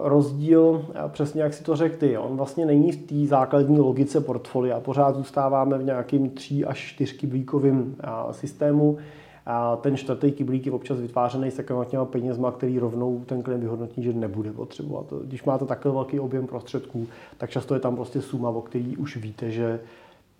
rozdíl, 0.00 0.84
přesně 1.08 1.42
jak 1.42 1.54
si 1.54 1.64
to 1.64 1.76
řekl 1.76 1.96
ty, 1.96 2.18
on 2.18 2.36
vlastně 2.36 2.66
není 2.66 2.92
v 2.92 3.06
té 3.06 3.26
základní 3.26 3.80
logice 3.80 4.20
portfolia. 4.20 4.80
Pořád 4.80 5.16
zůstáváme 5.16 5.78
v 5.78 5.84
nějakým 5.84 6.30
tří 6.30 6.64
až 6.64 6.78
čtyř 6.78 7.12
kyblíkovým 7.12 7.80
uh, 7.80 8.32
systému. 8.32 8.96
A 9.50 9.76
ten 9.76 9.96
čtvrtý 9.96 10.32
kyblík 10.32 10.66
je 10.66 10.72
občas 10.72 11.00
vytvářený 11.00 11.50
s 11.50 11.62
těma 11.88 12.04
penězma, 12.04 12.52
který 12.52 12.78
rovnou 12.78 13.22
ten 13.26 13.42
klient 13.42 13.60
vyhodnotí, 13.60 14.02
že 14.02 14.12
nebude 14.12 14.52
potřebovat. 14.52 15.06
Když 15.24 15.44
máte 15.44 15.64
takový 15.64 15.94
velký 15.94 16.20
objem 16.20 16.46
prostředků, 16.46 17.06
tak 17.38 17.50
často 17.50 17.74
je 17.74 17.80
tam 17.80 17.96
prostě 17.96 18.22
suma, 18.22 18.48
o 18.48 18.60
který 18.60 18.96
už 18.96 19.16
víte, 19.16 19.50
že 19.50 19.80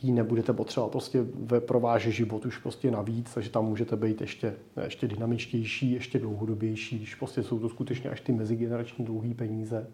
ji 0.02 0.12
nebudete 0.12 0.52
potřebovat 0.52 0.90
prostě 0.90 1.26
ve 1.34 1.60
prováže 1.60 2.10
život 2.10 2.46
už 2.46 2.58
prostě 2.58 2.90
navíc, 2.90 3.34
takže 3.34 3.50
tam 3.50 3.64
můžete 3.64 3.96
být 3.96 4.20
ještě, 4.20 4.54
ještě 4.84 5.08
dynamičtější, 5.08 5.92
ještě 5.92 6.18
dlouhodobější, 6.18 6.96
když 6.96 7.14
prostě 7.14 7.42
jsou 7.42 7.58
to 7.58 7.68
skutečně 7.68 8.10
až 8.10 8.20
ty 8.20 8.32
mezigenerační 8.32 9.04
dlouhé 9.04 9.34
peníze 9.34 9.86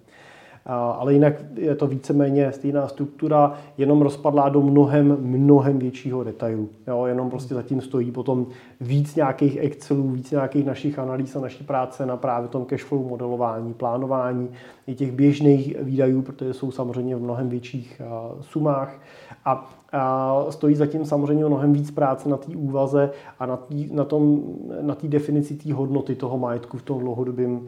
ale 0.66 1.12
jinak 1.12 1.34
je 1.56 1.74
to 1.74 1.86
víceméně 1.86 2.52
stejná 2.52 2.88
struktura, 2.88 3.54
jenom 3.78 4.02
rozpadlá 4.02 4.48
do 4.48 4.62
mnohem, 4.62 5.16
mnohem 5.20 5.78
většího 5.78 6.24
detailu. 6.24 6.68
Jo, 6.86 7.06
jenom 7.06 7.30
prostě 7.30 7.54
zatím 7.54 7.80
stojí 7.80 8.10
potom 8.10 8.46
víc 8.80 9.16
nějakých 9.16 9.56
Excelů, 9.56 10.10
víc 10.10 10.30
nějakých 10.30 10.66
našich 10.66 10.98
analýz 10.98 11.36
a 11.36 11.40
naší 11.40 11.64
práce 11.64 12.06
na 12.06 12.16
právě 12.16 12.48
tom 12.48 12.64
cashflow 12.64 13.06
modelování, 13.06 13.74
plánování 13.74 14.48
i 14.86 14.94
těch 14.94 15.12
běžných 15.12 15.76
výdajů, 15.80 16.22
protože 16.22 16.54
jsou 16.54 16.70
samozřejmě 16.70 17.16
v 17.16 17.22
mnohem 17.22 17.48
větších 17.48 18.02
sumách. 18.40 19.00
A 19.44 19.74
a 19.94 20.46
stojí 20.50 20.74
zatím 20.74 21.04
samozřejmě 21.04 21.44
mnohem 21.44 21.72
víc 21.72 21.90
práce 21.90 22.28
na 22.28 22.36
té 22.36 22.56
úvaze 22.56 23.10
a 23.38 23.46
na 23.46 23.56
té 23.56 23.74
na 23.92 24.04
tom, 24.04 24.42
na 24.80 24.96
definici 25.02 25.54
té 25.54 25.72
hodnoty 25.74 26.14
toho 26.14 26.38
majetku 26.38 26.78
v 26.78 26.82
tom 26.82 26.98
dlouhodobém 26.98 27.66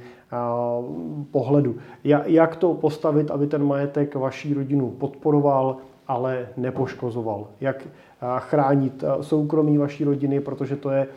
pohledu. 1.31 1.77
Jak 2.27 2.57
to 2.57 2.75
postavit, 2.75 3.31
aby 3.31 3.47
ten 3.47 3.65
majetek 3.65 4.15
vaší 4.15 4.55
rodinu 4.55 4.91
podporoval, 4.91 5.77
ale 6.09 6.49
nepoškozoval? 6.57 7.47
Jak 7.61 7.89
chránit 8.39 9.05
soukromí 9.21 9.79
vaší 9.79 10.05
rodiny, 10.05 10.41
protože 10.41 10.77
to 10.77 10.91
je 10.91 11.09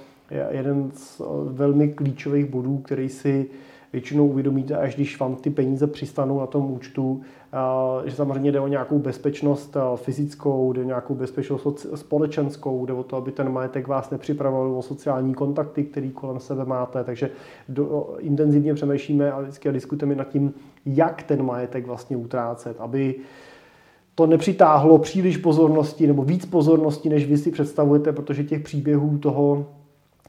jeden 0.50 0.92
z 0.94 1.22
velmi 1.46 1.88
klíčových 1.88 2.46
bodů, 2.46 2.78
který 2.78 3.10
si 3.10 3.50
většinou 3.94 4.28
uvědomíte, 4.28 4.78
až 4.78 4.96
když 4.96 5.20
vám 5.20 5.36
ty 5.36 5.50
peníze 5.50 5.88
přistanou 5.88 6.40
na 6.40 6.46
tom 6.46 6.72
účtu, 6.72 7.22
že 8.06 8.16
samozřejmě 8.16 8.52
jde 8.52 8.60
o 8.60 8.68
nějakou 8.68 9.00
bezpečnost 9.00 9.78
fyzickou, 9.96 10.74
jde 10.74 10.82
o 10.82 10.86
nějakou 10.86 11.16
bezpečnost 11.16 11.86
společenskou, 11.96 12.86
jde 12.86 12.94
o 12.94 13.04
to, 13.04 13.18
aby 13.18 13.32
ten 13.32 13.52
majetek 13.52 13.88
vás 13.88 14.10
nepřipravoval 14.10 14.78
o 14.78 14.82
sociální 14.82 15.34
kontakty, 15.34 15.84
který 15.84 16.12
kolem 16.12 16.40
sebe 16.40 16.66
máte, 16.66 17.04
takže 17.04 17.30
do, 17.70 18.16
intenzivně 18.20 18.74
přemýšlíme 18.74 19.32
a 19.32 19.42
vždycky 19.42 19.72
diskutujeme 19.72 20.16
nad 20.16 20.28
tím, 20.28 20.54
jak 20.86 21.24
ten 21.24 21.44
majetek 21.44 21.88
vlastně 21.88 22.18
utrácet, 22.18 22.78
aby 22.80 23.16
to 24.16 24.28
nepřitáhlo 24.28 24.98
příliš 24.98 25.38
pozornosti 25.38 26.08
nebo 26.08 26.24
víc 26.24 26.46
pozornosti, 26.46 27.10
než 27.10 27.26
vy 27.26 27.38
si 27.38 27.52
představujete, 27.52 28.14
protože 28.14 28.44
těch 28.44 28.62
příběhů 28.62 29.18
toho, 29.18 29.66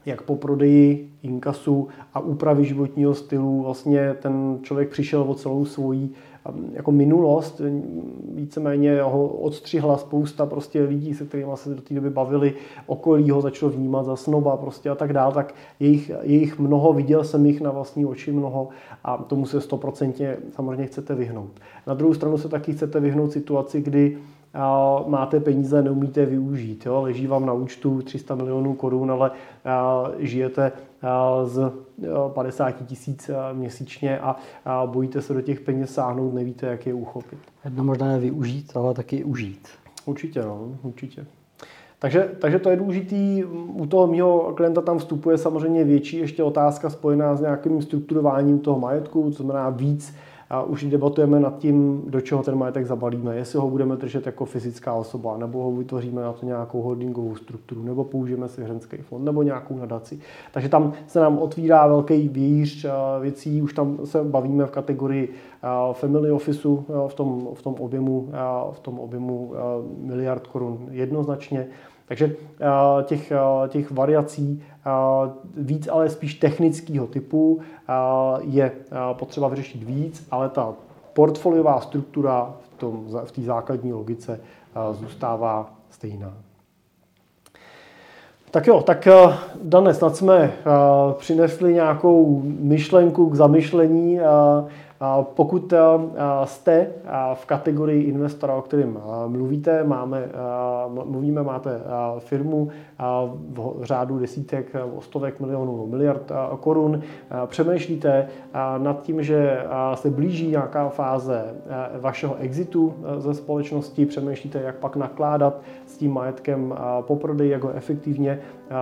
jak 0.05 0.21
po 0.21 0.35
prodeji 0.35 1.09
inkasu 1.23 1.87
a 2.13 2.19
úpravy 2.19 2.65
životního 2.65 3.13
stylu 3.13 3.61
vlastně 3.61 4.15
ten 4.21 4.59
člověk 4.61 4.89
přišel 4.89 5.21
o 5.21 5.35
celou 5.35 5.65
svoji 5.65 6.09
jako 6.73 6.91
minulost, 6.91 7.61
víceméně 8.33 9.01
ho 9.01 9.27
odstřihla 9.27 9.97
spousta 9.97 10.45
prostě 10.45 10.83
lidí, 10.83 11.13
se 11.13 11.25
kterými 11.25 11.51
se 11.55 11.75
do 11.75 11.81
té 11.81 11.93
doby 11.93 12.09
bavili, 12.09 12.53
okolí 12.85 13.29
ho 13.29 13.41
začalo 13.41 13.71
vnímat 13.71 14.05
za 14.05 14.15
snoba 14.15 14.57
prostě 14.57 14.89
a 14.89 14.95
tak 14.95 15.13
dál, 15.13 15.31
tak 15.31 15.55
jejich, 15.79 16.11
jejich 16.21 16.59
mnoho, 16.59 16.93
viděl 16.93 17.23
jsem 17.23 17.45
jich 17.45 17.61
na 17.61 17.71
vlastní 17.71 18.05
oči 18.05 18.31
mnoho 18.31 18.69
a 19.03 19.17
tomu 19.17 19.45
se 19.45 19.61
stoprocentně 19.61 20.37
samozřejmě 20.55 20.85
chcete 20.85 21.15
vyhnout. 21.15 21.51
Na 21.87 21.93
druhou 21.93 22.13
stranu 22.13 22.37
se 22.37 22.49
taky 22.49 22.73
chcete 22.73 22.99
vyhnout 22.99 23.31
situaci, 23.31 23.81
kdy 23.81 24.17
máte 25.07 25.39
peníze, 25.39 25.81
neumíte 25.81 26.25
využít. 26.25 26.85
Jo? 26.85 27.01
Leží 27.01 27.27
vám 27.27 27.45
na 27.45 27.53
účtu 27.53 28.01
300 28.01 28.35
milionů 28.35 28.73
korun, 28.73 29.11
ale 29.11 29.31
žijete 30.19 30.71
z 31.43 31.71
50 32.27 32.71
tisíc 32.71 33.31
měsíčně 33.53 34.19
a 34.65 34.85
bojíte 34.85 35.21
se 35.21 35.33
do 35.33 35.41
těch 35.41 35.59
peněz 35.59 35.93
sáhnout, 35.93 36.33
nevíte, 36.33 36.67
jak 36.67 36.85
je 36.85 36.93
uchopit. 36.93 37.39
Jedno 37.65 37.83
možná 37.83 38.11
je 38.11 38.19
využít, 38.19 38.71
ale 38.75 38.93
taky 38.93 39.23
užít. 39.23 39.67
Určitě, 40.05 40.41
no, 40.41 40.67
určitě. 40.83 41.25
Takže, 41.99 42.31
takže 42.39 42.59
to 42.59 42.69
je 42.69 42.75
důležitý. 42.75 43.43
U 43.73 43.85
toho 43.85 44.07
mého 44.07 44.53
klienta 44.55 44.81
tam 44.81 44.97
vstupuje 44.97 45.37
samozřejmě 45.37 45.83
větší 45.83 46.17
ještě 46.17 46.43
otázka 46.43 46.89
spojená 46.89 47.35
s 47.35 47.41
nějakým 47.41 47.81
strukturováním 47.81 48.59
toho 48.59 48.79
majetku, 48.79 49.31
co 49.31 49.43
znamená 49.43 49.69
víc 49.69 50.15
a 50.51 50.63
už 50.63 50.83
debatujeme 50.83 51.39
nad 51.39 51.57
tím, 51.57 52.03
do 52.07 52.21
čeho 52.21 52.43
ten 52.43 52.55
majetek 52.55 52.85
zabalíme. 52.85 53.35
Jestli 53.35 53.59
ho 53.59 53.69
budeme 53.69 53.95
držet 53.95 54.25
jako 54.25 54.45
fyzická 54.45 54.93
osoba, 54.93 55.37
nebo 55.37 55.63
ho 55.63 55.71
vytvoříme 55.71 56.21
na 56.21 56.33
to 56.33 56.45
nějakou 56.45 56.81
holdingovou 56.81 57.35
strukturu, 57.35 57.83
nebo 57.83 58.03
použijeme 58.03 58.47
svěřenský 58.47 58.97
fond, 58.97 59.23
nebo 59.25 59.43
nějakou 59.43 59.75
nadaci. 59.75 60.19
Takže 60.51 60.69
tam 60.69 60.93
se 61.07 61.19
nám 61.19 61.37
otvírá 61.37 61.87
velký 61.87 62.27
vějíř 62.27 62.85
věcí, 63.21 63.61
už 63.61 63.73
tam 63.73 63.97
se 64.03 64.23
bavíme 64.23 64.65
v 64.65 64.71
kategorii 64.71 65.33
family 65.93 66.31
officeu 66.31 66.85
v 67.07 67.13
tom, 67.13 67.47
v 67.53 67.61
tom 67.61 67.75
objemu, 67.79 68.29
v 68.71 68.79
tom 68.79 68.99
objemu 68.99 69.53
miliard 69.97 70.47
korun 70.47 70.79
jednoznačně. 70.91 71.67
Takže 72.05 72.35
těch, 73.03 73.31
těch 73.67 73.91
variací 73.91 74.63
víc, 75.57 75.87
ale 75.87 76.09
spíš 76.09 76.33
technického 76.33 77.07
typu 77.07 77.59
je 78.41 78.71
potřeba 79.13 79.47
vyřešit 79.47 79.83
víc, 79.83 80.27
ale 80.31 80.49
ta 80.49 80.73
portfoliová 81.13 81.81
struktura 81.81 82.53
v, 82.61 82.77
tom, 82.77 83.05
v 83.25 83.31
té 83.31 83.41
základní 83.41 83.93
logice 83.93 84.39
zůstává 84.91 85.73
stejná. 85.89 86.33
Tak 88.51 88.67
jo, 88.67 88.81
tak 88.81 89.07
Dane, 89.63 89.93
snad 89.93 90.15
jsme 90.15 90.53
přinesli 91.17 91.73
nějakou 91.73 92.41
myšlenku 92.45 93.29
k 93.29 93.35
zamyšlení. 93.35 94.19
Pokud 95.23 95.73
jste 96.45 96.87
v 97.33 97.45
kategorii 97.45 98.03
investora, 98.03 98.55
o 98.55 98.61
kterém 98.61 98.99
mluvíte, 99.27 99.83
máme, 99.83 100.29
mluvíme, 101.05 101.43
máte 101.43 101.81
firmu 102.19 102.69
v 103.49 103.83
řádu 103.83 104.19
desítek, 104.19 104.75
stovek 104.99 105.39
milionů, 105.39 105.87
miliard 105.87 106.31
korun, 106.59 107.01
přemýšlíte 107.45 108.27
nad 108.77 109.01
tím, 109.01 109.23
že 109.23 109.65
se 109.93 110.09
blíží 110.09 110.47
nějaká 110.47 110.89
fáze 110.89 111.45
vašeho 111.99 112.35
exitu 112.35 112.93
ze 113.17 113.33
společnosti, 113.33 114.05
přemýšlíte, 114.05 114.61
jak 114.61 114.75
pak 114.75 114.95
nakládat 114.95 115.61
tím 116.01 116.13
majetkem 116.13 116.73
po 117.01 117.15
prodeji, 117.15 117.51
jak 117.51 117.63
ho 117.63 117.69
efektivně 117.69 118.39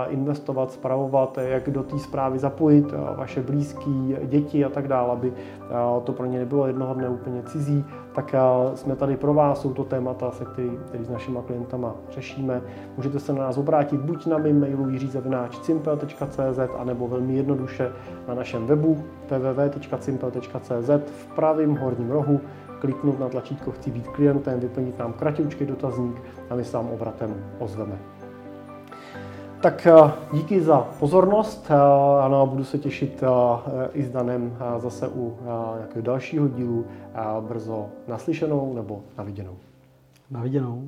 investovat, 0.07 0.71
spravovat, 0.71 1.37
jak 1.41 1.69
do 1.69 1.83
té 1.83 1.99
zprávy 1.99 2.39
zapojit 2.39 2.85
vaše 3.15 3.41
blízké 3.41 3.91
děti 4.23 4.65
a 4.65 4.69
tak 4.69 4.87
dále, 4.87 5.11
aby 5.11 5.33
to 6.03 6.13
pro 6.13 6.25
ně 6.25 6.39
nebylo 6.39 6.67
jednoho 6.67 6.93
dne 6.93 7.09
úplně 7.09 7.43
cizí, 7.43 7.85
tak 8.15 8.35
jsme 8.75 8.95
tady 8.95 9.17
pro 9.17 9.33
vás, 9.33 9.61
jsou 9.61 9.73
to 9.73 9.83
témata, 9.83 10.31
se 10.31 10.45
který, 10.45 10.71
který 10.85 11.05
s 11.05 11.09
našimi 11.09 11.39
klientama 11.47 11.95
řešíme. 12.11 12.61
Můžete 12.97 13.19
se 13.19 13.33
na 13.33 13.39
nás 13.39 13.57
obrátit 13.57 13.99
buď 13.99 14.25
na 14.25 14.37
mým 14.37 14.59
mailu 14.59 14.89
jiřizavináč.cimpel.cz 14.89 16.59
anebo 16.77 17.07
velmi 17.07 17.35
jednoduše 17.35 17.91
na 18.27 18.33
našem 18.33 18.67
webu 18.67 19.03
www.cimpel.cz 19.29 20.89
v 21.05 21.27
pravém 21.35 21.75
horním 21.75 22.11
rohu 22.11 22.41
kliknout 22.79 23.19
na 23.19 23.29
tlačítko 23.29 23.71
Chci 23.71 23.91
být 23.91 24.07
klientem, 24.07 24.59
vyplnit 24.59 24.99
nám 24.99 25.13
kratoučký 25.13 25.65
dotazník 25.65 26.21
a 26.49 26.55
my 26.55 26.65
se 26.65 26.77
vám 26.77 26.87
obratem 26.87 27.35
ozveme. 27.59 27.99
Tak 29.61 29.87
eh, 29.87 30.11
díky 30.33 30.61
za 30.61 30.87
pozornost. 30.99 31.67
Eh, 31.69 31.75
ano, 32.21 32.47
budu 32.47 32.63
se 32.63 32.77
těšit 32.77 33.23
eh, 33.23 33.89
i 33.93 34.03
s 34.03 34.09
Danem 34.09 34.57
zase 34.77 35.07
u 35.07 35.37
nějakého 35.75 36.01
dalšího 36.01 36.47
dílu 36.47 36.85
brzo 37.39 37.85
naslyšenou 38.07 38.73
nebo 38.73 39.03
naviděnou. 39.17 39.57
Naviděnou. 40.31 40.83